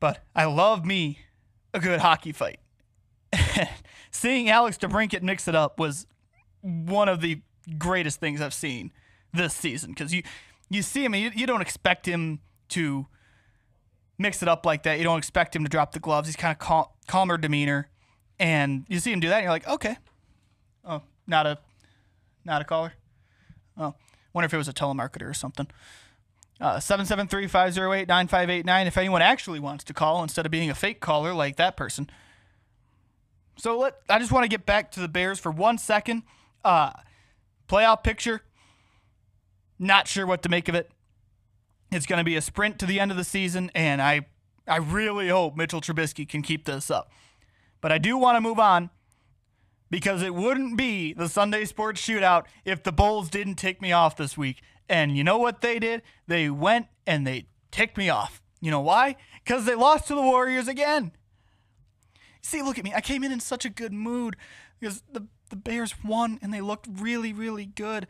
but 0.00 0.24
I 0.34 0.44
love 0.44 0.84
me 0.84 1.20
a 1.72 1.80
good 1.80 2.00
hockey 2.00 2.32
fight. 2.32 2.60
seeing 4.14 4.48
Alex 4.48 4.78
DeBrincat 4.78 5.22
mix 5.22 5.48
it 5.48 5.54
up 5.54 5.78
was 5.78 6.06
one 6.60 7.08
of 7.08 7.20
the 7.20 7.42
greatest 7.78 8.20
things 8.20 8.40
I've 8.40 8.54
seen 8.54 8.92
this 9.32 9.54
season 9.54 9.90
because 9.90 10.14
you 10.14 10.22
you 10.70 10.82
see 10.82 11.04
him 11.04 11.14
you, 11.14 11.30
you 11.34 11.46
don't 11.46 11.60
expect 11.60 12.06
him 12.06 12.40
to 12.70 13.06
mix 14.18 14.42
it 14.42 14.48
up 14.48 14.66
like 14.66 14.82
that. 14.84 14.98
You 14.98 15.04
don't 15.04 15.18
expect 15.18 15.54
him 15.54 15.64
to 15.64 15.70
drop 15.70 15.92
the 15.92 16.00
gloves. 16.00 16.28
He's 16.28 16.36
kind 16.36 16.52
of 16.52 16.58
cal- 16.58 16.96
calmer 17.06 17.36
demeanor, 17.36 17.90
and 18.38 18.86
you 18.88 19.00
see 19.00 19.12
him 19.12 19.20
do 19.20 19.28
that, 19.28 19.36
and 19.36 19.44
you're 19.44 19.52
like, 19.52 19.68
okay, 19.68 19.96
oh, 20.84 21.02
not 21.26 21.46
a 21.46 21.58
not 22.44 22.62
a 22.62 22.64
caller. 22.64 22.94
Oh, 23.76 23.94
wonder 24.32 24.46
if 24.46 24.54
it 24.54 24.58
was 24.58 24.68
a 24.68 24.72
telemarketer 24.72 25.28
or 25.28 25.34
something. 25.34 25.66
Uh, 26.60 26.76
773-508-9589 26.76 28.86
if 28.86 28.96
anyone 28.96 29.20
actually 29.20 29.58
wants 29.58 29.82
to 29.82 29.92
call 29.92 30.22
instead 30.22 30.46
of 30.46 30.52
being 30.52 30.70
a 30.70 30.74
fake 30.74 31.00
caller 31.00 31.34
like 31.34 31.56
that 31.56 31.76
person. 31.76 32.08
So 33.56 33.76
let 33.78 33.96
I 34.08 34.20
just 34.20 34.30
want 34.30 34.44
to 34.44 34.48
get 34.48 34.64
back 34.64 34.92
to 34.92 35.00
the 35.00 35.08
Bears 35.08 35.40
for 35.40 35.50
one 35.50 35.78
second. 35.78 36.22
Uh, 36.64 36.92
playoff 37.68 38.04
picture. 38.04 38.42
Not 39.78 40.06
sure 40.06 40.26
what 40.26 40.42
to 40.42 40.48
make 40.48 40.68
of 40.68 40.74
it. 40.74 40.90
It's 41.94 42.06
going 42.06 42.18
to 42.18 42.24
be 42.24 42.36
a 42.36 42.40
sprint 42.40 42.80
to 42.80 42.86
the 42.86 42.98
end 42.98 43.12
of 43.12 43.16
the 43.16 43.24
season, 43.24 43.70
and 43.74 44.02
I 44.02 44.26
I 44.66 44.78
really 44.78 45.28
hope 45.28 45.56
Mitchell 45.56 45.80
Trubisky 45.80 46.28
can 46.28 46.42
keep 46.42 46.64
this 46.64 46.90
up. 46.90 47.10
But 47.80 47.92
I 47.92 47.98
do 47.98 48.16
want 48.16 48.36
to 48.36 48.40
move 48.40 48.58
on 48.58 48.90
because 49.90 50.22
it 50.22 50.34
wouldn't 50.34 50.76
be 50.76 51.12
the 51.12 51.28
Sunday 51.28 51.64
Sports 51.66 52.00
Shootout 52.00 52.46
if 52.64 52.82
the 52.82 52.92
Bulls 52.92 53.28
didn't 53.28 53.56
tick 53.56 53.80
me 53.80 53.92
off 53.92 54.16
this 54.16 54.36
week. 54.36 54.62
And 54.88 55.16
you 55.16 55.22
know 55.22 55.38
what 55.38 55.60
they 55.60 55.78
did? 55.78 56.02
They 56.26 56.50
went 56.50 56.86
and 57.06 57.26
they 57.26 57.46
ticked 57.70 57.96
me 57.96 58.08
off. 58.08 58.42
You 58.60 58.70
know 58.70 58.80
why? 58.80 59.16
Because 59.44 59.66
they 59.66 59.74
lost 59.74 60.08
to 60.08 60.14
the 60.14 60.22
Warriors 60.22 60.66
again. 60.66 61.12
See, 62.40 62.62
look 62.62 62.78
at 62.78 62.84
me. 62.84 62.92
I 62.94 63.02
came 63.02 63.22
in 63.22 63.32
in 63.32 63.40
such 63.40 63.64
a 63.64 63.70
good 63.70 63.92
mood 63.92 64.36
because 64.80 65.02
the, 65.12 65.26
the 65.50 65.56
Bears 65.56 65.94
won 66.02 66.38
and 66.42 66.52
they 66.52 66.60
looked 66.60 66.88
really, 66.90 67.32
really 67.32 67.66
good. 67.66 68.06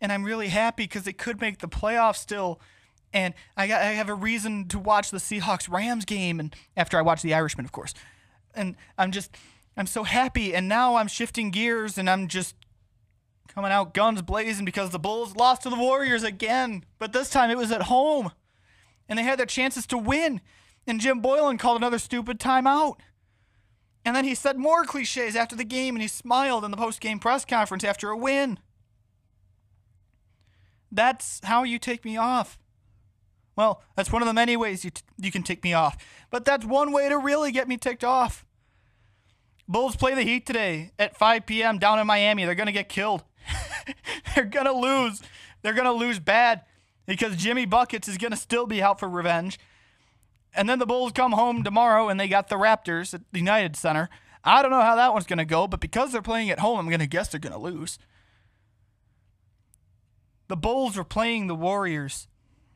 And 0.00 0.10
I'm 0.10 0.24
really 0.24 0.48
happy 0.48 0.84
because 0.84 1.04
they 1.04 1.12
could 1.12 1.40
make 1.40 1.58
the 1.58 1.68
playoffs 1.68 2.16
still. 2.16 2.60
And 3.12 3.34
I, 3.56 3.64
I 3.64 3.92
have 3.94 4.08
a 4.08 4.14
reason 4.14 4.68
to 4.68 4.78
watch 4.78 5.10
the 5.10 5.18
Seahawks 5.18 5.70
Rams 5.70 6.04
game 6.04 6.40
and 6.40 6.54
after 6.76 6.98
I 6.98 7.02
watch 7.02 7.22
the 7.22 7.34
Irishman, 7.34 7.64
of 7.64 7.72
course. 7.72 7.94
And 8.54 8.76
I'm 8.98 9.12
just, 9.12 9.34
I'm 9.76 9.86
so 9.86 10.04
happy. 10.04 10.54
And 10.54 10.68
now 10.68 10.96
I'm 10.96 11.08
shifting 11.08 11.50
gears 11.50 11.96
and 11.96 12.08
I'm 12.08 12.28
just 12.28 12.54
coming 13.48 13.72
out 13.72 13.94
guns 13.94 14.22
blazing 14.22 14.64
because 14.64 14.90
the 14.90 14.98
Bulls 14.98 15.36
lost 15.36 15.62
to 15.62 15.70
the 15.70 15.76
Warriors 15.76 16.22
again. 16.22 16.84
But 16.98 17.12
this 17.12 17.30
time 17.30 17.50
it 17.50 17.56
was 17.56 17.72
at 17.72 17.82
home. 17.82 18.32
And 19.08 19.18
they 19.18 19.22
had 19.22 19.38
their 19.38 19.46
chances 19.46 19.86
to 19.86 19.98
win. 19.98 20.40
And 20.86 21.00
Jim 21.00 21.22
Boylen 21.22 21.58
called 21.58 21.78
another 21.78 21.98
stupid 21.98 22.38
timeout. 22.38 22.96
And 24.04 24.14
then 24.14 24.24
he 24.24 24.34
said 24.34 24.58
more 24.58 24.84
cliches 24.84 25.34
after 25.34 25.56
the 25.56 25.64
game 25.64 25.94
and 25.94 26.02
he 26.02 26.08
smiled 26.08 26.64
in 26.64 26.70
the 26.70 26.76
post 26.76 27.00
game 27.00 27.18
press 27.18 27.44
conference 27.44 27.84
after 27.84 28.10
a 28.10 28.16
win. 28.16 28.58
That's 30.90 31.40
how 31.44 31.64
you 31.64 31.78
take 31.78 32.04
me 32.04 32.16
off. 32.16 32.58
Well, 33.58 33.82
that's 33.96 34.12
one 34.12 34.22
of 34.22 34.28
the 34.28 34.34
many 34.34 34.56
ways 34.56 34.84
you, 34.84 34.90
t- 34.90 35.02
you 35.16 35.32
can 35.32 35.42
tick 35.42 35.64
me 35.64 35.74
off. 35.74 35.96
But 36.30 36.44
that's 36.44 36.64
one 36.64 36.92
way 36.92 37.08
to 37.08 37.18
really 37.18 37.50
get 37.50 37.66
me 37.66 37.76
ticked 37.76 38.04
off. 38.04 38.46
Bulls 39.66 39.96
play 39.96 40.14
the 40.14 40.22
Heat 40.22 40.46
today 40.46 40.92
at 40.96 41.16
5 41.16 41.44
p.m. 41.44 41.80
down 41.80 41.98
in 41.98 42.06
Miami. 42.06 42.44
They're 42.44 42.54
going 42.54 42.68
to 42.68 42.72
get 42.72 42.88
killed. 42.88 43.24
They're 44.34 44.44
going 44.44 44.66
to 44.66 44.72
lose. 44.72 45.22
They're 45.60 45.74
going 45.74 45.86
to 45.86 45.92
lose 45.92 46.20
bad 46.20 46.66
because 47.04 47.34
Jimmy 47.34 47.66
Buckets 47.66 48.06
is 48.06 48.16
going 48.16 48.30
to 48.30 48.36
still 48.36 48.64
be 48.64 48.80
out 48.80 49.00
for 49.00 49.08
revenge. 49.08 49.58
And 50.54 50.68
then 50.68 50.78
the 50.78 50.86
Bulls 50.86 51.10
come 51.10 51.32
home 51.32 51.64
tomorrow 51.64 52.08
and 52.08 52.20
they 52.20 52.28
got 52.28 52.48
the 52.48 52.54
Raptors 52.54 53.12
at 53.12 53.22
the 53.32 53.40
United 53.40 53.74
Center. 53.74 54.08
I 54.44 54.62
don't 54.62 54.70
know 54.70 54.82
how 54.82 54.94
that 54.94 55.12
one's 55.12 55.26
going 55.26 55.38
to 55.40 55.44
go, 55.44 55.66
but 55.66 55.80
because 55.80 56.12
they're 56.12 56.22
playing 56.22 56.48
at 56.50 56.60
home, 56.60 56.78
I'm 56.78 56.86
going 56.86 57.00
to 57.00 57.08
guess 57.08 57.26
they're 57.26 57.40
going 57.40 57.52
to 57.52 57.58
lose. 57.58 57.98
The 60.46 60.56
Bulls 60.56 60.96
were 60.96 61.02
playing 61.02 61.48
the 61.48 61.56
Warriors. 61.56 62.28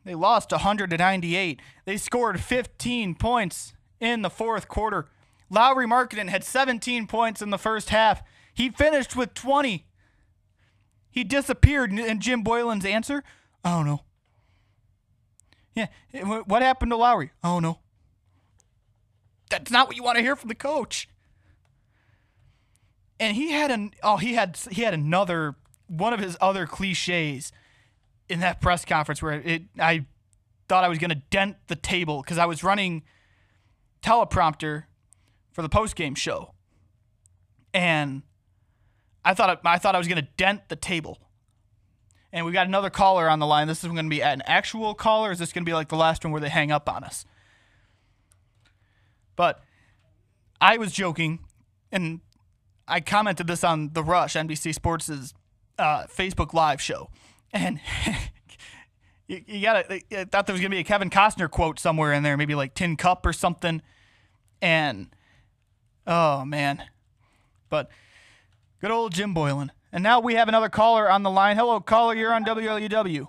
They 0.05 0.15
lost 0.15 0.51
100 0.51 0.89
to 0.89 0.97
98. 0.97 1.61
They 1.85 1.97
scored 1.97 2.39
15 2.39 3.15
points 3.15 3.73
in 3.99 4.21
the 4.21 4.29
fourth 4.29 4.67
quarter. 4.67 5.07
Lauri 5.49 5.87
Markkanen 5.87 6.29
had 6.29 6.43
17 6.43 7.07
points 7.07 7.41
in 7.41 7.49
the 7.49 7.57
first 7.57 7.89
half. 7.89 8.21
He 8.53 8.69
finished 8.69 9.15
with 9.15 9.33
20. 9.33 9.85
He 11.09 11.23
disappeared, 11.23 11.91
and 11.91 12.21
Jim 12.21 12.43
Boylen's 12.43 12.85
answer, 12.85 13.23
I 13.63 13.71
don't 13.71 13.85
know. 13.85 14.01
Yeah, 15.75 15.87
eh, 16.13 16.23
what 16.23 16.61
happened 16.61 16.91
to 16.91 16.97
Lowry? 16.97 17.31
I 17.43 17.49
don't 17.49 17.63
know. 17.63 17.79
That's 19.49 19.71
not 19.71 19.87
what 19.87 19.95
you 19.95 20.03
want 20.03 20.17
to 20.17 20.23
hear 20.23 20.35
from 20.35 20.49
the 20.49 20.55
coach. 20.55 21.07
And 23.19 23.35
he 23.35 23.51
had 23.51 23.71
an 23.71 23.91
oh 24.01 24.17
he 24.17 24.33
had 24.33 24.57
he 24.71 24.81
had 24.81 24.93
another 24.93 25.55
one 25.87 26.13
of 26.13 26.19
his 26.19 26.35
other 26.41 26.65
cliches 26.65 27.51
in 28.29 28.39
that 28.39 28.61
press 28.61 28.85
conference 28.85 29.21
where 29.21 29.33
it 29.33 29.63
I 29.79 30.05
thought 30.67 30.83
I 30.83 30.87
was 30.87 30.97
going 30.97 31.09
to 31.09 31.21
dent 31.29 31.57
the 31.67 31.75
table 31.75 32.21
because 32.21 32.37
I 32.37 32.45
was 32.45 32.63
running 32.63 33.03
teleprompter 34.01 34.83
for 35.51 35.61
the 35.61 35.69
post 35.69 35.95
game 35.95 36.15
show, 36.15 36.53
and 37.73 38.23
I 39.23 39.33
thought 39.33 39.61
I 39.65 39.77
thought 39.77 39.95
I 39.95 39.97
was 39.97 40.07
going 40.07 40.21
to 40.21 40.27
dent 40.37 40.69
the 40.69 40.75
table. 40.75 41.19
And 42.31 42.47
we 42.47 42.51
got 42.51 42.65
another 42.65 42.89
caller 42.89 43.29
on 43.29 43.37
the 43.37 43.45
line. 43.45 43.67
This 43.67 43.83
is 43.83 43.91
going 43.91 44.05
to 44.05 44.09
be 44.09 44.23
an 44.23 44.41
actual 44.47 44.95
caller. 44.95 45.31
Is 45.31 45.37
this 45.37 45.53
going 45.53 45.63
to 45.63 45.69
be 45.69 45.73
like 45.75 45.89
the 45.89 45.95
last 45.95 46.23
one 46.23 46.31
where 46.31 46.41
they 46.41 46.49
hang 46.49 46.71
up 46.71 46.89
on 46.89 47.03
us? 47.03 47.25
But 49.35 49.61
I 50.59 50.77
was 50.77 50.91
joking, 50.91 51.39
and 51.91 52.21
I 52.87 53.01
commented 53.01 53.45
this 53.45 53.63
on 53.63 53.93
the 53.93 54.03
Rush, 54.03 54.33
NBC 54.33 54.73
Sports' 54.73 55.33
uh, 55.77 56.05
Facebook 56.05 56.53
Live 56.53 56.81
show, 56.81 57.09
and 57.53 57.79
you, 59.27 59.41
you 59.47 59.61
got 59.61 59.87
to 59.87 60.19
I 60.19 60.25
thought 60.25 60.47
there 60.47 60.53
was 60.53 60.59
going 60.59 60.71
to 60.71 60.75
be 60.75 60.79
a 60.79 60.83
Kevin 60.83 61.09
Costner 61.09 61.49
quote 61.49 61.79
somewhere 61.79 62.11
in 62.11 62.23
there, 62.23 62.35
maybe 62.35 62.55
like 62.55 62.73
Tin 62.73 62.97
Cup 62.97 63.25
or 63.25 63.33
something, 63.33 63.81
and 64.61 65.07
oh 66.05 66.43
man, 66.43 66.83
but 67.69 67.89
good 68.81 68.91
old 68.91 69.13
Jim 69.13 69.33
Boylen. 69.33 69.69
And 69.91 70.03
now 70.03 70.19
we 70.19 70.33
have 70.33 70.47
another 70.47 70.69
caller 70.69 71.09
on 71.09 71.21
the 71.21 71.29
line. 71.29 71.55
Hello, 71.55 71.79
caller. 71.79 72.15
You're 72.15 72.33
on 72.33 72.43
WLUW. 72.43 73.27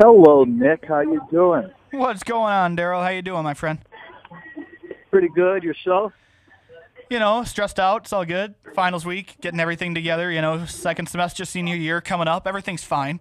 Hello, 0.00 0.42
Nick. 0.42 0.84
How 0.88 1.00
you 1.00 1.20
doing? 1.30 1.70
What's 1.92 2.24
going 2.24 2.52
on, 2.52 2.76
Daryl? 2.76 3.02
How 3.02 3.10
you 3.10 3.22
doing, 3.22 3.44
my 3.44 3.54
friend? 3.54 3.78
Pretty 5.12 5.28
good. 5.28 5.62
Yourself? 5.62 6.12
You 7.10 7.18
know, 7.18 7.42
stressed 7.42 7.80
out. 7.80 8.02
It's 8.02 8.12
all 8.12 8.24
good. 8.24 8.54
Finals 8.72 9.04
week, 9.04 9.36
getting 9.40 9.58
everything 9.58 9.96
together. 9.96 10.30
You 10.30 10.40
know, 10.40 10.64
second 10.64 11.08
semester, 11.08 11.44
senior 11.44 11.74
year 11.74 12.00
coming 12.00 12.28
up. 12.28 12.46
Everything's 12.46 12.84
fine. 12.84 13.18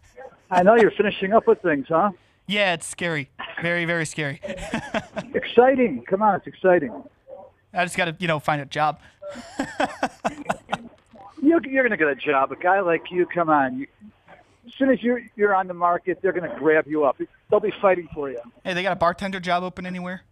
I 0.50 0.64
know 0.64 0.74
you're 0.74 0.90
finishing 0.90 1.32
up 1.32 1.46
with 1.46 1.62
things, 1.62 1.86
huh? 1.88 2.10
yeah, 2.48 2.74
it's 2.74 2.86
scary. 2.86 3.30
Very, 3.62 3.84
very 3.84 4.06
scary. 4.06 4.40
Exciting. 5.34 6.02
Come 6.08 6.20
on, 6.20 6.34
it's 6.36 6.46
exciting. 6.48 6.92
I 7.72 7.84
just 7.84 7.96
got 7.96 8.06
to, 8.06 8.16
you 8.18 8.26
know, 8.26 8.40
find 8.40 8.60
a 8.60 8.64
job. 8.64 8.98
You're, 11.40 11.64
you're 11.66 11.86
going 11.86 11.90
to 11.90 11.96
get 11.96 12.08
a 12.08 12.14
job. 12.16 12.50
A 12.50 12.56
guy 12.56 12.80
like 12.80 13.10
you, 13.12 13.24
come 13.24 13.48
on. 13.48 13.78
You, 13.78 13.86
as 14.66 14.72
soon 14.76 14.90
as 14.90 15.00
you're 15.02 15.22
you're 15.36 15.54
on 15.54 15.68
the 15.68 15.74
market, 15.74 16.18
they're 16.20 16.32
going 16.32 16.50
to 16.50 16.56
grab 16.58 16.86
you 16.88 17.04
up. 17.04 17.16
They'll 17.48 17.60
be 17.60 17.72
fighting 17.80 18.08
for 18.12 18.28
you. 18.28 18.40
Hey, 18.64 18.74
they 18.74 18.82
got 18.82 18.92
a 18.92 18.96
bartender 18.96 19.38
job 19.38 19.62
open 19.62 19.86
anywhere? 19.86 20.22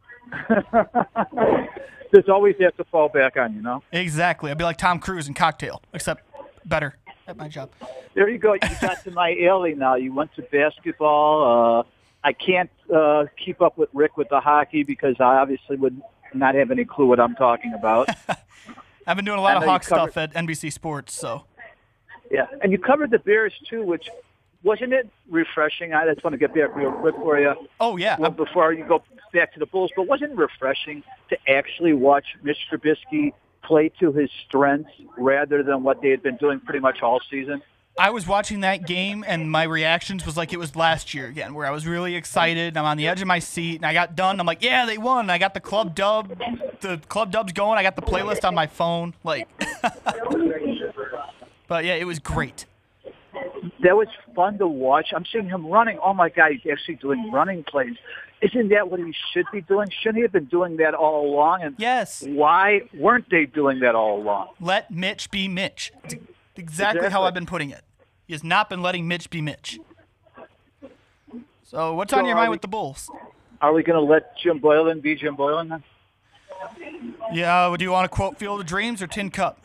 There's 2.16 2.30
always 2.30 2.56
have 2.60 2.74
to 2.78 2.84
fall 2.84 3.10
back 3.10 3.36
on, 3.36 3.54
you 3.54 3.60
know. 3.60 3.82
Exactly. 3.92 4.50
I'd 4.50 4.56
be 4.56 4.64
like 4.64 4.78
Tom 4.78 4.98
Cruise 4.98 5.28
in 5.28 5.34
Cocktail, 5.34 5.82
except 5.92 6.22
better 6.64 6.96
at 7.26 7.36
my 7.36 7.46
job. 7.46 7.68
There 8.14 8.26
you 8.26 8.38
go. 8.38 8.54
You 8.54 8.60
got 8.80 9.04
to 9.04 9.10
my 9.10 9.36
alley 9.46 9.74
now. 9.74 9.96
You 9.96 10.14
went 10.14 10.34
to 10.36 10.42
basketball. 10.42 11.80
Uh, 11.80 11.82
I 12.24 12.32
can't 12.32 12.70
uh, 12.90 13.26
keep 13.36 13.60
up 13.60 13.76
with 13.76 13.90
Rick 13.92 14.16
with 14.16 14.30
the 14.30 14.40
hockey 14.40 14.82
because 14.82 15.16
I 15.20 15.36
obviously 15.36 15.76
would 15.76 16.00
not 16.32 16.54
have 16.54 16.70
any 16.70 16.86
clue 16.86 17.04
what 17.04 17.20
I'm 17.20 17.34
talking 17.34 17.74
about. 17.74 18.08
I've 19.06 19.16
been 19.16 19.26
doing 19.26 19.38
a 19.38 19.42
lot 19.42 19.58
of 19.58 19.64
Hawk 19.64 19.82
covered- 19.84 20.12
stuff 20.12 20.16
at 20.16 20.32
NBC 20.32 20.72
Sports, 20.72 21.12
so 21.14 21.44
Yeah, 22.30 22.46
and 22.62 22.72
you 22.72 22.78
covered 22.78 23.10
the 23.10 23.18
Bears 23.18 23.52
too, 23.68 23.82
which 23.82 24.08
wasn't 24.62 24.94
it 24.94 25.10
refreshing? 25.28 25.92
I 25.92 26.06
just 26.10 26.24
want 26.24 26.32
to 26.32 26.38
get 26.38 26.54
back 26.54 26.74
real 26.74 26.92
quick 26.92 27.14
for 27.16 27.38
you. 27.38 27.54
Oh 27.78 27.98
yeah, 27.98 28.16
well, 28.18 28.30
before 28.30 28.72
you 28.72 28.86
go 28.86 29.02
back 29.33 29.53
to 29.55 29.59
the 29.59 29.66
Bulls, 29.66 29.91
but 29.97 30.07
wasn't 30.07 30.33
it 30.33 30.37
refreshing 30.37 31.03
to 31.31 31.37
actually 31.49 31.93
watch 31.93 32.24
Mitch 32.43 32.59
Trubisky 32.70 33.33
play 33.62 33.91
to 34.01 34.12
his 34.12 34.31
strengths 34.47 34.91
rather 35.18 35.62
than 35.62 35.83
what 35.83 36.01
they 36.03 36.11
had 36.11 36.22
been 36.22 36.37
doing 36.37 36.61
pretty 36.61 36.81
much 36.81 37.03
all 37.03 37.20
season? 37.31 37.62
I 37.99 38.11
was 38.11 38.27
watching 38.27 38.61
that 38.61 38.87
game 38.87 39.24
and 39.27 39.51
my 39.51 39.62
reactions 39.62 40.27
was 40.27 40.37
like 40.37 40.53
it 40.53 40.59
was 40.59 40.77
last 40.77 41.14
year 41.14 41.29
again, 41.29 41.55
where 41.55 41.66
I 41.66 41.70
was 41.70 41.87
really 41.87 42.14
excited. 42.14 42.68
And 42.68 42.79
I'm 42.79 42.85
on 42.85 42.99
the 42.99 43.09
edge 43.09 43.22
of 43.22 43.27
my 43.27 43.39
seat, 43.39 43.77
and 43.77 43.87
I 43.87 43.95
got 43.95 44.14
done. 44.14 44.39
I'm 44.39 44.45
like, 44.45 44.62
yeah, 44.62 44.85
they 44.85 44.99
won. 44.99 45.20
And 45.20 45.33
I 45.33 45.39
got 45.39 45.55
the 45.55 45.61
club 45.61 45.95
dub, 45.95 46.39
the 46.81 47.01
club 47.09 47.33
dubs 47.33 47.55
going. 47.55 47.79
I 47.79 47.83
got 47.83 47.97
the 47.97 48.03
playlist 48.03 48.45
on 48.45 48.55
my 48.55 48.66
phone, 48.66 49.14
like. 49.24 49.49
but 51.68 51.87
yeah, 51.87 51.95
it 51.95 52.05
was 52.07 52.18
great. 52.18 52.66
that 53.83 53.97
was 53.97 54.09
fun 54.35 54.59
to 54.59 54.66
watch. 54.66 55.14
I'm 55.14 55.24
seeing 55.33 55.49
him 55.49 55.66
running. 55.66 55.99
Oh 56.03 56.12
my 56.12 56.29
God, 56.29 56.53
he's 56.53 56.70
actually 56.70 56.97
doing 56.97 57.33
running 57.33 57.64
plays. 57.64 57.97
Isn't 58.43 58.68
that 58.68 58.91
what 58.91 59.01
he 59.01 59.14
should 59.32 59.47
be 59.53 59.62
doing? 59.62 59.89
Shouldn't 59.91 60.16
he 60.16 60.22
have 60.22 60.32
been 60.32 60.45
doing 60.45 60.76
that 60.76 60.95
all 60.95 61.26
along? 61.32 61.62
And 61.62 61.74
yes, 61.78 62.22
why 62.26 62.82
weren't 62.95 63.30
they 63.30 63.47
doing 63.47 63.80
that 63.80 63.95
all 63.95 64.18
along? 64.20 64.49
Let 64.61 64.91
Mitch 64.91 65.30
be 65.30 65.49
Mitch. 65.49 65.91
It's 66.05 66.16
exactly, 66.57 67.09
how 67.09 67.22
I've 67.22 67.34
been 67.34 67.47
putting 67.47 67.70
it. 67.70 67.82
He 68.26 68.34
has 68.34 68.45
not 68.45 68.68
been 68.68 68.82
letting 68.82 69.09
Mitch 69.09 69.30
be 69.30 69.41
Mitch. 69.41 69.78
So 71.62 71.95
what's 71.95 72.11
So 72.12 72.18
on 72.18 72.26
your 72.26 72.37
mind 72.37 72.51
we- 72.51 72.55
with 72.55 72.62
the 72.62 72.68
Bulls? 72.68 73.11
Are 73.62 73.72
we 73.72 73.82
going 73.82 73.99
to 73.99 74.05
let 74.12 74.37
Jim 74.39 74.61
Boylen 74.61 75.01
be 75.01 75.14
Jim 75.14 75.34
Boylen 75.34 75.70
then? 75.70 75.82
Yeah, 77.32 77.74
do 77.76 77.82
you 77.84 77.91
want 77.91 78.05
to 78.05 78.09
quote 78.14 78.37
Field 78.39 78.61
of 78.61 78.66
Dreams 78.66 79.01
or 79.03 79.07
Tin 79.07 79.30
Cup? 79.30 79.62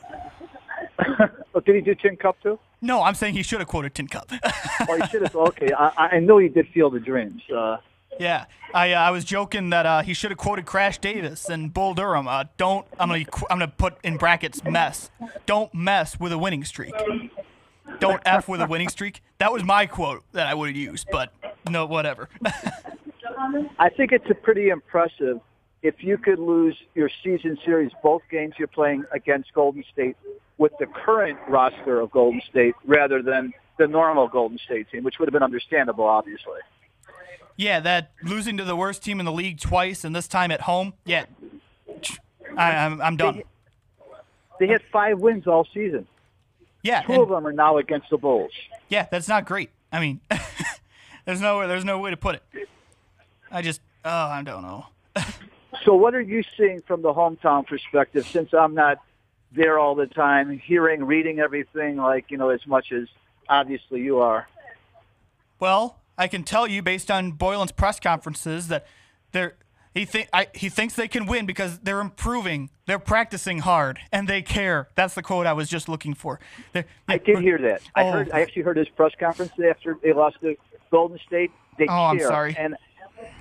Oh, 1.54 1.60
did 1.60 1.76
he 1.76 1.82
do 1.82 1.94
Tin 1.94 2.16
Cup 2.16 2.38
too? 2.42 2.58
No, 2.82 3.04
I'm 3.04 3.14
saying 3.16 3.34
he 3.34 3.44
should 3.44 3.60
have 3.60 3.68
quoted 3.68 3.94
Tin 3.94 4.08
Cup. 4.08 4.32
Oh, 4.88 4.96
he 4.96 5.06
should 5.08 5.22
have. 5.24 5.36
Okay, 5.36 5.74
I, 5.74 6.08
I 6.14 6.20
know 6.20 6.38
he 6.38 6.48
did 6.48 6.70
Field 6.70 6.96
of 6.96 7.04
Dreams. 7.04 7.42
Uh, 7.54 7.76
yeah, 8.20 8.46
I 8.74 8.94
uh, 8.94 9.00
I 9.00 9.12
was 9.12 9.26
joking 9.26 9.70
that 9.72 9.86
uh, 9.86 10.02
he 10.02 10.14
should 10.14 10.32
have 10.32 10.38
quoted 10.38 10.66
Crash 10.66 10.98
Davis 10.98 11.50
and 11.50 11.74
Bull 11.74 11.94
Durham. 11.94 12.28
Uh, 12.28 12.46
don't 12.58 12.86
I'm 13.00 13.10
gonna 13.10 13.26
I'm 13.50 13.60
gonna 13.60 13.68
put 13.68 13.98
in 14.04 14.18
brackets 14.18 14.64
mess. 14.64 15.10
Don't 15.46 15.74
mess 15.74 16.20
with 16.20 16.32
a 16.32 16.38
winning 16.38 16.64
streak. 16.64 16.94
Don't 18.00 18.22
f 18.26 18.48
with 18.48 18.62
a 18.62 18.68
winning 18.68 18.90
streak. 18.90 19.22
That 19.40 19.52
was 19.52 19.64
my 19.64 19.86
quote 19.86 20.24
that 20.34 20.48
I 20.48 20.54
would 20.54 20.70
have 20.70 20.76
used, 20.76 21.08
but 21.12 21.34
no, 21.70 21.86
whatever. 21.86 22.30
I 23.80 23.90
think 23.90 24.12
it's 24.12 24.30
a 24.30 24.36
pretty 24.36 24.70
impressive 24.70 25.42
if 25.82 25.96
you 26.00 26.18
could 26.18 26.40
lose 26.40 26.78
your 26.94 27.10
season 27.24 27.58
series, 27.66 27.92
both 28.04 28.22
games 28.30 28.54
you're 28.58 28.68
playing 28.68 29.04
against 29.12 29.54
Golden 29.54 29.84
State 29.92 30.16
with 30.58 30.72
the 30.80 30.86
current 30.86 31.40
roster 31.50 32.00
of 32.00 32.12
Golden 32.12 32.42
State 32.50 32.76
rather 32.86 33.22
than 33.22 33.54
the 33.80 33.88
normal 33.88 34.28
Golden 34.28 34.60
State 34.60 34.92
team, 34.92 35.04
which 35.04 35.16
would 35.20 35.28
have 35.28 35.34
been 35.34 35.44
understandable, 35.44 36.06
obviously. 36.06 36.60
Yeah, 37.62 37.80
that 37.82 38.10
losing 38.24 38.58
to 38.58 38.64
the 38.64 38.76
worst 38.76 39.04
team 39.04 39.20
in 39.20 39.26
the 39.28 39.32
league 39.32 39.60
twice 39.60 40.04
and 40.04 40.16
this 40.16 40.28
time 40.28 40.50
at 40.50 40.62
home. 40.62 40.96
Yeah, 41.06 41.26
I, 42.58 42.72
I'm 42.76 43.00
I'm 43.00 43.18
done. 43.18 43.44
They 44.60 44.66
had 44.66 44.82
five 44.92 45.20
wins 45.20 45.46
all 45.46 45.68
season. 45.72 46.08
Yeah, 46.82 47.04
Two 47.04 47.14
and- 47.14 47.22
of 47.22 47.30
them 47.30 47.46
are 47.46 47.52
now 47.54 47.78
against 47.78 48.10
the 48.10 48.18
Bulls. 48.18 48.52
Yeah, 48.90 49.06
that's 49.12 49.28
not 49.28 49.46
great. 49.46 49.70
I 49.92 50.00
mean, 50.00 50.22
there's 51.26 51.40
no 51.40 51.68
there's 51.68 51.86
no 51.86 52.00
way 52.00 52.10
to 52.10 52.18
put 52.18 52.34
it. 52.34 52.68
I 53.52 53.62
just 53.62 53.80
oh 54.04 54.10
I 54.10 54.42
don't 54.44 54.64
know. 54.64 54.88
So 55.86 55.96
what 55.96 56.14
are 56.14 56.22
you 56.22 56.44
seeing 56.58 56.82
from 56.82 57.02
the 57.02 57.12
hometown 57.14 57.66
perspective 57.66 58.28
since 58.28 58.54
I'm 58.54 58.76
not 58.76 59.00
there 59.52 59.80
all 59.80 59.96
the 59.96 60.06
time, 60.06 60.60
hearing, 60.60 61.06
reading 61.06 61.40
everything 61.40 61.96
like, 61.96 62.26
you 62.30 62.38
know, 62.38 62.50
as 62.50 62.68
much 62.68 62.92
as 62.92 63.08
obviously 63.50 64.02
you 64.02 64.20
are? 64.20 64.48
Well, 65.60 65.98
I 66.22 66.28
can 66.28 66.44
tell 66.44 66.68
you 66.68 66.84
based 66.84 67.10
on 67.10 67.32
Boylen's 67.32 67.72
press 67.72 68.00
conferences 68.00 68.68
that 68.68 68.86
they're 69.32 69.56
he 69.96 70.06
think 70.06 70.30
I, 70.32 70.48
he 70.54 70.70
thinks 70.70 70.94
they 70.94 71.08
can 71.08 71.26
win 71.26 71.48
because 71.48 71.80
they're 71.80 72.00
improving, 72.00 72.70
they're 72.86 73.00
practicing 73.00 73.58
hard, 73.58 73.98
and 74.12 74.28
they 74.28 74.44
care. 74.44 74.88
That's 74.94 75.16
the 75.16 75.24
quote 75.24 75.48
I 75.48 75.54
was 75.54 75.68
just 75.68 75.90
looking 75.90 76.14
for. 76.14 76.40
They're- 76.74 76.86
I 77.10 77.18
did 77.18 77.40
hear 77.40 77.58
that. 77.58 77.82
I 77.96 78.04
Oh. 78.04 78.12
heard 78.12 78.32
I 78.32 78.42
actually 78.42 78.62
heard 78.62 78.78
his 78.78 78.88
press 78.88 79.14
conference 79.20 79.52
after 79.68 79.98
they 80.04 80.14
lost 80.14 80.40
to 80.42 80.56
Golden 80.92 81.18
State. 81.26 81.52
They 81.80 81.88
Oh, 81.88 82.06
I'm 82.06 82.20
sorry. 82.20 82.56
And 82.56 82.78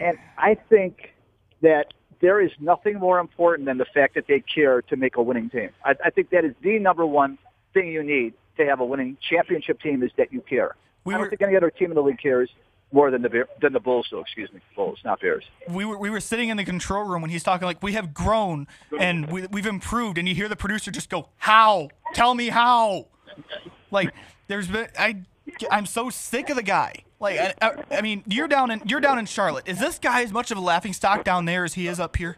and 0.01 0.17
I 0.39 0.55
think 0.55 1.13
that 1.61 1.93
there 2.21 2.41
is 2.41 2.51
nothing 2.61 2.99
more 2.99 3.19
important 3.19 3.67
than 3.67 3.77
the 3.77 3.85
fact 3.85 4.15
that 4.15 4.27
they 4.27 4.41
care 4.41 4.81
to 4.83 4.97
make 4.97 5.17
a 5.19 5.23
winning 5.23 5.51
team. 5.51 5.69
I, 5.85 5.97
I 6.03 6.09
think 6.11 6.31
that 6.31 6.47
is 6.47 6.55
the 6.63 6.79
number 6.79 7.05
one 7.05 7.37
thing 7.75 7.89
you 7.89 8.03
need 8.03 8.33
to 8.57 8.65
have 8.65 8.81
a 8.81 8.87
winning 8.87 9.19
championship 9.21 9.83
team 9.83 10.03
is 10.03 10.11
that 10.17 10.33
you 10.33 10.41
care. 10.41 10.77
I 11.07 11.13
don't 11.19 11.29
think 11.29 11.43
any 11.43 11.57
other 11.57 11.71
team 11.71 11.91
in 11.91 11.95
the 11.95 12.03
league 12.03 12.19
cares 12.19 12.51
more 12.93 13.11
than 13.11 13.23
the 13.23 13.47
than 13.61 13.73
the 13.73 13.81
Bulls. 13.81 14.09
though. 14.11 14.21
excuse 14.21 14.53
me, 14.53 14.61
Bulls, 14.75 14.99
not 15.05 15.21
Bears. 15.21 15.45
we 15.69 15.85
were 15.85 15.99
we 15.99 16.11
were 16.11 16.21
sitting 16.21 16.49
in 16.49 16.57
the 16.57 16.65
control 16.65 17.05
room 17.05 17.23
when 17.23 17.31
he's 17.31 17.43
talking 17.43 17.67
like 17.67 17.83
we 17.83 17.93
have 17.93 18.13
grown 18.13 18.67
and 18.99 19.31
we, 19.31 19.47
we've 19.49 19.67
improved 19.67 20.19
and 20.19 20.29
you 20.29 20.35
hear 20.35 20.49
the 20.49 20.57
producer 20.57 20.91
just 20.91 21.09
go 21.11 21.29
how 21.39 21.89
tell 22.15 22.35
me 22.35 22.49
how 22.49 23.07
like 23.91 24.13
there's 24.49 24.69
been 24.69 24.89
I 24.99 25.23
I'm 25.71 25.87
so 25.87 26.11
sick 26.11 26.51
of 26.51 26.57
the 26.57 26.63
guy 26.63 26.95
like 27.21 27.39
I, 27.39 27.55
I, 27.63 27.99
I 27.99 28.01
mean 28.01 28.25
you're 28.27 28.49
down 28.49 28.71
in 28.71 28.83
you're 28.87 29.01
down 29.01 29.19
in 29.19 29.27
Charlotte 29.27 29.69
is 29.69 29.79
this 29.79 29.99
guy 29.99 30.23
as 30.23 30.33
much 30.33 30.51
of 30.51 30.59
a 30.59 30.61
laughing 30.61 30.93
stock 30.93 31.25
down 31.25 31.45
there 31.45 31.65
as 31.65 31.75
he 31.75 31.87
is 31.87 32.01
up 32.01 32.17
here 32.17 32.37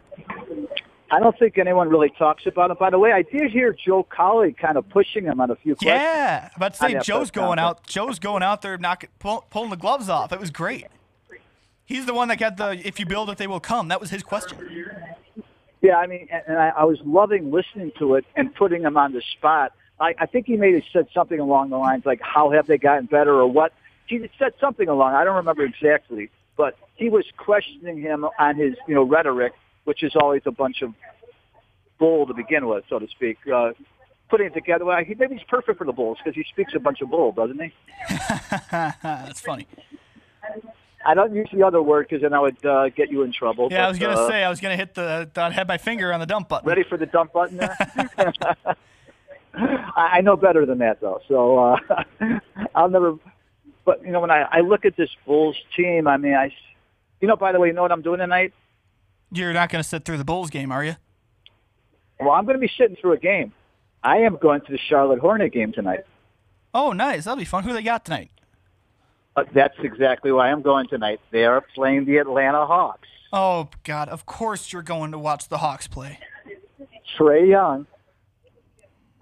I 1.13 1.19
don't 1.19 1.37
think 1.37 1.57
anyone 1.57 1.89
really 1.89 2.09
talks 2.17 2.45
about 2.45 2.71
it. 2.71 2.79
By 2.79 2.89
the 2.89 2.97
way, 2.99 3.11
I 3.11 3.21
did 3.21 3.51
hear 3.51 3.73
Joe 3.85 4.05
Cowley 4.09 4.53
kind 4.53 4.77
of 4.77 4.87
pushing 4.89 5.25
him 5.25 5.39
on 5.39 5.51
a 5.51 5.55
few 5.55 5.75
questions. 5.75 5.93
yeah 5.93 6.49
I'm 6.51 6.57
about 6.57 6.73
to 6.73 6.79
say 6.79 6.99
Joe's 7.01 7.29
going 7.31 7.57
conference. 7.59 7.79
out 7.79 7.87
Joe's 7.87 8.19
going 8.19 8.43
out 8.43 8.61
there 8.61 8.77
knocking 8.77 9.09
pull, 9.19 9.45
pulling 9.49 9.69
the 9.69 9.77
gloves 9.77 10.09
off 10.09 10.31
it 10.33 10.39
was 10.39 10.51
great 10.51 10.87
he's 11.85 12.05
the 12.05 12.13
one 12.13 12.27
that 12.29 12.39
got 12.39 12.57
the 12.57 12.71
if 12.87 12.99
you 12.99 13.05
build 13.05 13.29
it 13.29 13.37
they 13.37 13.47
will 13.47 13.59
come 13.59 13.89
that 13.89 13.99
was 14.01 14.09
his 14.09 14.23
question 14.23 14.57
Yeah, 15.81 15.97
I 15.97 16.07
mean, 16.07 16.27
and 16.31 16.41
and 16.47 16.57
I, 16.57 16.69
I 16.69 16.83
was 16.85 16.99
loving 17.05 17.51
listening 17.51 17.91
to 17.99 18.15
it 18.15 18.25
and 18.37 18.55
putting 18.55 18.83
him 18.83 18.95
on 18.97 19.11
the 19.11 19.21
spot. 19.37 19.73
I, 19.99 20.15
I 20.17 20.25
think 20.27 20.45
he 20.47 20.55
may 20.55 20.73
have 20.73 20.83
said 20.93 21.07
something 21.13 21.39
along 21.39 21.71
the 21.71 21.77
lines 21.77 22.05
like, 22.05 22.21
"How 22.21 22.51
have 22.51 22.67
they 22.67 22.77
gotten 22.77 23.05
better?" 23.07 23.33
or 23.33 23.47
what. 23.47 23.73
He 24.07 24.29
said 24.39 24.53
something 24.61 24.87
along. 24.87 25.13
I 25.13 25.23
don't 25.25 25.35
remember 25.35 25.63
exactly, 25.63 26.29
but 26.55 26.77
he 26.95 27.09
was 27.09 27.25
questioning 27.35 27.99
him 27.99 28.25
on 28.39 28.55
his, 28.55 28.75
you 28.87 28.95
know, 28.95 29.03
rhetoric, 29.03 29.51
which 29.83 30.03
is 30.03 30.13
always 30.15 30.41
a 30.45 30.51
bunch 30.51 30.81
of 30.81 30.93
bull 31.99 32.25
to 32.27 32.33
begin 32.33 32.67
with, 32.67 32.83
so 32.89 32.99
to 32.99 33.07
speak. 33.07 33.37
Uh, 33.51 33.71
putting 34.29 34.47
it 34.47 34.53
together, 34.53 34.85
well, 34.85 35.03
he, 35.03 35.15
maybe 35.15 35.35
he's 35.35 35.43
perfect 35.47 35.77
for 35.77 35.85
the 35.85 35.91
Bulls 35.91 36.17
because 36.23 36.35
he 36.35 36.43
speaks 36.49 36.73
a 36.75 36.79
bunch 36.79 37.01
of 37.01 37.09
bull, 37.09 37.31
doesn't 37.31 37.61
he? 37.61 37.71
that's 38.71 39.41
funny 39.41 39.67
I 41.05 41.13
don't 41.13 41.33
use 41.33 41.49
the 41.53 41.63
other 41.63 41.81
word 41.81 42.07
because 42.09 42.21
then 42.21 42.33
I 42.33 42.39
would 42.39 42.65
uh, 42.65 42.89
get 42.89 43.11
you 43.11 43.23
in 43.23 43.33
trouble. 43.33 43.67
yeah 43.71 43.85
I 43.85 43.89
was 43.89 43.99
gonna 43.99 44.19
uh, 44.19 44.27
say 44.27 44.43
I 44.43 44.49
was 44.49 44.59
gonna 44.59 44.77
hit 44.77 44.93
the 44.93 45.29
I 45.35 45.51
had 45.51 45.67
my 45.67 45.77
finger 45.77 46.13
on 46.13 46.19
the 46.19 46.25
dump 46.25 46.49
button 46.49 46.67
Ready 46.67 46.83
for 46.83 46.97
the 46.97 47.05
dump 47.05 47.33
button 47.33 47.57
there? 47.57 47.77
I 49.55 50.17
I 50.17 50.21
know 50.21 50.35
better 50.35 50.65
than 50.65 50.79
that 50.79 51.01
though, 51.01 51.21
so 51.27 51.59
uh, 51.59 51.77
I'll 52.75 52.89
never. 52.89 53.15
But 53.85 54.03
you 54.03 54.11
know, 54.11 54.21
when 54.21 54.31
I, 54.31 54.47
I 54.49 54.59
look 54.61 54.85
at 54.85 54.95
this 54.95 55.09
Bulls 55.25 55.57
team, 55.75 56.07
I 56.07 56.17
mean, 56.17 56.33
I, 56.33 56.51
you 57.19 57.27
know, 57.27 57.35
by 57.35 57.51
the 57.51 57.59
way, 57.59 57.67
you 57.67 57.73
know 57.73 57.81
what 57.81 57.91
I'm 57.91 58.01
doing 58.01 58.19
tonight? 58.19 58.53
You're 59.33 59.53
not 59.53 59.69
going 59.69 59.81
to 59.81 59.87
sit 59.87 60.05
through 60.05 60.17
the 60.17 60.25
Bulls 60.25 60.49
game, 60.49 60.71
are 60.71 60.83
you? 60.83 60.95
Well, 62.19 62.31
I'm 62.31 62.45
going 62.45 62.55
to 62.55 62.61
be 62.61 62.71
sitting 62.77 62.95
through 62.95 63.13
a 63.13 63.17
game. 63.17 63.51
I 64.03 64.17
am 64.17 64.37
going 64.37 64.61
to 64.61 64.71
the 64.71 64.77
Charlotte 64.77 65.19
Hornet 65.19 65.51
game 65.51 65.71
tonight. 65.71 66.05
Oh, 66.73 66.91
nice. 66.91 67.23
That'll 67.23 67.37
be 67.37 67.45
fun. 67.45 67.63
Who 67.63 67.73
they 67.73 67.81
got 67.81 68.05
tonight? 68.05 68.31
Uh, 69.35 69.43
that's 69.53 69.77
exactly 69.81 70.31
why 70.31 70.51
I'm 70.51 70.61
going 70.61 70.87
tonight. 70.87 71.19
They 71.31 71.45
are 71.45 71.61
playing 71.73 72.05
the 72.05 72.17
Atlanta 72.17 72.65
Hawks. 72.65 73.07
Oh 73.35 73.69
God! 73.83 74.09
Of 74.09 74.27
course 74.27 74.71
you're 74.71 74.83
going 74.83 75.11
to 75.11 75.17
watch 75.17 75.47
the 75.49 75.57
Hawks 75.57 75.87
play. 75.87 76.19
Trae 77.17 77.49
Young. 77.49 77.87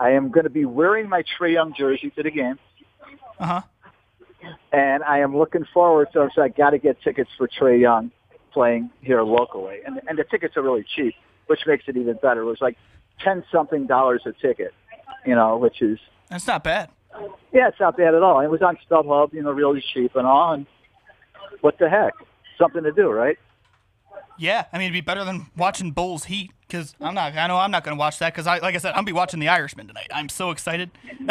I 0.01 0.09
am 0.11 0.31
going 0.31 0.43
to 0.43 0.49
be 0.49 0.65
wearing 0.65 1.07
my 1.07 1.23
Trae 1.23 1.53
Young 1.53 1.73
jersey 1.73 2.09
to 2.17 2.23
the 2.23 2.31
game. 2.31 2.59
Uh 3.39 3.45
huh. 3.45 3.61
and 4.73 5.01
I 5.03 5.19
am 5.19 5.37
looking 5.37 5.65
forward 5.73 6.09
to 6.11 6.23
it. 6.23 6.33
So 6.35 6.41
I 6.41 6.49
got 6.49 6.71
to 6.71 6.77
get 6.77 7.01
tickets 7.01 7.29
for 7.37 7.47
Trae 7.47 7.79
Young 7.79 8.11
playing 8.51 8.89
here 9.01 9.21
locally, 9.23 9.79
and 9.85 9.99
and 10.07 10.17
the 10.17 10.23
tickets 10.23 10.55
are 10.57 10.61
really 10.61 10.85
cheap, 10.95 11.15
which 11.47 11.61
makes 11.67 11.85
it 11.87 11.97
even 11.97 12.17
better. 12.21 12.41
It 12.41 12.45
was 12.45 12.61
like 12.61 12.77
ten 13.23 13.43
something 13.51 13.87
dollars 13.87 14.21
a 14.25 14.33
ticket, 14.33 14.73
you 15.25 15.35
know, 15.35 15.57
which 15.57 15.81
is 15.81 15.99
That's 16.29 16.47
not 16.47 16.63
bad. 16.63 16.89
yeah, 17.53 17.67
it's 17.67 17.79
not 17.79 17.97
bad 17.97 18.13
at 18.15 18.23
all. 18.23 18.39
It 18.41 18.49
was 18.49 18.61
on 18.61 18.77
StubHub, 18.89 19.33
you 19.33 19.41
know, 19.43 19.51
really 19.51 19.83
cheap 19.93 20.15
and 20.15 20.25
all. 20.27 20.53
And 20.53 20.65
what 21.61 21.77
the 21.79 21.89
heck, 21.89 22.13
something 22.57 22.83
to 22.83 22.91
do, 22.91 23.09
right? 23.09 23.37
Yeah, 24.37 24.65
I 24.73 24.77
mean 24.77 24.85
it'd 24.85 24.93
be 24.93 25.01
better 25.01 25.23
than 25.23 25.47
watching 25.55 25.91
Bulls 25.91 26.25
Heat 26.25 26.51
because 26.67 26.95
I'm 26.99 27.13
not. 27.13 27.35
I 27.35 27.47
know 27.47 27.57
I'm 27.57 27.69
not 27.71 27.83
going 27.83 27.95
to 27.95 27.99
watch 27.99 28.17
that 28.19 28.33
because 28.33 28.47
I, 28.47 28.57
like 28.59 28.73
I 28.75 28.77
said, 28.79 28.89
I'm 28.89 28.95
gonna 28.97 29.05
be 29.05 29.11
watching 29.13 29.39
the 29.39 29.49
Irishman 29.49 29.87
tonight. 29.87 30.07
I'm 30.11 30.29
so 30.29 30.49
excited. 30.51 30.89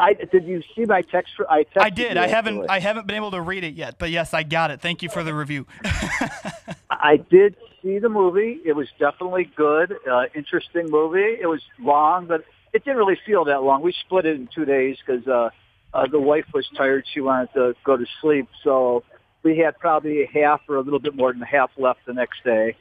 I 0.00 0.14
did 0.14 0.44
you 0.44 0.62
see 0.74 0.84
my 0.84 1.02
text? 1.02 1.32
For, 1.36 1.50
I 1.50 1.64
I 1.76 1.90
did. 1.90 2.16
I 2.16 2.26
haven't. 2.26 2.68
I 2.68 2.78
haven't 2.78 3.06
been 3.06 3.16
able 3.16 3.32
to 3.32 3.40
read 3.40 3.64
it 3.64 3.74
yet, 3.74 3.96
but 3.98 4.10
yes, 4.10 4.32
I 4.34 4.42
got 4.42 4.70
it. 4.70 4.80
Thank 4.80 5.02
you 5.02 5.08
for 5.08 5.24
the 5.24 5.34
review. 5.34 5.66
I 6.90 7.16
did 7.16 7.56
see 7.82 7.98
the 7.98 8.08
movie. 8.08 8.60
It 8.64 8.74
was 8.74 8.88
definitely 8.98 9.50
good, 9.56 9.96
uh, 10.10 10.24
interesting 10.34 10.90
movie. 10.90 11.36
It 11.40 11.48
was 11.48 11.62
long, 11.78 12.26
but 12.26 12.44
it 12.72 12.84
didn't 12.84 12.98
really 12.98 13.18
feel 13.26 13.44
that 13.46 13.62
long. 13.62 13.82
We 13.82 13.92
split 14.04 14.26
it 14.26 14.36
in 14.36 14.48
two 14.54 14.64
days 14.64 14.96
because 15.04 15.26
uh, 15.26 15.50
uh, 15.92 16.06
the 16.06 16.20
wife 16.20 16.46
was 16.52 16.68
tired. 16.76 17.04
She 17.12 17.20
wanted 17.20 17.52
to 17.54 17.74
go 17.84 17.96
to 17.96 18.06
sleep, 18.20 18.48
so 18.62 19.04
we 19.42 19.58
had 19.58 19.78
probably 19.78 20.28
half 20.32 20.60
or 20.68 20.76
a 20.76 20.82
little 20.82 20.98
bit 20.98 21.14
more 21.14 21.32
than 21.32 21.42
half 21.42 21.70
left 21.76 22.00
the 22.06 22.14
next 22.14 22.44
day. 22.44 22.76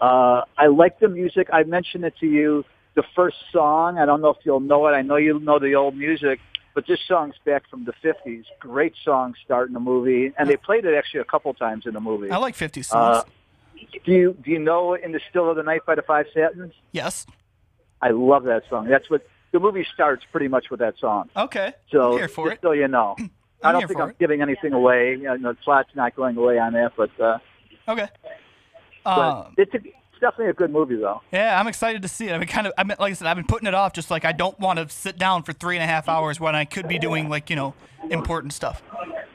Uh, 0.00 0.42
I 0.56 0.66
like 0.66 1.00
the 1.00 1.08
music. 1.08 1.48
I 1.52 1.64
mentioned 1.64 2.04
it 2.04 2.14
to 2.20 2.26
you. 2.26 2.64
The 2.94 3.04
first 3.14 3.36
song, 3.52 3.98
I 3.98 4.06
don't 4.06 4.20
know 4.20 4.30
if 4.30 4.38
you'll 4.44 4.60
know 4.60 4.86
it. 4.88 4.92
I 4.92 5.02
know 5.02 5.16
you 5.16 5.38
know 5.38 5.58
the 5.58 5.74
old 5.74 5.96
music, 5.96 6.40
but 6.74 6.86
this 6.86 7.00
song's 7.08 7.34
back 7.44 7.68
from 7.68 7.84
the 7.84 7.92
50s. 8.04 8.44
Great 8.60 8.94
song 9.04 9.34
starting 9.44 9.74
the 9.74 9.80
movie, 9.80 10.32
and 10.38 10.48
they 10.48 10.56
played 10.56 10.84
it 10.84 10.94
actually 10.96 11.20
a 11.20 11.24
couple 11.24 11.52
times 11.54 11.86
in 11.86 11.94
the 11.94 12.00
movie. 12.00 12.30
I 12.30 12.36
like 12.36 12.54
50 12.54 12.82
songs. 12.82 13.18
Uh, 13.18 13.22
do 14.04 14.12
you 14.12 14.36
do 14.44 14.50
you 14.50 14.58
know 14.58 14.94
"In 14.94 15.12
the 15.12 15.20
Still 15.30 15.48
of 15.50 15.56
the 15.56 15.62
Night" 15.62 15.82
by 15.86 15.94
the 15.94 16.02
Five 16.02 16.26
Satins? 16.34 16.72
yes. 16.92 17.26
I 18.00 18.10
love 18.10 18.44
that 18.44 18.62
song. 18.70 18.86
That's 18.88 19.10
what 19.10 19.26
the 19.50 19.58
movie 19.58 19.84
starts 19.92 20.22
pretty 20.30 20.46
much 20.48 20.70
with 20.70 20.78
that 20.80 20.94
song. 20.98 21.30
Okay. 21.36 21.72
So 21.90 22.12
I'm 22.12 22.18
here 22.18 22.28
for 22.28 22.52
it. 22.52 22.60
so 22.62 22.70
you 22.72 22.86
know, 22.88 23.16
I 23.62 23.68
I'm 23.70 23.72
don't 23.80 23.88
think 23.88 24.00
I'm 24.00 24.10
it. 24.10 24.18
giving 24.18 24.40
anything 24.42 24.72
away. 24.72 25.12
You 25.12 25.36
know, 25.38 25.52
the 25.52 25.54
plot's 25.64 25.90
not 25.96 26.14
going 26.14 26.36
away 26.36 26.58
on 26.60 26.74
that, 26.74 26.92
but, 26.96 27.10
uh, 27.20 27.38
Okay. 27.88 28.06
but 29.04 29.10
Um, 29.18 29.54
it's, 29.56 29.74
a, 29.74 29.78
definitely 30.18 30.50
a 30.50 30.52
good 30.54 30.70
movie, 30.70 30.96
though. 30.96 31.22
Yeah, 31.32 31.58
I'm 31.58 31.66
excited 31.68 32.02
to 32.02 32.08
see 32.08 32.28
it. 32.28 32.32
I've 32.32 32.40
been 32.40 32.48
kind 32.48 32.66
of, 32.66 32.72
I 32.78 32.84
mean, 32.84 32.96
like 32.98 33.10
I 33.10 33.14
said, 33.14 33.26
I've 33.26 33.36
been 33.36 33.46
putting 33.46 33.66
it 33.68 33.74
off 33.74 33.92
just 33.92 34.10
like 34.10 34.24
I 34.24 34.32
don't 34.32 34.58
want 34.60 34.78
to 34.78 34.88
sit 34.88 35.18
down 35.18 35.42
for 35.42 35.52
three 35.52 35.76
and 35.76 35.82
a 35.82 35.86
half 35.86 36.08
hours 36.08 36.38
when 36.40 36.54
I 36.54 36.64
could 36.64 36.88
be 36.88 36.98
doing 36.98 37.28
like 37.28 37.50
you 37.50 37.56
know 37.56 37.74
important 38.10 38.52
stuff. 38.52 38.82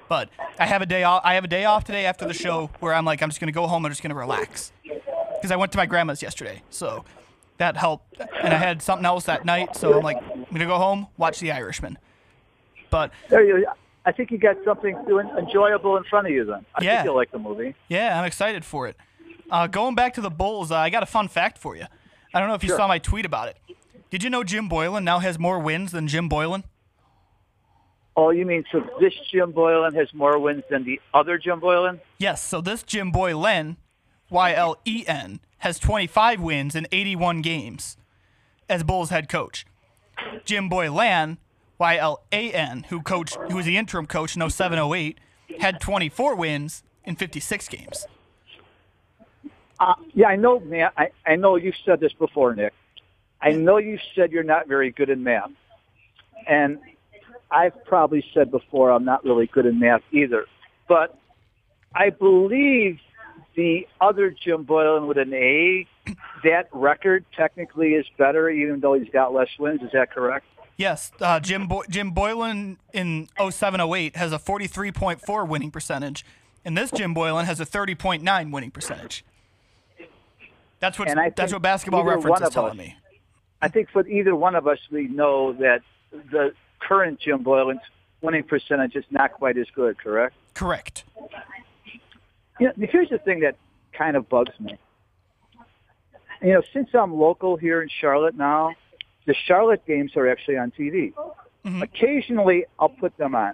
But 0.10 0.30
I 0.60 0.66
have 0.66 0.82
a 0.82 0.86
day 0.86 1.04
off. 1.04 1.22
I 1.26 1.36
have 1.36 1.44
a 1.44 1.48
day 1.48 1.66
off 1.66 1.84
today 1.86 2.06
after 2.06 2.26
the 2.28 2.34
show 2.34 2.70
where 2.80 2.94
I'm 2.94 3.06
like 3.06 3.22
I'm 3.22 3.30
just 3.30 3.40
gonna 3.40 3.52
go 3.52 3.68
home 3.68 3.86
I'm 3.86 3.92
just 3.92 4.04
gonna 4.04 4.16
relax 4.16 4.72
because 5.36 5.52
I 5.52 5.56
went 5.56 5.72
to 5.72 5.78
my 5.78 5.86
grandma's 5.86 6.22
yesterday, 6.22 6.62
so 6.70 7.04
that 7.58 7.78
helped. 7.78 8.20
And 8.20 8.54
I 8.54 8.58
had 8.58 8.82
something 8.82 9.06
else 9.06 9.26
that 9.26 9.46
night, 9.46 9.76
so 9.76 9.94
I'm 9.98 10.04
like 10.04 10.18
I'm 10.18 10.46
gonna 10.52 10.66
go 10.66 10.78
home, 10.78 11.08
watch 11.18 11.40
The 11.40 11.52
Irishman. 11.52 11.98
But 12.90 13.12
There 13.30 13.44
you 13.44 13.66
I 14.06 14.12
think 14.12 14.32
you 14.32 14.38
got 14.38 14.58
something 14.66 14.96
enjoyable 15.38 15.96
in 15.96 16.04
front 16.04 16.28
of 16.28 16.34
you 16.34 16.44
then. 16.44 16.66
I 16.76 16.84
Yeah. 16.84 16.96
think 16.98 17.06
you'll 17.06 17.16
like 17.16 17.32
the 17.32 17.40
movie. 17.40 17.74
Yeah, 17.88 18.20
I'm 18.20 18.26
excited 18.26 18.66
for 18.66 18.88
it. 18.88 18.98
Uh, 19.50 19.68
going 19.68 19.96
back 19.96 20.14
to 20.16 20.22
the 20.22 20.30
Bulls, 20.32 20.72
uh, 20.72 20.76
I 20.78 20.90
got 20.90 21.04
a 21.04 21.08
fun 21.08 21.28
fact 21.28 21.58
for 21.58 21.76
you. 21.76 21.86
I 22.34 22.40
don't 22.40 22.48
know 22.50 22.56
if 22.56 22.64
you 22.64 22.70
Sure. 22.70 22.78
saw 22.78 22.88
my 22.88 22.98
tweet 23.00 23.26
about 23.26 23.50
it. 23.50 23.58
Did 24.10 24.24
you 24.24 24.30
know 24.30 24.44
Jim 24.44 24.70
Boylen 24.70 25.04
now 25.04 25.20
has 25.20 25.38
more 25.40 25.60
wins 25.60 25.92
than 25.92 26.08
Jim 26.08 26.30
Boylan? 26.30 26.64
Oh, 28.16 28.30
you 28.30 28.46
mean 28.46 28.64
so 28.72 28.80
this 29.00 29.14
Jim 29.32 29.54
Boylen 29.54 29.94
has 29.96 30.14
more 30.14 30.38
wins 30.38 30.64
than 30.70 30.84
the 30.84 31.02
other 31.14 31.38
Jim 31.38 31.60
Boylan? 31.60 32.00
Yes, 32.20 32.44
so 32.44 32.62
this 32.62 32.84
Jim 32.84 33.12
Boylen, 33.12 33.78
Y 34.30 34.54
L 34.54 34.78
E 34.86 35.04
N, 35.08 35.40
has 35.60 35.80
25 35.80 36.40
wins 36.40 36.76
in 36.76 36.88
81 36.92 37.42
games 37.42 37.98
as 38.70 38.84
Bulls 38.84 39.10
head 39.10 39.30
coach. 39.30 39.66
Jim 40.46 40.70
Boylan, 40.70 41.40
Y 41.80 41.98
L 41.98 42.24
A 42.32 42.52
N, 42.52 42.86
who 42.90 43.02
coached, 43.02 43.36
who 43.50 43.56
was 43.58 43.66
the 43.66 43.78
interim 43.78 44.06
coach 44.06 44.36
in 44.36 44.48
07 44.48 44.78
08, 44.78 45.20
had 45.60 45.80
24 45.82 46.36
wins 46.36 46.84
in 47.04 47.16
56 47.16 47.68
games. 47.68 48.06
Uh, 49.80 49.96
yeah, 50.14 50.28
I 50.28 50.36
know, 50.36 50.60
man. 50.60 50.90
I, 50.98 51.10
I 51.26 51.36
know 51.36 51.56
you've 51.56 51.76
said 51.86 52.00
this 52.00 52.14
before, 52.14 52.56
Nick. 52.56 52.74
I 53.42 53.52
know 53.52 53.78
you 53.78 54.00
said 54.16 54.32
you're 54.32 54.44
not 54.44 54.68
very 54.68 54.92
good 54.92 55.10
in 55.10 55.24
math. 55.24 55.52
And 56.48 56.80
I've 57.52 57.84
probably 57.86 58.24
said 58.34 58.52
before 58.52 58.90
I'm 58.92 59.06
not 59.06 59.24
really 59.24 59.48
good 59.48 59.66
in 59.66 59.80
math 59.80 60.02
either. 60.12 60.46
But 60.88 61.18
I 61.94 62.10
believe 62.10 63.00
the 63.56 63.88
other 64.02 64.32
Jim 64.32 64.64
Boylan 64.64 65.08
with 65.08 65.18
an 65.18 65.34
A, 65.34 65.88
that 66.44 66.68
record 66.72 67.26
technically 67.36 67.90
is 67.94 68.06
better 68.18 68.50
even 68.50 68.80
though 68.80 68.94
he's 68.94 69.10
got 69.12 69.34
less 69.34 69.50
wins. 69.60 69.82
Is 69.82 69.92
that 69.94 70.12
correct? 70.12 70.46
Yes, 70.76 71.12
uh, 71.22 71.40
Jim 71.40 71.68
Boy- 71.68 71.86
Jim 71.90 72.12
Boylan 72.12 72.80
in 72.94 73.28
07 73.38 73.80
08 73.80 74.16
has 74.16 74.32
a 74.34 74.40
43.4 74.40 75.48
winning 75.48 75.70
percentage, 75.70 76.26
and 76.66 76.76
this 76.76 76.90
Jim 76.90 77.14
Boylen 77.14 77.46
has 77.46 77.60
a 77.60 77.66
30.9 77.66 78.52
winning 78.52 78.72
percentage. 78.72 79.24
That's 80.84 81.00
what 81.00 81.08
that's 81.38 81.54
what 81.54 81.62
Basketball 81.62 82.04
Reference 82.04 82.42
is 82.42 82.50
telling 82.50 82.72
us- 82.72 82.78
me. 82.78 82.98
I 83.62 83.70
think 83.70 83.90
for 83.92 84.06
either 84.06 84.36
one 84.36 84.56
of 84.56 84.68
us, 84.68 84.80
we 84.92 85.08
know 85.08 85.54
that 85.54 85.82
the 86.12 86.54
current 86.80 87.22
Jim 87.22 87.42
Boylen's 87.42 87.80
winning 88.22 88.44
percentage 88.44 88.98
is 88.98 89.06
not 89.10 89.32
quite 89.32 89.58
as 89.58 89.68
good, 89.74 89.98
correct? 89.98 90.36
Correct. 90.54 91.06
You 92.60 92.68
know, 92.68 92.74
here's 92.78 93.08
the 93.08 93.20
thing 93.20 93.40
that 93.40 93.56
kind 93.94 94.18
of 94.18 94.28
bugs 94.28 94.60
me. 94.60 94.78
You 96.42 96.56
know, 96.56 96.62
since 96.74 96.90
I'm 96.94 97.18
local 97.18 97.56
here 97.56 97.82
in 97.82 97.88
Charlotte 97.88 98.36
now, 98.36 98.74
the 99.26 99.34
Charlotte 99.34 99.86
games 99.86 100.18
are 100.18 100.28
actually 100.28 100.58
on 100.58 100.72
TV. 100.72 101.14
Mm-hmm. 101.64 101.82
Occasionally, 101.82 102.66
I'll 102.78 102.90
put 102.90 103.16
them 103.16 103.34
on. 103.34 103.54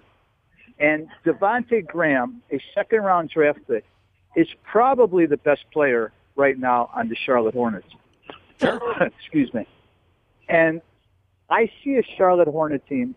And 0.80 1.08
Devonte' 1.24 1.86
Graham, 1.86 2.42
a 2.52 2.60
second 2.74 3.02
round 3.02 3.30
draft 3.30 3.60
pick, 3.68 3.86
is 4.36 4.48
probably 4.64 5.28
the 5.28 5.38
best 5.38 5.70
player 5.72 6.12
right 6.40 6.58
now 6.58 6.90
on 6.96 7.10
the 7.10 7.16
Charlotte 7.16 7.54
Hornets. 7.54 7.88
Excuse 8.62 9.54
me. 9.54 9.68
And 10.48 10.82
I 11.50 11.70
see 11.84 11.96
a 11.98 12.04
Charlotte 12.18 12.48
Hornet 12.48 12.88
team 12.88 13.14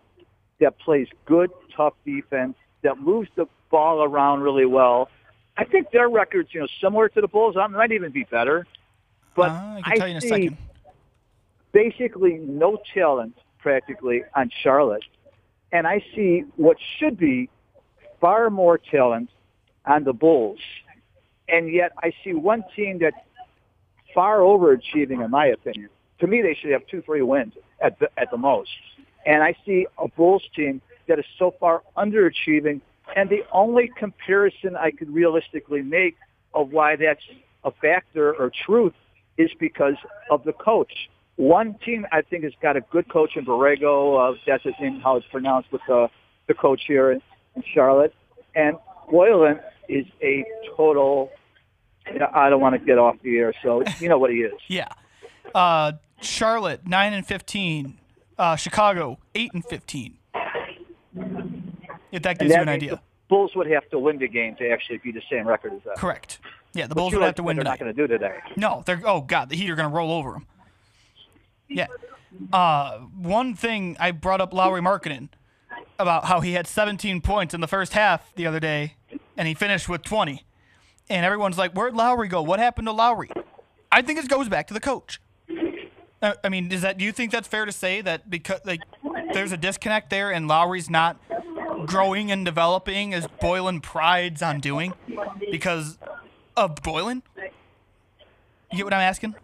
that 0.60 0.78
plays 0.78 1.06
good, 1.24 1.50
tough 1.74 1.94
defense, 2.04 2.54
that 2.82 2.98
moves 2.98 3.30
the 3.36 3.46
ball 3.70 4.02
around 4.02 4.40
really 4.40 4.66
well. 4.66 5.08
I 5.56 5.64
think 5.64 5.90
their 5.92 6.08
record's, 6.10 6.52
you 6.52 6.60
know, 6.60 6.66
similar 6.82 7.08
to 7.10 7.20
the 7.20 7.28
Bulls. 7.28 7.56
I 7.56 7.66
might 7.68 7.92
even 7.92 8.12
be 8.12 8.24
better. 8.24 8.66
But 9.34 9.50
Uh, 9.50 9.80
I 9.84 9.90
can 9.90 9.96
tell 9.98 10.08
you 10.08 10.12
in 10.12 10.16
a 10.18 10.20
see 10.20 10.28
second. 10.28 10.56
basically 11.72 12.34
no 12.38 12.78
talent 12.92 13.36
practically 13.58 14.24
on 14.34 14.50
Charlotte. 14.62 15.04
And 15.70 15.86
I 15.86 16.04
see 16.14 16.44
what 16.56 16.76
should 16.98 17.16
be 17.16 17.48
far 18.20 18.50
more 18.50 18.76
talent 18.78 19.30
on 19.86 20.04
the 20.04 20.12
Bulls. 20.12 20.60
And 21.52 21.72
yet 21.72 21.92
I 22.02 22.12
see 22.24 22.32
one 22.32 22.64
team 22.74 22.98
that's 22.98 23.16
far 24.14 24.38
overachieving 24.38 25.24
in 25.24 25.30
my 25.30 25.46
opinion. 25.46 25.90
To 26.20 26.26
me, 26.26 26.42
they 26.42 26.54
should 26.60 26.72
have 26.72 26.86
two, 26.86 27.02
three 27.02 27.22
wins 27.22 27.54
at 27.80 27.98
the, 27.98 28.08
at 28.16 28.30
the 28.30 28.36
most. 28.38 28.70
And 29.26 29.42
I 29.42 29.54
see 29.64 29.86
a 29.98 30.08
Bulls 30.08 30.42
team 30.56 30.80
that 31.08 31.18
is 31.18 31.24
so 31.38 31.54
far 31.60 31.82
underachieving. 31.96 32.80
And 33.14 33.28
the 33.28 33.44
only 33.52 33.90
comparison 33.96 34.76
I 34.76 34.90
could 34.90 35.12
realistically 35.12 35.82
make 35.82 36.16
of 36.54 36.72
why 36.72 36.96
that's 36.96 37.22
a 37.64 37.70
factor 37.70 38.34
or 38.34 38.50
truth 38.66 38.94
is 39.36 39.50
because 39.58 39.96
of 40.30 40.44
the 40.44 40.52
coach. 40.52 40.92
One 41.36 41.74
team 41.84 42.06
I 42.12 42.22
think 42.22 42.44
has 42.44 42.52
got 42.60 42.76
a 42.76 42.80
good 42.80 43.10
coach 43.10 43.36
in 43.36 43.44
Borrego. 43.44 44.34
Uh, 44.34 44.38
that's 44.46 44.62
his 44.62 44.74
name, 44.80 45.00
how 45.00 45.16
it's 45.16 45.26
pronounced 45.30 45.72
with 45.72 45.82
the, 45.88 46.08
the 46.46 46.54
coach 46.54 46.82
here 46.86 47.10
in, 47.10 47.22
in 47.56 47.62
Charlotte. 47.74 48.14
And 48.54 48.76
Boylen 49.10 49.60
is 49.88 50.06
a 50.22 50.44
total. 50.76 51.30
I 52.34 52.50
don't 52.50 52.60
want 52.60 52.74
to 52.74 52.78
get 52.84 52.98
off 52.98 53.16
the 53.22 53.36
air, 53.38 53.54
so 53.62 53.82
you 54.00 54.08
know 54.08 54.18
what 54.18 54.30
he 54.30 54.38
is. 54.38 54.52
Yeah. 54.68 54.88
Uh, 55.54 55.92
Charlotte 56.20 56.86
nine 56.86 57.12
and 57.12 57.26
15. 57.26 57.98
Uh, 58.38 58.56
Chicago 58.56 59.18
eight 59.34 59.52
and 59.52 59.64
15. 59.64 60.16
If 62.10 62.22
that 62.22 62.38
gives 62.38 62.52
you 62.54 62.60
an 62.60 62.68
idea. 62.68 62.90
the 62.92 63.00
Bulls 63.28 63.54
would 63.54 63.66
have 63.70 63.88
to 63.90 63.98
win 63.98 64.18
the 64.18 64.28
game 64.28 64.56
to 64.56 64.68
actually 64.70 64.98
be 64.98 65.12
the 65.12 65.22
same 65.30 65.46
record 65.46 65.72
as 65.72 65.80
that. 65.84 65.96
Correct. 65.96 66.38
Yeah, 66.74 66.86
the 66.86 66.94
Bulls 66.94 67.12
would 67.14 67.22
have 67.22 67.34
to 67.36 67.42
win 67.42 67.56
They're 67.56 67.64
tonight. 67.64 67.80
not 67.80 67.84
going 67.84 67.94
to 67.94 68.02
do 68.02 68.06
today. 68.06 68.38
No, 68.56 68.82
they're 68.86 69.00
oh 69.04 69.20
god, 69.22 69.48
the 69.50 69.56
Heat 69.56 69.70
are 69.70 69.76
gonna 69.76 69.94
roll 69.94 70.10
over 70.12 70.32
them. 70.32 70.46
Yeah. 71.68 71.86
Uh, 72.52 72.98
one 72.98 73.54
thing 73.54 73.96
I 74.00 74.10
brought 74.10 74.40
up 74.40 74.52
Lauri 74.54 74.80
Markkanen 74.80 75.28
about 75.98 76.24
how 76.24 76.40
he 76.40 76.52
had 76.54 76.66
17 76.66 77.20
points 77.20 77.52
in 77.54 77.60
the 77.60 77.68
first 77.68 77.92
half 77.92 78.34
the 78.34 78.46
other 78.46 78.60
day, 78.60 78.94
and 79.36 79.46
he 79.46 79.54
finished 79.54 79.88
with 79.88 80.02
20. 80.02 80.42
And 81.08 81.24
everyone's 81.26 81.58
like, 81.58 81.72
"Where'd 81.72 81.94
Lauri 81.94 82.28
go? 82.28 82.42
What 82.42 82.58
happened 82.58 82.86
to 82.86 82.92
Lauri?" 82.92 83.30
I 83.90 84.02
think 84.02 84.18
it 84.18 84.28
goes 84.28 84.48
back 84.48 84.66
to 84.68 84.74
the 84.74 84.80
coach. 84.80 85.20
I 86.22 86.48
mean, 86.48 86.70
is 86.70 86.82
that? 86.82 86.98
Do 86.98 87.04
you 87.04 87.12
think 87.12 87.32
that's 87.32 87.48
fair 87.48 87.64
to 87.64 87.72
say 87.72 88.00
that 88.00 88.30
because 88.30 88.60
like 88.64 88.80
there's 89.34 89.50
a 89.50 89.56
disconnect 89.56 90.10
there, 90.10 90.30
and 90.30 90.46
Lauri's 90.46 90.88
not 90.88 91.16
growing 91.86 92.30
and 92.30 92.44
developing 92.44 93.12
as 93.12 93.26
Boylen 93.26 93.82
prides 93.82 94.40
on 94.40 94.60
doing 94.60 94.94
because 95.50 95.98
of 96.56 96.76
Boylen? 96.76 97.22
You 98.70 98.78
get 98.78 98.84
what 98.84 98.94
I'm 98.94 99.00
asking? 99.00 99.34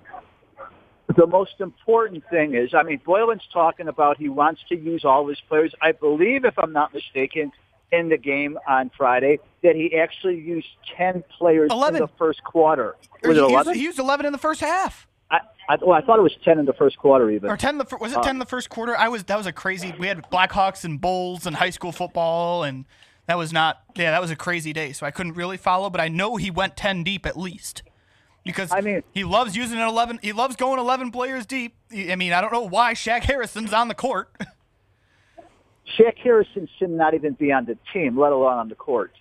The 1.16 1.26
most 1.26 1.60
important 1.60 2.22
thing 2.30 2.54
is, 2.54 2.74
I 2.74 2.82
mean, 2.82 3.00
Boylen's 3.00 3.46
talking 3.52 3.88
about 3.88 4.18
he 4.18 4.28
wants 4.28 4.60
to 4.68 4.76
use 4.76 5.04
all 5.04 5.26
his 5.26 5.40
players. 5.48 5.74
I 5.82 5.92
believe, 5.92 6.44
if 6.44 6.58
I'm 6.58 6.72
not 6.72 6.94
mistaken, 6.94 7.50
in 7.92 8.08
the 8.08 8.18
game 8.18 8.58
on 8.66 8.90
Friday, 8.96 9.38
that 9.62 9.76
he 9.76 9.96
actually 9.98 10.36
used 10.36 10.68
10 10.96 11.24
players 11.38 11.70
11. 11.70 11.96
in 11.96 12.02
the 12.02 12.12
first 12.18 12.42
quarter. 12.44 12.96
Was 13.22 13.36
he, 13.36 13.42
it 13.42 13.42
used, 13.42 13.52
11? 13.52 13.74
he 13.74 13.82
used 13.82 13.98
11 13.98 14.26
in 14.26 14.32
the 14.32 14.38
first 14.38 14.60
half. 14.60 15.06
I, 15.30 15.40
I, 15.68 15.76
well, 15.80 15.92
I 15.92 16.00
thought 16.00 16.18
it 16.18 16.22
was 16.22 16.36
10 16.44 16.58
in 16.58 16.64
the 16.64 16.72
first 16.72 16.98
quarter 16.98 17.30
even. 17.30 17.50
Or 17.50 17.56
10 17.56 17.78
the 17.78 17.86
was 18.00 18.12
it 18.12 18.18
Uh, 18.18 18.22
10 18.22 18.36
in 18.36 18.38
the 18.38 18.46
first 18.46 18.70
quarter? 18.70 18.96
I 18.96 19.08
was 19.08 19.24
that 19.24 19.36
was 19.36 19.46
a 19.46 19.52
crazy. 19.52 19.94
We 19.98 20.06
had 20.06 20.22
Blackhawks 20.30 20.84
and 20.84 21.00
Bulls 21.00 21.46
and 21.46 21.56
high 21.56 21.70
school 21.70 21.92
football 21.92 22.62
and 22.62 22.86
that 23.26 23.36
was 23.36 23.52
not 23.52 23.82
yeah, 23.94 24.10
that 24.10 24.22
was 24.22 24.30
a 24.30 24.36
crazy 24.36 24.72
day. 24.72 24.92
So 24.92 25.04
I 25.04 25.10
couldn't 25.10 25.34
really 25.34 25.58
follow, 25.58 25.90
but 25.90 26.00
I 26.00 26.08
know 26.08 26.36
he 26.36 26.50
went 26.50 26.76
10 26.76 27.04
deep 27.04 27.26
at 27.26 27.38
least. 27.38 27.82
Because 28.44 28.72
I 28.72 28.80
mean, 28.80 29.02
he 29.12 29.24
loves 29.24 29.54
using 29.54 29.78
an 29.78 29.86
11 29.86 30.20
he 30.22 30.32
loves 30.32 30.56
going 30.56 30.78
11 30.78 31.10
players 31.10 31.44
deep. 31.44 31.74
I 31.92 32.16
mean, 32.16 32.32
I 32.32 32.40
don't 32.40 32.52
know 32.52 32.66
why 32.66 32.94
Shaq 32.94 33.24
Harrison's 33.24 33.74
on 33.74 33.88
the 33.88 33.94
court. 33.94 34.34
Shaq 35.96 36.18
Harrison 36.18 36.68
should 36.78 36.90
not 36.90 37.14
even 37.14 37.34
be 37.34 37.52
on 37.52 37.64
the 37.64 37.78
team, 37.92 38.18
let 38.18 38.32
alone 38.32 38.58
on 38.58 38.68
the 38.68 38.74
court. 38.74 39.12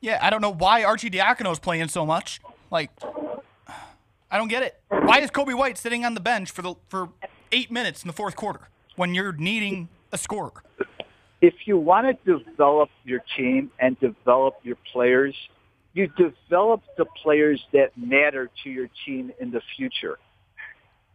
yeah, 0.00 0.18
I 0.20 0.30
don't 0.30 0.40
know 0.40 0.52
why 0.52 0.82
Arcidiacono's 0.82 1.58
playing 1.58 1.88
so 1.88 2.04
much. 2.04 2.40
Like 2.70 2.90
I 4.30 4.38
don't 4.38 4.48
get 4.48 4.62
it. 4.62 4.80
Why 4.88 5.20
is 5.20 5.30
Coby 5.30 5.56
White 5.56 5.78
sitting 5.78 6.04
on 6.04 6.14
the 6.14 6.20
bench 6.20 6.50
for 6.50 6.62
the 6.62 6.74
for 6.88 7.10
8 7.52 7.70
minutes 7.70 8.02
in 8.02 8.08
the 8.08 8.14
fourth 8.14 8.34
quarter 8.36 8.68
when 8.96 9.14
you're 9.14 9.32
needing 9.32 9.88
a 10.10 10.18
scorer? 10.18 10.62
if 11.42 11.54
you 11.66 11.76
want 11.76 12.06
to 12.24 12.38
develop 12.38 12.88
your 13.04 13.20
team 13.36 13.70
and 13.80 13.98
develop 13.98 14.54
your 14.62 14.76
players, 14.92 15.34
you 15.92 16.06
develop 16.16 16.82
the 16.96 17.04
players 17.20 17.60
that 17.72 17.90
matter 17.98 18.48
to 18.62 18.70
your 18.70 18.88
team 19.04 19.32
in 19.40 19.50
the 19.50 19.60
future. 19.76 20.18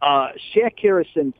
Uh, 0.02 0.28
Shaq 0.54 0.78
Harrison 0.80 1.32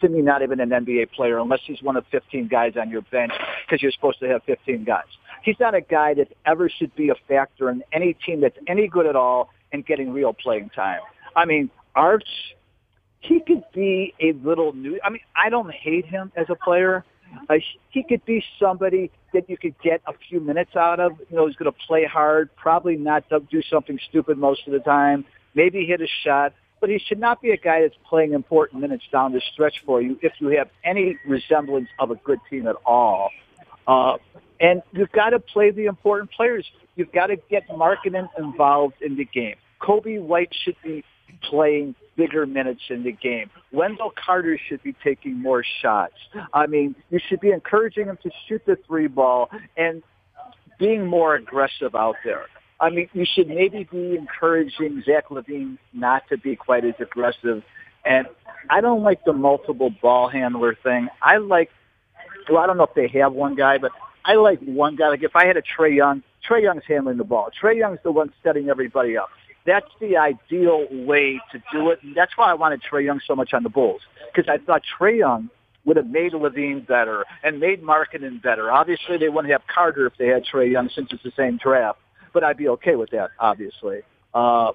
to 0.00 0.08
me 0.08 0.20
not 0.20 0.42
even 0.42 0.60
an 0.60 0.70
NBA 0.70 1.12
player 1.12 1.38
unless 1.38 1.60
he's 1.64 1.82
one 1.82 1.96
of 1.96 2.04
15 2.10 2.48
guys 2.48 2.74
on 2.80 2.90
your 2.90 3.02
bench 3.02 3.32
because 3.64 3.82
you're 3.82 3.92
supposed 3.92 4.18
to 4.20 4.28
have 4.28 4.42
15 4.44 4.84
guys. 4.84 5.04
He's 5.42 5.56
not 5.58 5.74
a 5.74 5.80
guy 5.80 6.14
that 6.14 6.28
ever 6.44 6.68
should 6.68 6.94
be 6.94 7.08
a 7.08 7.14
factor 7.28 7.70
in 7.70 7.82
any 7.92 8.14
team 8.14 8.40
that's 8.40 8.56
any 8.66 8.88
good 8.88 9.06
at 9.06 9.16
all 9.16 9.50
and 9.72 9.84
getting 9.86 10.12
real 10.12 10.32
playing 10.32 10.70
time. 10.70 11.00
I 11.34 11.44
mean, 11.44 11.70
Arch, 11.94 12.28
he 13.20 13.40
could 13.40 13.64
be 13.74 14.14
a 14.20 14.32
little 14.32 14.72
new. 14.72 14.98
I 15.02 15.10
mean, 15.10 15.20
I 15.34 15.48
don't 15.48 15.72
hate 15.72 16.06
him 16.06 16.32
as 16.36 16.46
a 16.48 16.54
player. 16.54 17.04
Uh, 17.48 17.54
he 17.90 18.04
could 18.04 18.24
be 18.24 18.42
somebody 18.60 19.10
that 19.32 19.48
you 19.50 19.58
could 19.58 19.74
get 19.82 20.00
a 20.06 20.12
few 20.28 20.40
minutes 20.40 20.76
out 20.76 21.00
of. 21.00 21.12
You 21.30 21.36
know, 21.36 21.46
he's 21.46 21.56
going 21.56 21.70
to 21.70 21.78
play 21.86 22.04
hard, 22.04 22.54
probably 22.56 22.96
not 22.96 23.24
do 23.50 23.62
something 23.68 23.98
stupid 24.08 24.38
most 24.38 24.66
of 24.66 24.72
the 24.72 24.78
time, 24.80 25.24
maybe 25.54 25.84
hit 25.84 26.00
a 26.00 26.06
shot, 26.24 26.52
but 26.80 26.90
he 26.90 26.98
should 26.98 27.18
not 27.18 27.40
be 27.40 27.50
a 27.50 27.56
guy 27.56 27.82
that's 27.82 27.96
playing 28.08 28.32
important 28.32 28.80
minutes 28.80 29.04
down 29.10 29.32
the 29.32 29.40
stretch 29.52 29.82
for 29.84 30.00
you 30.00 30.18
if 30.22 30.32
you 30.38 30.48
have 30.48 30.68
any 30.84 31.18
resemblance 31.26 31.88
of 31.98 32.10
a 32.10 32.16
good 32.16 32.38
team 32.50 32.66
at 32.66 32.76
all. 32.84 33.30
Uh, 33.86 34.16
and 34.60 34.82
you've 34.92 35.12
got 35.12 35.30
to 35.30 35.38
play 35.38 35.70
the 35.70 35.86
important 35.86 36.30
players. 36.30 36.66
You've 36.96 37.12
got 37.12 37.26
to 37.26 37.36
get 37.36 37.64
marketing 37.76 38.28
involved 38.38 38.94
in 39.00 39.16
the 39.16 39.24
game. 39.24 39.56
Coby 39.80 40.20
White 40.20 40.54
should 40.64 40.76
be 40.82 41.04
playing 41.42 41.94
bigger 42.16 42.46
minutes 42.46 42.80
in 42.88 43.04
the 43.04 43.12
game. 43.12 43.50
Wendell 43.72 44.12
Carter 44.24 44.58
should 44.68 44.82
be 44.82 44.94
taking 45.04 45.40
more 45.40 45.62
shots. 45.82 46.14
I 46.52 46.66
mean, 46.66 46.94
you 47.10 47.20
should 47.28 47.40
be 47.40 47.50
encouraging 47.50 48.06
him 48.06 48.18
to 48.22 48.30
shoot 48.48 48.62
the 48.66 48.76
three 48.86 49.06
ball 49.06 49.50
and 49.76 50.02
being 50.78 51.06
more 51.06 51.34
aggressive 51.34 51.94
out 51.94 52.16
there. 52.24 52.46
I 52.80 52.90
mean, 52.90 53.08
you 53.12 53.24
should 53.24 53.48
maybe 53.48 53.88
be 53.90 54.16
encouraging 54.16 55.02
Zach 55.06 55.28
LaVine 55.30 55.78
not 55.92 56.28
to 56.28 56.36
be 56.36 56.56
quite 56.56 56.84
as 56.84 56.94
aggressive. 57.00 57.62
And 58.04 58.26
I 58.70 58.80
don't 58.80 59.02
like 59.02 59.24
the 59.24 59.32
multiple 59.32 59.90
ball 59.90 60.28
handler 60.28 60.76
thing. 60.82 61.08
I 61.22 61.38
like, 61.38 61.70
well, 62.48 62.58
I 62.58 62.66
don't 62.66 62.76
know 62.76 62.84
if 62.84 62.94
they 62.94 63.08
have 63.18 63.32
one 63.32 63.54
guy, 63.54 63.78
but 63.78 63.92
I 64.24 64.34
like 64.34 64.60
one 64.60 64.96
guy. 64.96 65.08
Like 65.08 65.22
if 65.22 65.34
I 65.34 65.46
had 65.46 65.56
a 65.56 65.62
Trae 65.62 65.96
Young, 65.96 66.22
Trae 66.48 66.62
Young's 66.62 66.82
handling 66.86 67.16
the 67.16 67.24
ball. 67.24 67.50
Trae 67.60 67.76
Young's 67.76 67.98
the 68.04 68.12
one 68.12 68.32
setting 68.42 68.68
everybody 68.68 69.16
up. 69.16 69.30
That's 69.64 69.90
the 70.00 70.16
ideal 70.16 70.86
way 70.90 71.40
to 71.50 71.62
do 71.72 71.90
it. 71.90 72.00
And 72.02 72.14
that's 72.14 72.36
why 72.36 72.50
I 72.50 72.54
wanted 72.54 72.82
Trae 72.82 73.04
Young 73.04 73.20
so 73.26 73.34
much 73.34 73.52
on 73.52 73.62
the 73.62 73.68
Bulls 73.68 74.02
because 74.32 74.48
I 74.48 74.64
thought 74.64 74.82
Trae 74.98 75.18
Young 75.18 75.50
would 75.84 75.96
have 75.96 76.08
made 76.08 76.32
LaVine 76.32 76.86
better 76.86 77.24
and 77.42 77.58
made 77.58 77.82
Markkanen 77.82 78.42
better. 78.42 78.70
Obviously, 78.70 79.16
they 79.16 79.28
wouldn't 79.28 79.50
have 79.52 79.62
Carter 79.72 80.06
if 80.06 80.14
they 80.18 80.26
had 80.26 80.44
Trae 80.44 80.70
Young 80.70 80.88
since 80.94 81.08
it's 81.12 81.22
the 81.22 81.32
same 81.36 81.58
draft, 81.58 81.98
but 82.36 82.44
I'd 82.44 82.58
be 82.58 82.68
okay 82.68 82.96
with 82.96 83.08
that, 83.12 83.30
obviously. 83.40 84.02
Uh, 84.34 84.72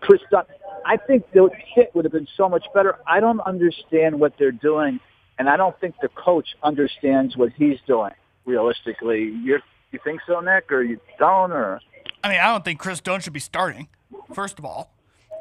Kris 0.00 0.20
Dunn, 0.30 0.44
I 0.84 0.98
think 0.98 1.24
the 1.32 1.48
fit 1.74 1.90
would 1.94 2.04
have 2.04 2.12
been 2.12 2.28
so 2.36 2.46
much 2.46 2.66
better. 2.74 2.98
I 3.06 3.20
don't 3.20 3.40
understand 3.40 4.20
what 4.20 4.34
they're 4.38 4.52
doing, 4.52 5.00
and 5.38 5.48
I 5.48 5.56
don't 5.56 5.80
think 5.80 5.94
the 6.02 6.10
coach 6.10 6.48
understands 6.62 7.38
what 7.38 7.54
he's 7.56 7.78
doing 7.86 8.12
realistically. 8.44 9.20
You 9.22 9.60
you 9.92 9.98
think 10.04 10.20
so, 10.26 10.40
Nick, 10.40 10.70
or 10.70 10.82
you 10.82 11.00
don't, 11.18 11.52
or? 11.52 11.80
I 12.22 12.28
mean, 12.28 12.38
I 12.38 12.48
don't 12.52 12.66
think 12.66 12.78
Kris 12.78 13.00
Dunn 13.00 13.20
should 13.20 13.32
be 13.32 13.40
starting, 13.40 13.88
first 14.34 14.58
of 14.58 14.66
all. 14.66 14.92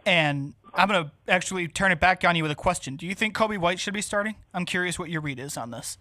And 0.05 0.53
I'm 0.73 0.87
going 0.87 1.03
to 1.03 1.11
actually 1.27 1.67
turn 1.67 1.91
it 1.91 1.99
back 1.99 2.23
on 2.23 2.37
you 2.37 2.43
with 2.43 2.53
a 2.53 2.55
question. 2.55 2.95
Do 2.95 3.05
you 3.05 3.13
think 3.13 3.35
Coby 3.35 3.57
White 3.57 3.81
should 3.81 3.93
be 3.93 4.01
starting? 4.01 4.35
I'm 4.53 4.63
curious 4.63 4.97
what 4.97 5.09
your 5.09 5.19
read 5.19 5.39
is 5.39 5.57
on 5.57 5.71
this. 5.71 5.97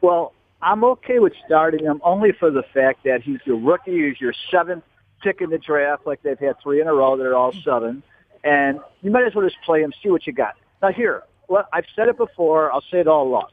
Well, 0.00 0.32
I'm 0.62 0.84
okay 0.84 1.18
with 1.18 1.32
starting 1.44 1.84
him 1.84 2.00
only 2.04 2.32
for 2.32 2.50
the 2.50 2.62
fact 2.62 3.04
that 3.04 3.22
he's 3.22 3.40
your 3.44 3.58
rookie, 3.58 4.08
he's 4.08 4.20
your 4.20 4.32
seventh 4.50 4.84
pick 5.22 5.40
in 5.40 5.50
the 5.50 5.58
draft, 5.58 6.06
like 6.06 6.22
they've 6.22 6.38
had 6.38 6.56
three 6.62 6.80
in 6.80 6.86
a 6.86 6.94
row. 6.94 7.16
They're 7.16 7.34
all 7.34 7.52
seven. 7.64 8.02
And 8.44 8.80
you 9.02 9.10
might 9.10 9.24
as 9.24 9.34
well 9.34 9.44
just 9.44 9.60
play 9.64 9.82
him, 9.82 9.92
see 10.02 10.10
what 10.10 10.26
you 10.26 10.32
got. 10.32 10.56
Now 10.80 10.92
here, 10.92 11.22
well, 11.48 11.66
I've 11.72 11.86
said 11.94 12.08
it 12.08 12.16
before, 12.16 12.72
I'll 12.72 12.84
say 12.90 13.00
it 13.00 13.08
all 13.08 13.26
along. 13.28 13.48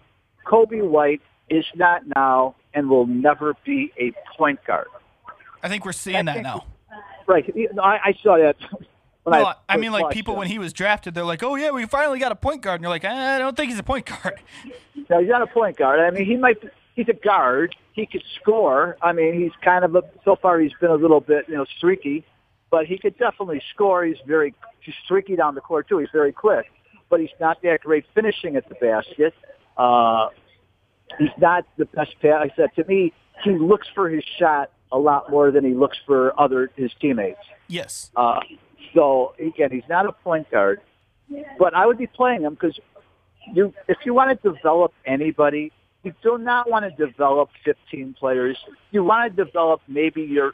Coby 0.46 0.88
White 0.88 1.22
is 1.50 1.66
not 1.76 2.04
now 2.16 2.56
and 2.74 2.90
will 2.90 3.06
never 3.06 3.56
be 3.66 3.92
a 4.00 4.14
point 4.38 4.64
guard. 4.66 4.88
I 5.62 5.70
think 5.70 5.86
we're 5.86 5.92
seeing 5.92 6.26
that 6.26 6.42
now. 6.42 6.66
Right. 7.28 7.46
I, 7.82 8.00
I 8.06 8.14
saw 8.24 8.38
that. 8.38 8.56
no, 9.28 9.46
I, 9.46 9.56
I 9.68 9.78
mean, 9.78 9.92
like 9.92 10.12
people 10.12 10.34
him. 10.34 10.40
when 10.40 10.48
he 10.48 10.58
was 10.58 10.74
drafted, 10.74 11.14
they're 11.14 11.24
like, 11.24 11.44
"Oh 11.44 11.56
yeah, 11.56 11.72
we 11.72 11.86
finally 11.86 12.18
got 12.18 12.32
a 12.32 12.36
point 12.36 12.62
guard," 12.62 12.76
and 12.76 12.84
you're 12.84 12.90
like, 12.90 13.06
"I 13.06 13.38
don't 13.38 13.56
think 13.56 13.70
he's 13.70 13.80
a 13.80 13.84
point 13.84 14.06
guard." 14.06 14.40
No, 15.10 15.20
he's 15.20 15.30
not 15.30 15.42
a 15.42 15.48
point 15.48 15.78
guard. 15.78 16.00
I 16.00 16.10
mean, 16.12 16.26
he 16.26 16.38
might. 16.38 16.58
He's 17.00 17.08
a 17.08 17.14
guard. 17.14 17.78
He 17.94 18.06
could 18.06 18.24
score. 18.42 18.98
I 19.02 19.14
mean, 19.14 19.40
he's 19.40 19.54
kind 19.64 19.86
of 19.86 19.96
a. 19.96 20.04
So 20.26 20.36
far, 20.36 20.60
he's 20.60 20.74
been 20.82 20.92
a 20.92 20.96
little 20.96 21.22
bit, 21.22 21.46
you 21.48 21.56
know, 21.56 21.64
streaky, 21.78 22.26
but 22.70 22.88
he 22.88 22.98
could 22.98 23.18
definitely 23.18 23.62
score. 23.74 24.04
He's 24.04 24.18
very. 24.28 24.54
He's 24.82 24.96
streaky 25.06 25.38
down 25.38 25.56
the 25.56 25.62
court 25.62 25.88
too. 25.88 26.00
He's 26.00 26.10
very 26.12 26.34
quick, 26.34 26.66
but 27.10 27.22
he's 27.22 27.30
not 27.40 27.62
that 27.62 27.80
great 27.80 28.04
finishing 28.14 28.58
at 28.58 28.68
the 28.68 28.76
basket. 28.76 29.34
Uh, 29.78 30.28
he's 31.18 31.30
not 31.38 31.66
the 31.78 31.86
best 31.86 32.20
pass. 32.22 32.50
I 32.52 32.54
said 32.58 32.76
to 32.76 32.84
me, 32.84 33.14
he 33.46 33.52
looks 33.52 33.88
for 33.96 34.10
his 34.10 34.26
shot 34.38 34.70
a 34.92 35.00
lot 35.00 35.32
more 35.32 35.50
than 35.52 35.64
he 35.64 35.74
looks 35.74 35.98
for 36.06 36.38
other 36.38 36.70
his 36.76 36.92
teammates. 37.00 37.40
Yes. 37.70 38.12
Uh, 38.14 38.42
so 38.94 39.36
again, 39.40 39.72
he's 39.72 39.88
not 39.88 40.06
a 40.06 40.12
point 40.12 40.52
guard, 40.52 40.82
but 41.58 41.74
I 41.74 41.86
would 41.86 41.98
be 41.98 42.08
playing 42.08 42.42
him 42.42 42.56
because 42.56 42.78
you, 43.54 43.74
if 43.88 44.00
you 44.04 44.14
want 44.14 44.42
to 44.42 44.52
develop 44.52 44.94
anybody, 45.06 45.72
you 46.04 46.14
do 46.24 46.38
not 46.38 46.70
want 46.70 46.86
to 46.86 47.06
develop 47.06 47.50
15 47.66 48.16
players. 48.20 48.58
You 48.92 49.04
want 49.04 49.36
to 49.36 49.46
develop 49.46 49.82
maybe 49.88 50.22
your 50.22 50.54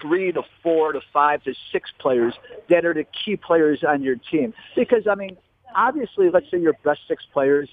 three 0.00 0.32
to 0.32 0.42
four 0.62 0.92
to 0.92 1.00
five 1.12 1.42
to 1.44 1.54
six 1.70 1.90
players 2.00 2.34
that 2.68 2.84
are 2.84 2.92
the 2.92 3.04
key 3.24 3.36
players 3.36 3.84
on 3.86 4.02
your 4.02 4.16
team. 4.16 4.52
Because 4.74 5.06
I 5.08 5.14
mean, 5.14 5.36
obviously, 5.74 6.30
let's 6.30 6.50
say 6.50 6.58
your 6.58 6.74
best 6.84 7.00
six 7.06 7.24
players, 7.32 7.68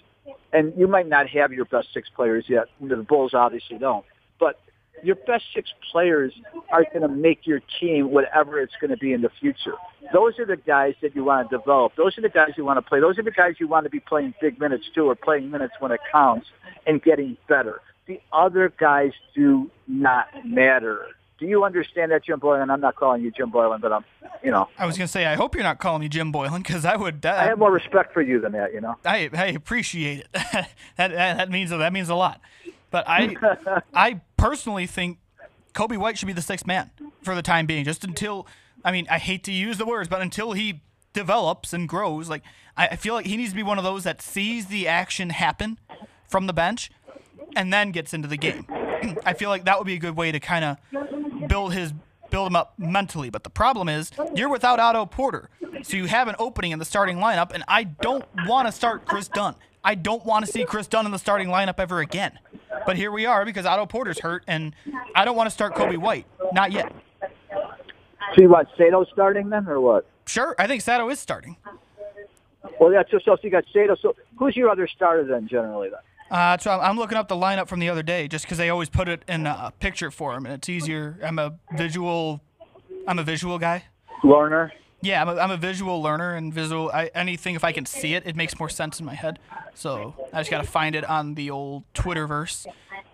and 0.54 0.74
you 0.78 0.88
might 0.88 1.08
not 1.08 1.28
have 1.30 1.52
your 1.52 1.66
best 1.66 1.88
six 1.94 2.08
players 2.16 2.46
yet. 2.48 2.66
The 2.80 2.98
Bulls 2.98 3.34
obviously 3.34 3.80
don't, 3.80 4.06
but 4.40 4.60
your 5.04 5.16
best 5.16 5.46
six 5.54 5.70
players 5.92 6.34
are 6.72 6.86
going 6.86 7.02
to 7.02 7.08
make 7.08 7.46
your 7.46 7.62
team 7.80 8.12
whatever 8.12 8.60
it's 8.60 8.74
going 8.80 8.92
to 8.92 8.98
be 8.98 9.14
in 9.14 9.22
the 9.22 9.30
future. 9.40 9.74
Those 10.14 10.40
are 10.40 10.46
the 10.46 10.58
guys 10.58 10.96
that 11.02 11.16
you 11.16 11.24
want 11.24 11.50
to 11.50 11.58
develop. 11.58 11.96
Those 11.96 12.18
are 12.18 12.22
the 12.22 12.30
guys 12.30 12.52
you 12.58 12.66
want 12.66 12.78
to 12.78 12.82
play. 12.82 13.00
Those 13.00 13.18
are 13.18 13.24
the 13.24 13.32
guys 13.32 13.56
you 13.60 13.68
want 13.68 13.86
to 13.86 13.90
be 13.90 14.00
playing 14.00 14.34
big 14.42 14.60
minutes 14.60 14.86
too, 14.94 15.10
or 15.10 15.16
playing 15.16 15.52
minutes 15.52 15.74
when 15.80 15.92
it 15.92 16.00
counts 16.12 16.48
and 16.86 17.02
getting 17.02 17.38
better. 17.48 17.82
The 18.08 18.20
other 18.34 18.74
guys 18.78 19.12
do 19.36 19.70
not 19.88 20.28
matter. 20.46 21.08
Do 21.40 21.46
you 21.46 21.64
understand 21.64 22.12
that, 22.12 22.26
Jim 22.26 22.40
Boylen? 22.40 22.70
I'm 22.70 22.82
not 22.82 22.98
calling 22.98 23.22
you 23.22 23.32
Jim 23.32 23.50
Boylen, 23.50 23.80
but 23.80 23.94
I'm, 23.94 24.04
you 24.44 24.52
know. 24.52 24.68
I 24.78 24.86
was 24.86 24.98
going 24.98 25.08
to 25.08 25.12
say, 25.12 25.26
I 25.26 25.36
hope 25.36 25.56
you're 25.56 25.64
not 25.64 25.80
calling 25.80 26.02
me 26.02 26.10
Jim 26.10 26.34
Boylen 26.34 26.58
because 26.58 26.84
I 26.84 26.98
would. 26.98 27.26
Uh, 27.26 27.30
I 27.30 27.46
have 27.46 27.60
more 27.60 27.72
respect 27.72 28.14
for 28.14 28.22
you 28.22 28.42
than 28.42 28.52
that, 28.54 28.74
you 28.74 28.82
know. 28.82 28.98
I 29.06 29.30
I 29.34 29.46
appreciate 29.48 30.20
it. 30.20 30.28
that, 30.34 30.70
that 30.98 31.38
that 31.38 31.50
means 31.50 31.70
that 31.70 31.94
means 31.94 32.10
a 32.10 32.16
lot. 32.16 32.42
But 32.92 33.08
I 33.08 33.36
I 33.94 34.22
personally 34.40 34.88
think 34.88 35.20
Coby 35.74 35.98
White 35.98 36.18
should 36.18 36.28
be 36.28 36.34
the 36.34 36.42
sixth 36.42 36.66
man 36.66 36.92
for 37.22 37.36
the 37.36 37.42
time 37.42 37.66
being, 37.66 37.84
just 37.84 38.04
until 38.04 38.48
I 38.84 38.92
mean, 38.92 39.08
I 39.10 39.20
hate 39.20 39.44
to 39.44 39.52
use 39.52 39.78
the 39.78 39.86
words, 39.86 40.08
but 40.08 40.22
until 40.22 40.54
he 40.54 40.82
develops 41.14 41.74
and 41.74 41.88
grows, 41.88 42.30
like 42.30 42.44
I 42.78 42.96
feel 42.96 43.14
like 43.14 43.26
he 43.26 43.36
needs 43.36 43.50
to 43.52 43.56
be 43.56 43.64
one 43.64 43.78
of 43.78 43.84
those 43.84 44.06
that 44.06 44.22
sees 44.22 44.68
the 44.68 44.88
action 44.88 45.32
happen 45.32 45.80
from 46.28 46.48
the 46.48 46.54
bench 46.54 46.90
and 47.56 47.74
then 47.74 47.92
gets 47.92 48.14
into 48.14 48.28
the 48.28 48.38
game. 48.38 48.66
I 49.26 49.34
feel 49.34 49.50
like 49.50 49.66
that 49.66 49.78
would 49.78 49.88
be 49.88 49.96
a 49.96 50.00
good 50.00 50.16
way 50.16 50.32
to 50.32 50.40
kind 50.40 50.64
of 50.64 50.78
build 51.48 51.74
his 51.74 51.94
build 52.30 52.48
him 52.48 52.56
up 52.56 52.74
mentally. 52.78 53.30
But 53.30 53.44
the 53.44 53.50
problem 53.50 53.90
is 53.90 54.12
you're 54.36 54.50
without 54.50 54.80
Otto 54.80 55.06
Porter, 55.06 55.50
so 55.84 55.98
you 55.98 56.06
have 56.06 56.28
an 56.28 56.36
opening 56.40 56.72
in 56.72 56.80
the 56.80 56.86
starting 56.86 57.18
lineup, 57.18 57.52
and 57.54 57.64
I 57.68 57.84
don't 57.84 58.26
want 58.46 58.68
to 58.68 58.72
start 58.72 59.06
Kris 59.06 59.28
Dunn. 59.28 59.56
I 59.84 59.96
don't 59.96 60.26
want 60.26 60.46
to 60.46 60.52
see 60.52 60.66
Kris 60.66 60.88
Dunn 60.88 61.06
in 61.06 61.12
the 61.12 61.20
starting 61.20 61.48
lineup 61.48 61.80
ever 61.80 62.00
again. 62.00 62.40
But 62.86 62.98
here 62.98 63.12
we 63.12 63.26
are 63.26 63.46
because 63.46 63.66
Otto 63.66 63.86
Porter's 63.86 64.20
hurt, 64.20 64.44
and 64.48 64.76
I 65.16 65.26
don't 65.26 65.36
want 65.36 65.48
to 65.48 65.52
start 65.52 65.76
Coby 65.76 65.98
White. 65.98 66.26
Not 66.54 66.72
yet. 66.72 66.92
So 67.22 68.42
you 68.42 68.50
want 68.50 68.68
Sato 68.78 69.06
starting 69.12 69.50
then, 69.50 69.68
or 69.68 69.80
what? 69.80 70.06
Sure, 70.26 70.56
I 70.60 70.68
think 70.68 70.82
Sato 70.82 71.10
is 71.10 71.20
starting. 71.20 71.58
Well, 72.80 72.94
yeah. 72.94 73.04
So, 73.10 73.20
so 73.24 73.38
you 73.42 73.50
got 73.50 73.66
Sato. 73.74 73.96
So 73.96 74.16
who's 74.38 74.56
your 74.56 74.70
other 74.70 74.88
starter 74.88 75.26
then, 75.26 75.48
generally 75.48 75.90
then? 75.90 76.00
Uh, 76.30 76.58
so 76.58 76.72
I'm 76.72 76.98
looking 76.98 77.18
up 77.18 77.28
the 77.28 77.36
lineup 77.36 77.68
from 77.68 77.80
the 77.80 77.90
other 77.90 78.04
day, 78.04 78.28
just 78.28 78.46
because 78.46 78.60
they 78.60 78.70
always 78.70 78.90
put 78.90 79.10
it 79.10 79.24
in 79.28 79.48
a 79.48 79.74
picture 79.80 80.12
form, 80.12 80.46
and 80.46 80.54
it's 80.54 80.70
easier. 80.70 81.18
I'm 81.24 81.40
a 81.40 81.58
visual, 81.76 82.42
I'm 83.08 83.18
a 83.18 83.24
visual 83.24 83.58
guy. 83.58 83.86
Learner. 84.24 84.72
Yeah, 85.02 85.22
I'm 85.22 85.30
a, 85.30 85.36
I'm 85.36 85.52
a 85.52 85.58
visual 85.58 86.02
learner, 86.02 86.36
and 86.36 86.54
visual. 86.54 86.92
I, 86.94 87.10
anything 87.16 87.56
if 87.56 87.64
I 87.64 87.72
can 87.72 87.86
see 87.86 88.16
it, 88.16 88.24
it 88.26 88.36
makes 88.36 88.60
more 88.60 88.70
sense 88.70 89.00
in 89.00 89.06
my 89.06 89.14
head. 89.14 89.40
So 89.74 90.14
I 90.34 90.42
just 90.42 90.52
gotta 90.52 90.68
find 90.68 90.96
it 90.96 91.06
on 91.06 91.36
the 91.36 91.50
old 91.52 91.84
Twitterverse. 91.94 92.66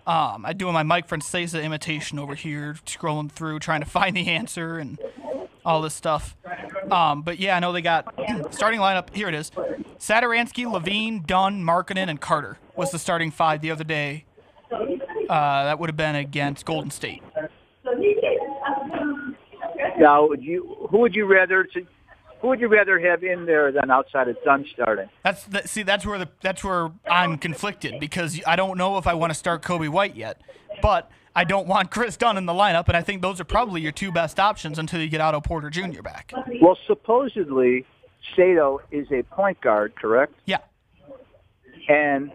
Um, 0.07 0.45
I'm 0.45 0.57
doing 0.57 0.73
my 0.73 0.83
Mike 0.83 1.07
Francesa 1.07 1.63
imitation 1.63 2.17
over 2.17 2.35
here, 2.35 2.75
scrolling 2.85 3.31
through, 3.31 3.59
trying 3.59 3.81
to 3.81 3.89
find 3.89 4.15
the 4.15 4.27
answer 4.29 4.79
and 4.79 4.99
all 5.63 5.81
this 5.81 5.93
stuff. 5.93 6.35
Um, 6.91 7.21
but 7.21 7.39
yeah, 7.39 7.55
I 7.55 7.59
know 7.59 7.71
they 7.71 7.81
got 7.81 8.13
starting 8.51 8.79
lineup. 8.79 9.13
Here 9.13 9.27
it 9.27 9.35
is: 9.35 9.51
Satoransky, 9.99 10.65
LaVine, 10.65 11.25
Dunn, 11.25 11.63
Markkanen, 11.63 12.09
and 12.09 12.19
Carter 12.19 12.57
was 12.75 12.91
the 12.91 12.99
starting 12.99 13.29
five 13.29 13.61
the 13.61 13.69
other 13.71 13.83
day. 13.83 14.25
Uh, 14.71 15.65
that 15.65 15.79
would 15.79 15.89
have 15.89 15.97
been 15.97 16.15
against 16.15 16.65
Golden 16.65 16.89
State. 16.91 17.21
Now, 19.97 20.27
would 20.27 20.43
you 20.43 20.87
who 20.89 20.99
would 20.99 21.15
you 21.15 21.25
rather 21.25 21.63
to 21.63 21.87
Who 22.41 22.49
would 22.49 22.59
you 22.59 22.67
rather 22.67 22.99
have 22.99 23.23
in 23.23 23.45
there 23.45 23.71
than 23.71 23.89
outside 23.89 24.27
of 24.27 24.37
Dunn 24.43 24.65
starting? 24.73 25.09
That's 25.23 25.45
see 25.69 25.83
that's 25.83 26.05
where 26.05 26.19
the 26.19 26.29
that's 26.41 26.63
where 26.63 26.91
I'm 27.09 27.37
conflicted 27.37 27.99
because 27.99 28.41
I 28.45 28.55
don't 28.55 28.77
know 28.77 28.97
if 28.97 29.07
I 29.07 29.13
want 29.13 29.31
to 29.31 29.35
start 29.35 29.61
Coby 29.61 29.89
White 29.89 30.15
yet, 30.15 30.41
but 30.81 31.09
I 31.35 31.43
don't 31.43 31.67
want 31.67 31.91
Kris 31.91 32.15
Dunn 32.15 32.37
in 32.37 32.45
the 32.45 32.53
lineup, 32.53 32.87
and 32.87 32.95
I 32.95 33.01
think 33.01 33.21
those 33.21 33.41
are 33.41 33.45
probably 33.45 33.81
your 33.81 33.91
two 33.91 34.11
best 34.11 34.39
options 34.39 34.79
until 34.79 35.01
you 35.01 35.09
get 35.09 35.19
Otto 35.19 35.41
Porter 35.41 35.69
Jr. 35.69 36.01
back. 36.01 36.31
Well, 36.61 36.77
supposedly, 36.87 37.85
Sato 38.35 38.79
is 38.89 39.07
a 39.11 39.23
point 39.23 39.59
guard, 39.59 39.95
correct? 39.95 40.33
Yeah. 40.45 40.59
And 41.89 42.31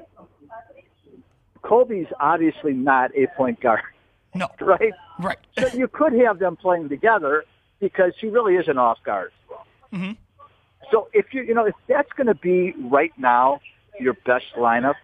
Coby's 1.62 2.08
obviously 2.20 2.74
not 2.74 3.10
a 3.16 3.26
point 3.36 3.60
guard. 3.60 3.80
No. 4.34 4.48
Right? 4.60 4.92
Right. 5.20 5.38
So 5.58 5.68
you 5.76 5.86
could 5.88 6.12
have 6.14 6.38
them 6.38 6.56
playing 6.56 6.88
together 6.88 7.44
because 7.78 8.12
he 8.18 8.28
really 8.28 8.56
is 8.56 8.68
an 8.68 8.78
off 8.78 8.98
guard. 9.04 9.32
Mm-hmm. 9.92 10.12
So 10.90 11.08
if 11.12 11.32
you 11.32 11.42
you 11.42 11.54
know 11.54 11.66
if 11.66 11.74
that's 11.86 12.10
going 12.12 12.26
to 12.26 12.34
be 12.34 12.72
right 12.90 13.12
now 13.18 13.60
your 13.98 14.14
best 14.14 14.46
lineup, 14.56 14.94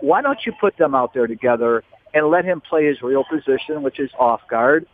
why 0.00 0.22
don't 0.22 0.44
you 0.44 0.52
put 0.60 0.76
them 0.76 0.94
out 0.94 1.14
there 1.14 1.26
together 1.26 1.82
and 2.12 2.28
let 2.28 2.44
him 2.44 2.60
play 2.60 2.86
his 2.86 3.00
real 3.02 3.24
position, 3.24 3.82
which 3.82 3.98
is 3.98 4.10
off 4.18 4.42
guard? 4.48 4.86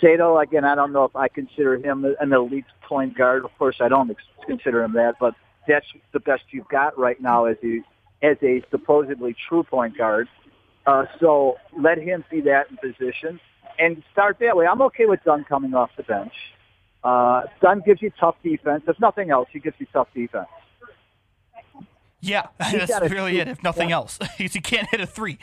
Sato, 0.00 0.38
again, 0.38 0.64
I 0.64 0.74
don't 0.74 0.92
know 0.92 1.04
if 1.04 1.16
I 1.16 1.28
consider 1.28 1.76
him 1.76 2.04
an 2.20 2.32
elite 2.32 2.64
point 2.82 3.16
guard. 3.16 3.44
Of 3.44 3.56
course, 3.58 3.76
I 3.80 3.88
don't 3.88 4.10
ex- 4.10 4.22
consider 4.46 4.82
him 4.82 4.92
that, 4.94 5.16
but 5.18 5.34
that's 5.66 5.86
the 6.12 6.20
best 6.20 6.44
you've 6.50 6.68
got 6.68 6.98
right 6.98 7.20
now 7.20 7.44
as 7.44 7.56
a 7.62 7.80
as 8.22 8.36
a 8.42 8.62
supposedly 8.70 9.36
true 9.48 9.62
point 9.62 9.96
guard. 9.96 10.28
Uh, 10.88 11.04
so 11.20 11.58
let 11.78 11.98
him 11.98 12.24
be 12.30 12.40
that 12.40 12.66
in 12.70 12.78
position 12.78 13.38
and 13.78 14.02
start 14.10 14.38
that 14.40 14.56
way. 14.56 14.66
I'm 14.66 14.80
okay 14.82 15.04
with 15.04 15.22
Dunn 15.22 15.44
coming 15.44 15.74
off 15.74 15.90
the 15.98 16.02
bench. 16.02 16.32
Uh, 17.04 17.42
Dunn 17.60 17.82
gives 17.84 18.00
you 18.00 18.10
tough 18.18 18.36
defense. 18.42 18.84
If 18.88 18.98
nothing 18.98 19.30
else, 19.30 19.48
he 19.52 19.60
gives 19.60 19.76
you 19.78 19.86
tough 19.92 20.08
defense. 20.14 20.48
Yeah, 22.20 22.46
He's 22.70 22.88
that's 22.88 23.10
really 23.10 23.32
true 23.32 23.40
it. 23.40 23.48
If 23.48 23.62
nothing 23.62 23.88
point. 23.88 23.92
else, 23.92 24.18
he 24.38 24.48
can't 24.48 24.88
hit 24.90 25.00
a 25.00 25.06
three. 25.06 25.38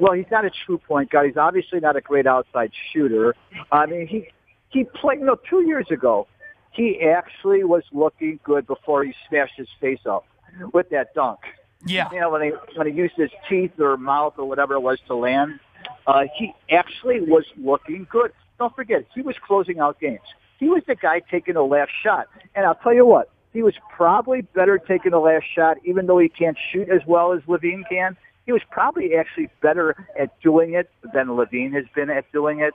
Well, 0.00 0.14
he's 0.14 0.30
not 0.30 0.46
a 0.46 0.50
true 0.64 0.78
point 0.78 1.10
guard. 1.10 1.26
He's 1.26 1.36
obviously 1.36 1.80
not 1.80 1.96
a 1.96 2.00
great 2.00 2.26
outside 2.26 2.72
shooter. 2.90 3.36
I 3.70 3.84
mean, 3.84 4.06
he 4.06 4.28
he 4.70 4.84
played. 4.84 5.20
You 5.20 5.26
know, 5.26 5.36
two 5.48 5.60
years 5.66 5.86
ago, 5.90 6.26
he 6.72 7.02
actually 7.02 7.64
was 7.64 7.82
looking 7.92 8.40
good 8.42 8.66
before 8.66 9.04
he 9.04 9.12
smashed 9.28 9.54
his 9.56 9.68
face 9.78 10.00
up 10.06 10.24
with 10.72 10.88
that 10.88 11.14
dunk. 11.14 11.40
Yeah. 11.84 12.08
You 12.12 12.20
know, 12.20 12.30
when 12.30 12.42
he 12.42 12.52
when 12.76 12.86
he 12.86 12.92
used 12.92 13.14
his 13.14 13.30
teeth 13.48 13.78
or 13.80 13.96
mouth 13.96 14.34
or 14.36 14.46
whatever 14.46 14.74
it 14.74 14.80
was 14.80 14.98
to 15.06 15.14
land, 15.14 15.60
uh, 16.06 16.24
he 16.36 16.54
actually 16.70 17.20
was 17.20 17.44
looking 17.56 18.06
good. 18.10 18.32
Don't 18.58 18.74
forget, 18.76 19.06
he 19.14 19.22
was 19.22 19.36
closing 19.38 19.80
out 19.80 19.98
games. 19.98 20.20
He 20.58 20.68
was 20.68 20.82
the 20.86 20.94
guy 20.94 21.20
taking 21.20 21.54
the 21.54 21.62
last 21.62 21.90
shot. 22.02 22.28
And 22.54 22.66
I'll 22.66 22.74
tell 22.74 22.92
you 22.92 23.06
what, 23.06 23.30
he 23.54 23.62
was 23.62 23.74
probably 23.90 24.42
better 24.42 24.76
taking 24.76 25.12
the 25.12 25.18
last 25.18 25.46
shot, 25.54 25.78
even 25.84 26.06
though 26.06 26.18
he 26.18 26.28
can't 26.28 26.58
shoot 26.70 26.90
as 26.90 27.00
well 27.06 27.32
as 27.32 27.40
LaVine 27.42 27.88
can. 27.88 28.16
He 28.44 28.52
was 28.52 28.60
probably 28.70 29.14
actually 29.14 29.48
better 29.62 29.96
at 30.18 30.38
doing 30.42 30.74
it 30.74 30.90
than 31.14 31.28
LaVine 31.28 31.72
has 31.72 31.84
been 31.94 32.10
at 32.10 32.30
doing 32.32 32.60
it. 32.60 32.74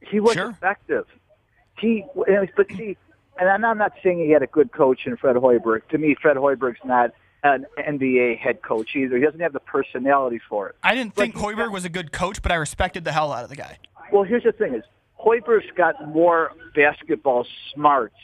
He 0.00 0.20
was 0.20 0.34
Sure. 0.34 0.50
effective. 0.50 1.06
He, 1.78 2.04
but 2.56 2.68
see, 2.72 2.96
and 3.40 3.48
I'm 3.48 3.64
I'm 3.64 3.78
not 3.78 3.92
saying 4.02 4.18
he 4.18 4.30
had 4.30 4.42
a 4.42 4.46
good 4.46 4.72
coach 4.72 5.06
in 5.06 5.16
Fred 5.16 5.36
Hoiberg. 5.36 5.88
To 5.88 5.98
me, 5.98 6.14
Fred 6.20 6.36
Hoiberg's 6.36 6.84
not 6.84 7.12
an 7.42 7.66
NBA 7.78 8.38
head 8.38 8.62
coach 8.62 8.94
either. 8.94 9.16
He 9.16 9.22
doesn't 9.24 9.40
have 9.40 9.52
the 9.52 9.60
personality 9.60 10.40
for 10.48 10.68
it. 10.68 10.76
I 10.82 10.94
didn't 10.94 11.14
think 11.14 11.34
Hoiberg 11.34 11.72
was 11.72 11.84
a 11.84 11.88
good 11.88 12.12
coach, 12.12 12.40
but 12.42 12.52
I 12.52 12.56
respected 12.56 13.04
the 13.04 13.12
hell 13.12 13.32
out 13.32 13.44
of 13.44 13.50
the 13.50 13.56
guy. 13.56 13.78
Well, 14.12 14.22
here's 14.22 14.44
the 14.44 14.52
thing: 14.52 14.74
is 14.74 14.84
Hoiberg's 15.18 15.70
got 15.76 16.08
more 16.08 16.52
basketball 16.74 17.46
smarts 17.74 18.14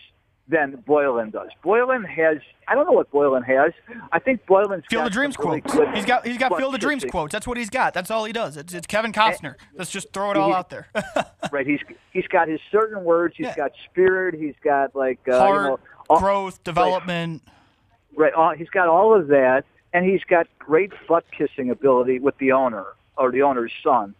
than 0.48 0.82
Boylen 0.88 1.30
does. 1.30 1.50
Boylen 1.62 2.06
has 2.08 2.38
I 2.66 2.74
don't 2.74 2.86
know 2.86 2.92
what 2.92 3.10
Boylen 3.12 3.44
has. 3.44 3.72
I 4.12 4.18
think 4.18 4.46
Boylen's 4.46 4.84
Field 4.88 5.06
of 5.06 5.12
Dreams 5.12 5.36
really 5.38 5.60
quotes. 5.60 5.94
He's 5.96 6.04
got 6.06 6.26
he's 6.26 6.38
got 6.38 6.56
Field 6.56 6.74
of 6.74 6.80
Dreams 6.80 7.04
quotes. 7.10 7.32
That's 7.32 7.46
what 7.46 7.58
he's 7.58 7.70
got. 7.70 7.92
That's 7.94 8.10
all 8.10 8.24
he 8.24 8.32
does. 8.32 8.56
It's, 8.56 8.72
it's 8.72 8.86
Kevin 8.86 9.12
Costner. 9.12 9.56
Let's 9.74 9.90
just 9.90 10.12
throw 10.12 10.30
it 10.30 10.36
all 10.36 10.54
out 10.54 10.70
there. 10.70 10.86
right. 11.52 11.66
He's 11.66 11.80
he's 12.12 12.26
got 12.28 12.48
his 12.48 12.60
certain 12.70 13.04
words. 13.04 13.34
He's 13.36 13.46
Yeah. 13.46 13.56
got 13.56 13.72
spirit. 13.90 14.34
He's 14.34 14.54
got 14.62 14.94
like 14.96 15.18
uh, 15.28 15.38
Heart, 15.38 15.62
you 15.64 15.68
know, 15.70 15.78
all- 16.08 16.20
growth, 16.20 16.64
development. 16.64 17.42
Right. 18.16 18.32
All, 18.32 18.54
he's 18.54 18.70
got 18.70 18.88
all 18.88 19.18
of 19.18 19.28
that, 19.28 19.64
and 19.92 20.04
he's 20.04 20.24
got 20.24 20.46
great 20.58 20.92
butt 21.08 21.24
kissing 21.36 21.70
ability 21.70 22.18
with 22.18 22.36
the 22.38 22.52
owner 22.52 22.86
or 23.16 23.30
the 23.32 23.42
owner's 23.42 23.72
son 23.82 24.14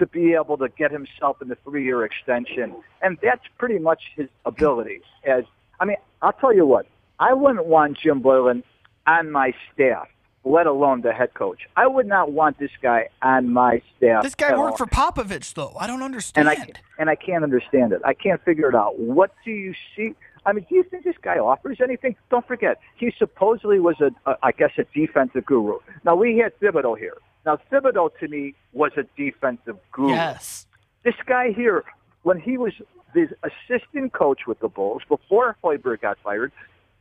to 0.00 0.06
be 0.06 0.32
able 0.32 0.56
to 0.56 0.68
get 0.68 0.90
himself 0.90 1.40
in 1.42 1.48
the 1.48 1.56
three 1.56 1.84
year 1.84 2.04
extension, 2.04 2.74
and 3.02 3.18
that's 3.22 3.44
pretty 3.58 3.78
much 3.78 4.02
his 4.16 4.28
ability. 4.44 5.02
As 5.24 5.44
I 5.78 5.84
mean, 5.84 5.98
I'll 6.22 6.32
tell 6.32 6.54
you 6.54 6.66
what, 6.66 6.86
I 7.18 7.34
wouldn't 7.34 7.66
want 7.66 7.98
Jim 7.98 8.22
Boylen 8.22 8.62
on 9.06 9.30
my 9.30 9.52
staff, 9.72 10.08
let 10.44 10.66
alone 10.66 11.02
the 11.02 11.12
head 11.12 11.34
coach. 11.34 11.60
I 11.76 11.86
would 11.86 12.06
not 12.06 12.32
want 12.32 12.58
this 12.58 12.70
guy 12.82 13.08
on 13.22 13.52
my 13.52 13.82
staff. 13.96 14.22
This 14.22 14.34
guy 14.34 14.56
worked 14.58 14.80
all. 14.80 14.86
for 14.86 14.86
Popovich, 14.86 15.52
though. 15.54 15.74
I 15.78 15.86
don't 15.86 16.02
understand. 16.02 16.48
and 16.48 16.58
I 16.58 16.66
and 16.98 17.10
I 17.10 17.14
can't 17.14 17.44
understand 17.44 17.92
it. 17.92 18.00
I 18.04 18.14
can't 18.14 18.42
figure 18.42 18.68
it 18.68 18.74
out. 18.74 18.98
What 18.98 19.32
do 19.44 19.50
you 19.50 19.74
see? 19.94 20.14
I 20.46 20.52
mean, 20.52 20.66
do 20.68 20.74
you 20.74 20.82
think 20.82 21.04
this 21.04 21.16
guy 21.20 21.38
offers 21.38 21.78
anything? 21.82 22.16
Don't 22.30 22.46
forget, 22.46 22.78
he 22.96 23.12
supposedly 23.18 23.80
was 23.80 23.96
a, 24.00 24.10
a 24.30 24.36
I 24.42 24.52
guess, 24.52 24.70
a 24.78 24.84
defensive 24.94 25.44
guru. 25.46 25.78
Now 26.04 26.16
we 26.16 26.38
had 26.38 26.58
Thibodeau 26.60 26.98
here. 26.98 27.16
Now 27.44 27.58
Thibodeau 27.70 28.10
to 28.20 28.28
me 28.28 28.54
was 28.72 28.92
a 28.96 29.04
defensive 29.16 29.76
guru. 29.92 30.10
Yes. 30.10 30.66
This 31.04 31.14
guy 31.26 31.52
here, 31.52 31.84
when 32.22 32.38
he 32.38 32.58
was 32.58 32.72
the 33.14 33.28
assistant 33.42 34.12
coach 34.12 34.46
with 34.46 34.60
the 34.60 34.68
Bulls 34.68 35.02
before 35.08 35.56
Hoiberg 35.64 36.02
got 36.02 36.18
fired, 36.22 36.52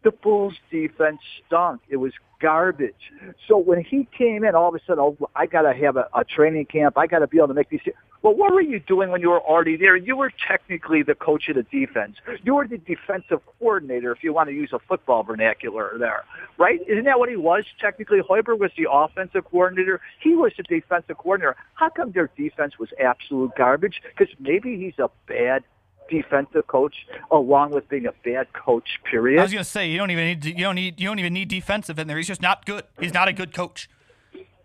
the 0.04 0.12
Bulls 0.12 0.56
defense 0.72 1.20
stunk. 1.46 1.82
It 1.90 1.98
was 1.98 2.14
garbage. 2.42 3.12
So 3.48 3.58
when 3.58 3.84
he 3.84 4.08
came 4.18 4.44
in, 4.44 4.56
all 4.56 4.70
of 4.70 4.76
a 4.76 4.80
sudden, 4.86 5.04
oh, 5.04 5.30
I 5.36 5.46
got 5.46 5.64
to 5.64 5.74
have 5.74 5.98
a, 5.98 6.08
a 6.16 6.24
training 6.24 6.66
camp. 6.66 6.98
I 6.98 7.06
got 7.08 7.20
to 7.20 7.28
be 7.28 7.38
able 7.38 7.50
to 7.50 7.54
make 7.54 7.70
these. 7.70 7.82
Well, 8.22 8.36
what 8.36 8.53
were 8.53 8.61
you 8.61 8.80
doing 8.80 9.11
when 9.11 9.22
you 9.22 9.30
were 9.30 9.39
already 9.39 9.78
there? 9.78 9.95
You 9.95 10.17
were 10.17 10.32
technically 10.45 11.03
the 11.03 11.15
coach 11.15 11.47
of 11.47 11.55
the 11.55 11.63
defense. 11.63 12.17
You 12.43 12.55
were 12.55 12.67
the 12.67 12.78
defensive 12.78 13.39
coordinator, 13.59 14.11
if 14.11 14.24
you 14.24 14.34
want 14.34 14.49
to 14.49 14.55
use 14.55 14.72
a 14.74 14.80
football 14.80 15.24
vernacular 15.24 15.95
there, 15.97 16.26
right? 16.57 16.82
Isn't 16.88 17.05
that 17.05 17.17
what 17.17 17.30
he 17.30 17.38
was? 17.38 17.63
Technically, 17.80 18.20
Hoiberg 18.20 18.59
was 18.59 18.72
the 18.78 18.88
offensive 18.91 19.45
coordinator. 19.45 20.01
He 20.22 20.36
was 20.36 20.51
the 20.57 20.63
defensive 20.63 21.17
coordinator. 21.17 21.55
How 21.76 21.89
come 21.89 22.11
their 22.11 22.30
defense 22.36 22.78
was 22.78 22.89
absolute 23.01 23.51
garbage? 23.57 24.01
Because 24.17 24.34
maybe 24.38 24.78
he's 24.78 24.99
a 24.99 25.09
bad 25.26 25.63
defensive 26.09 26.67
coach, 26.67 26.95
along 27.32 27.72
with 27.72 27.88
being 27.88 28.05
a 28.05 28.13
bad 28.26 28.51
coach. 28.51 28.99
Period. 29.09 29.39
I 29.39 29.43
was 29.43 29.53
gonna 29.53 29.63
say 29.63 29.89
you 29.89 29.97
don't 29.97 30.11
even 30.11 30.26
need 30.26 30.43
you 30.43 30.55
don't 30.55 30.76
need 30.76 30.99
you 30.99 31.07
don't 31.07 31.20
even 31.20 31.34
need 31.34 31.47
defensive 31.47 31.97
in 31.99 32.07
there. 32.07 32.17
He's 32.17 32.28
just 32.28 32.41
not 32.41 32.65
good. 32.65 32.84
He's 32.99 33.13
not 33.13 33.28
a 33.28 33.34
good 33.34 33.53
coach. 33.53 33.89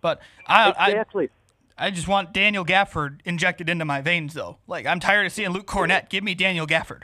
But 0.00 0.20
I 0.46 0.70
exactly. 0.70 1.26
I, 1.26 1.43
I 1.76 1.90
just 1.90 2.06
want 2.06 2.32
Daniel 2.32 2.64
Gafford 2.64 3.20
injected 3.24 3.68
into 3.68 3.84
my 3.84 4.00
veins 4.00 4.34
though. 4.34 4.58
Like 4.66 4.86
I'm 4.86 5.00
tired 5.00 5.26
of 5.26 5.32
seeing 5.32 5.50
Luke 5.50 5.66
Kornet. 5.66 6.08
Give 6.08 6.22
me 6.22 6.34
Daniel 6.34 6.66
Gafford. 6.66 7.02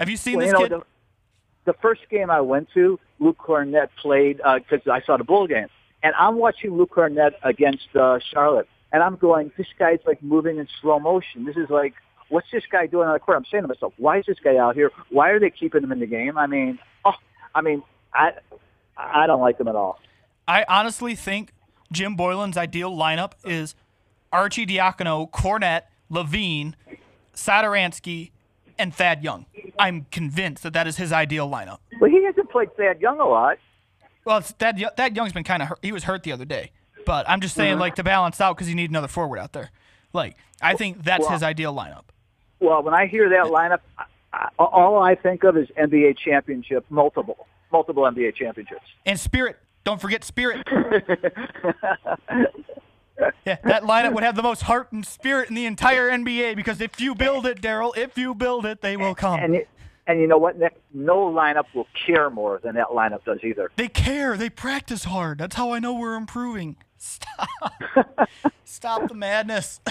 Have 0.00 0.08
you 0.08 0.16
seen 0.16 0.36
Well, 0.36 0.46
this 0.46 0.52
you 0.52 0.68
know, 0.68 0.80
kid? 0.80 0.86
The, 1.64 1.72
the 1.72 1.78
first 1.80 2.02
game 2.10 2.30
I 2.30 2.40
went 2.40 2.68
to, 2.74 2.98
Luke 3.20 3.38
Kornet 3.38 3.88
played 4.00 4.38
because 4.38 4.86
I 4.90 5.00
saw 5.02 5.16
the 5.16 5.24
bowl 5.24 5.46
game, 5.46 5.68
and 6.02 6.14
I'm 6.18 6.36
watching 6.36 6.76
Luke 6.76 6.90
Kornet 6.90 7.32
against 7.44 7.94
uh, 7.94 8.18
Charlotte, 8.32 8.68
and 8.92 9.02
I'm 9.02 9.14
going, 9.16 9.52
this 9.56 9.68
guy's 9.78 10.00
like 10.04 10.20
moving 10.22 10.58
in 10.58 10.66
slow 10.80 10.98
motion. 10.98 11.44
This 11.44 11.56
is 11.56 11.70
like, 11.70 11.94
what's 12.30 12.50
this 12.50 12.64
guy 12.70 12.86
doing 12.86 13.06
on 13.06 13.12
the 13.12 13.20
court? 13.20 13.36
I'm 13.36 13.44
saying 13.48 13.62
to 13.62 13.68
myself, 13.68 13.92
why 13.96 14.18
is 14.18 14.26
this 14.26 14.38
guy 14.42 14.56
out 14.56 14.74
here? 14.74 14.90
Why 15.10 15.30
are 15.30 15.38
they 15.38 15.50
keeping 15.50 15.84
him 15.84 15.92
in 15.92 16.00
the 16.00 16.06
game? 16.06 16.36
I 16.36 16.48
mean, 16.48 16.80
oh, 17.04 17.14
I 17.54 17.60
mean, 17.60 17.84
I, 18.12 18.32
I 18.96 19.28
don't 19.28 19.40
like 19.40 19.60
him 19.60 19.68
at 19.68 19.76
all. 19.76 20.00
I 20.48 20.64
honestly 20.68 21.14
think 21.14 21.52
Jim 21.92 22.16
Boylen's 22.16 22.56
ideal 22.56 22.90
lineup 22.90 23.34
is 23.44 23.76
Archie 24.32 24.66
Diacono, 24.66 25.30
Kornet, 25.30 25.82
LaVine, 26.10 26.74
Satoransky, 27.34 28.30
and 28.78 28.94
Thad 28.94 29.22
Young. 29.22 29.46
I'm 29.78 30.06
convinced 30.10 30.62
that 30.62 30.72
that 30.72 30.86
is 30.86 30.96
his 30.96 31.12
ideal 31.12 31.48
lineup. 31.48 31.78
Well, 32.00 32.10
he 32.10 32.24
hasn't 32.24 32.50
played 32.50 32.74
Thad 32.76 33.00
Young 33.00 33.20
a 33.20 33.24
lot. 33.26 33.58
Well, 34.24 34.38
it's 34.38 34.50
Thad, 34.52 34.82
Thad 34.96 35.16
Young's 35.16 35.32
been 35.32 35.44
kind 35.44 35.62
of 35.62 35.68
hurt. 35.68 35.78
He 35.82 35.92
was 35.92 36.04
hurt 36.04 36.22
the 36.22 36.32
other 36.32 36.44
day. 36.44 36.70
But 37.04 37.28
I'm 37.28 37.40
just 37.40 37.54
saying, 37.56 37.76
Mhm. 37.76 37.80
like, 37.80 37.96
to 37.96 38.04
balance 38.04 38.40
out 38.40 38.56
because 38.56 38.68
you 38.68 38.74
need 38.76 38.90
another 38.90 39.08
forward 39.08 39.38
out 39.38 39.52
there. 39.52 39.70
Like, 40.12 40.36
I 40.60 40.74
think 40.74 41.02
that's 41.02 41.22
Well- 41.22 41.32
his 41.32 41.42
ideal 41.42 41.74
lineup. 41.74 42.04
Well, 42.60 42.82
when 42.84 42.94
I 42.94 43.06
hear 43.06 43.28
that 43.30 43.46
lineup, 43.46 43.80
I, 43.98 44.04
I, 44.32 44.48
all 44.58 45.02
I 45.02 45.16
think 45.16 45.42
of 45.42 45.56
is 45.56 45.68
NBA 45.76 46.14
championship, 46.14 46.84
multiple, 46.90 47.48
multiple 47.72 48.04
NBA 48.06 48.30
championships. 48.36 48.86
And 49.04 49.18
Spirit. 49.18 49.58
Don't 49.84 50.00
forget 50.00 50.22
Spirit. 50.22 50.64
yeah, 53.46 53.58
that 53.64 53.82
lineup 53.82 54.14
would 54.14 54.24
have 54.24 54.36
the 54.36 54.42
most 54.42 54.62
heart 54.62 54.92
and 54.92 55.04
spirit 55.06 55.48
in 55.48 55.54
the 55.54 55.66
entire 55.66 56.10
NBA 56.10 56.56
because 56.56 56.80
if 56.80 57.00
you 57.00 57.14
build 57.14 57.46
it, 57.46 57.60
Daryl, 57.60 57.96
if 57.96 58.16
you 58.18 58.34
build 58.34 58.66
it, 58.66 58.80
they 58.80 58.96
will 58.96 59.14
come. 59.14 59.40
And 59.40 59.54
it, 59.54 59.68
and 60.06 60.20
you 60.20 60.26
know 60.26 60.38
what, 60.38 60.58
Nick? 60.58 60.80
No 60.92 61.30
lineup 61.30 61.64
will 61.74 61.86
care 62.06 62.28
more 62.28 62.60
than 62.62 62.74
that 62.74 62.88
lineup 62.88 63.24
does 63.24 63.38
either. 63.42 63.70
They 63.76 63.88
care. 63.88 64.36
They 64.36 64.50
practice 64.50 65.04
hard. 65.04 65.38
That's 65.38 65.54
how 65.54 65.72
I 65.72 65.78
know 65.78 65.94
we're 65.94 66.16
improving. 66.16 66.76
Stop. 66.98 67.48
Stop 68.64 69.08
the 69.08 69.14
madness. 69.14 69.80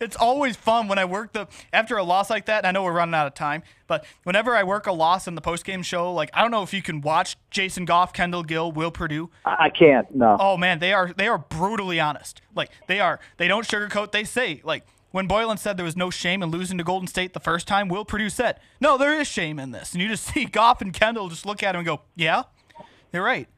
it's 0.00 0.16
always 0.16 0.56
fun 0.56 0.88
when 0.88 0.98
I 0.98 1.04
work 1.04 1.32
the 1.32 1.46
after 1.72 1.96
a 1.96 2.02
loss 2.02 2.30
like 2.30 2.46
that. 2.46 2.58
And 2.58 2.66
I 2.66 2.72
know 2.72 2.82
we're 2.82 2.92
running 2.92 3.14
out 3.14 3.26
of 3.26 3.34
time, 3.34 3.62
but 3.86 4.04
whenever 4.24 4.56
I 4.56 4.64
work 4.64 4.86
a 4.86 4.92
loss 4.92 5.28
in 5.28 5.34
the 5.34 5.40
post 5.40 5.64
game 5.64 5.82
show, 5.82 6.12
like 6.12 6.30
I 6.34 6.42
don't 6.42 6.50
know 6.50 6.62
if 6.62 6.72
you 6.72 6.82
can 6.82 7.00
watch 7.00 7.36
Jason 7.50 7.84
Goff, 7.84 8.12
Kendall 8.12 8.42
Gill, 8.42 8.72
Will 8.72 8.90
Perdue. 8.90 9.30
I 9.44 9.56
I 9.60 9.68
can't. 9.70 10.12
No. 10.14 10.36
Oh 10.40 10.56
man, 10.56 10.78
they 10.78 10.92
are 10.92 11.12
they 11.12 11.28
are 11.28 11.38
brutally 11.38 12.00
honest. 12.00 12.40
Like 12.54 12.70
they 12.86 13.00
are 13.00 13.20
they 13.36 13.46
don't 13.46 13.66
sugarcoat. 13.66 14.12
They 14.12 14.24
say 14.24 14.60
like 14.64 14.84
when 15.12 15.28
Boylen 15.28 15.58
said 15.58 15.76
there 15.76 15.84
was 15.84 15.96
no 15.96 16.10
shame 16.10 16.42
in 16.42 16.50
losing 16.50 16.78
to 16.78 16.84
Golden 16.84 17.06
State 17.06 17.32
the 17.32 17.40
first 17.40 17.66
time, 17.66 17.88
Will 17.88 18.04
Perdue 18.04 18.30
said, 18.30 18.60
"No, 18.80 18.96
there 18.96 19.18
is 19.18 19.26
shame 19.26 19.58
in 19.58 19.70
this." 19.70 19.92
And 19.92 20.02
you 20.02 20.08
just 20.08 20.24
see 20.34 20.44
Goff 20.44 20.80
and 20.80 20.92
Kendall 20.92 21.28
just 21.28 21.44
look 21.46 21.62
at 21.62 21.74
him 21.74 21.80
and 21.80 21.86
go, 21.86 22.02
"Yeah, 22.16 22.44
you're 23.12 23.24
right." 23.24 23.48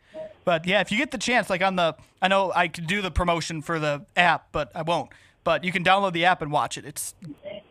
But 0.45 0.67
yeah, 0.67 0.81
if 0.81 0.91
you 0.91 0.99
get 0.99 1.11
the 1.11 1.19
chance, 1.19 1.49
like 1.49 1.63
on 1.63 1.77
the, 1.77 1.95
I 2.21 2.29
know 2.29 2.53
I 2.55 2.69
could 2.69 2.87
do 2.87 3.01
the 3.01 3.11
promotion 3.11 3.63
for 3.63 3.79
the 3.79 4.05
app, 4.17 4.49
but 4.51 4.73
I 4.75 4.83
won't. 4.83 5.11
But 5.45 5.65
you 5.65 5.73
can 5.73 5.83
download 5.83 6.13
the 6.13 6.25
app 6.25 6.41
and 6.43 6.53
watch 6.53 6.79
it. 6.79 6.85
It's 6.85 7.15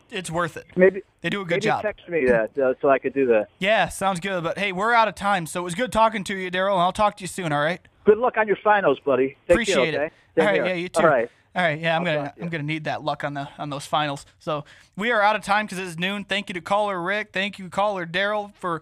it's 0.09 0.29
worth 0.29 0.57
it. 0.57 0.65
Maybe 0.75 1.01
They 1.21 1.29
do 1.29 1.39
a 1.41 1.45
good 1.45 1.55
maybe 1.55 1.61
job. 1.67 1.81
text 1.83 2.07
me 2.09 2.25
that 2.25 2.57
uh, 2.57 2.73
so 2.81 2.89
I 2.89 2.99
could 2.99 3.13
do 3.13 3.25
that. 3.27 3.47
Yeah, 3.59 3.87
sounds 3.87 4.19
good. 4.19 4.43
But 4.43 4.57
hey, 4.57 4.71
we're 4.73 4.91
out 4.93 5.07
of 5.07 5.15
time, 5.15 5.45
so 5.45 5.61
it 5.61 5.63
was 5.63 5.75
good 5.75 5.91
talking 5.91 6.23
to 6.25 6.35
you, 6.35 6.51
Daryl, 6.51 6.73
and 6.73 6.81
I'll 6.81 6.91
talk 6.91 7.15
to 7.17 7.21
you 7.21 7.27
soon. 7.27 7.53
All 7.53 7.61
right. 7.61 7.79
Good 8.03 8.17
luck 8.17 8.35
on 8.37 8.47
your 8.47 8.57
finals, 8.63 8.99
buddy. 9.05 9.37
Take 9.47 9.55
Appreciate 9.55 9.93
care, 9.93 10.03
it. 10.03 10.05
okay? 10.07 10.15
Take 10.35 10.41
All 10.41 10.45
right, 10.51 10.55
care. 10.55 10.65
yeah, 10.67 10.73
you 10.73 10.89
too. 10.89 11.01
All 11.01 11.07
right. 11.07 11.29
All 11.55 11.61
right, 11.61 11.79
yeah, 11.79 11.95
I'm 11.97 12.05
I'll 12.07 12.15
gonna. 12.15 12.33
I'm 12.41 12.49
gonna 12.49 12.63
need 12.63 12.85
that 12.85 13.03
luck 13.03 13.23
on 13.23 13.33
the 13.33 13.47
on 13.57 13.69
those 13.69 13.85
finals. 13.85 14.25
So 14.39 14.63
we 14.97 15.11
are 15.11 15.21
out 15.21 15.35
of 15.35 15.43
time 15.43 15.65
because 15.65 15.79
it's 15.79 15.97
noon. 15.99 16.23
Thank 16.23 16.49
you 16.49 16.53
to 16.53 16.61
caller 16.61 17.01
Rick. 17.01 17.29
Thank 17.33 17.59
you 17.59 17.69
caller 17.69 18.05
Daryl 18.05 18.53
for 18.55 18.81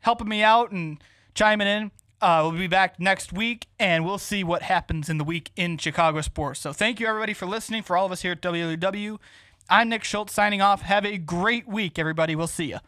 helping 0.00 0.28
me 0.28 0.42
out 0.42 0.72
and 0.72 1.02
chiming 1.34 1.68
in. 1.68 1.90
Uh, 2.20 2.40
we'll 2.42 2.58
be 2.58 2.66
back 2.66 3.00
next 3.00 3.32
week, 3.32 3.66
and 3.78 4.04
we'll 4.04 4.18
see 4.18 4.44
what 4.44 4.62
happens 4.62 5.08
in 5.08 5.16
the 5.16 5.24
week 5.24 5.50
in 5.56 5.78
Chicago 5.78 6.20
sports. 6.20 6.60
So 6.60 6.72
thank 6.72 7.00
you 7.00 7.06
everybody 7.06 7.32
for 7.32 7.46
listening. 7.46 7.82
For 7.82 7.96
all 7.96 8.04
of 8.06 8.12
us 8.12 8.20
here 8.22 8.32
at 8.32 8.42
WW, 8.42 9.18
I'm 9.70 9.88
Nick 9.88 10.04
Schultz 10.04 10.34
signing 10.34 10.60
off. 10.60 10.82
Have 10.82 11.06
a 11.06 11.16
great 11.16 11.66
week, 11.66 11.98
everybody. 11.98 12.36
We'll 12.36 12.46
see 12.46 12.66
you. 12.66 12.78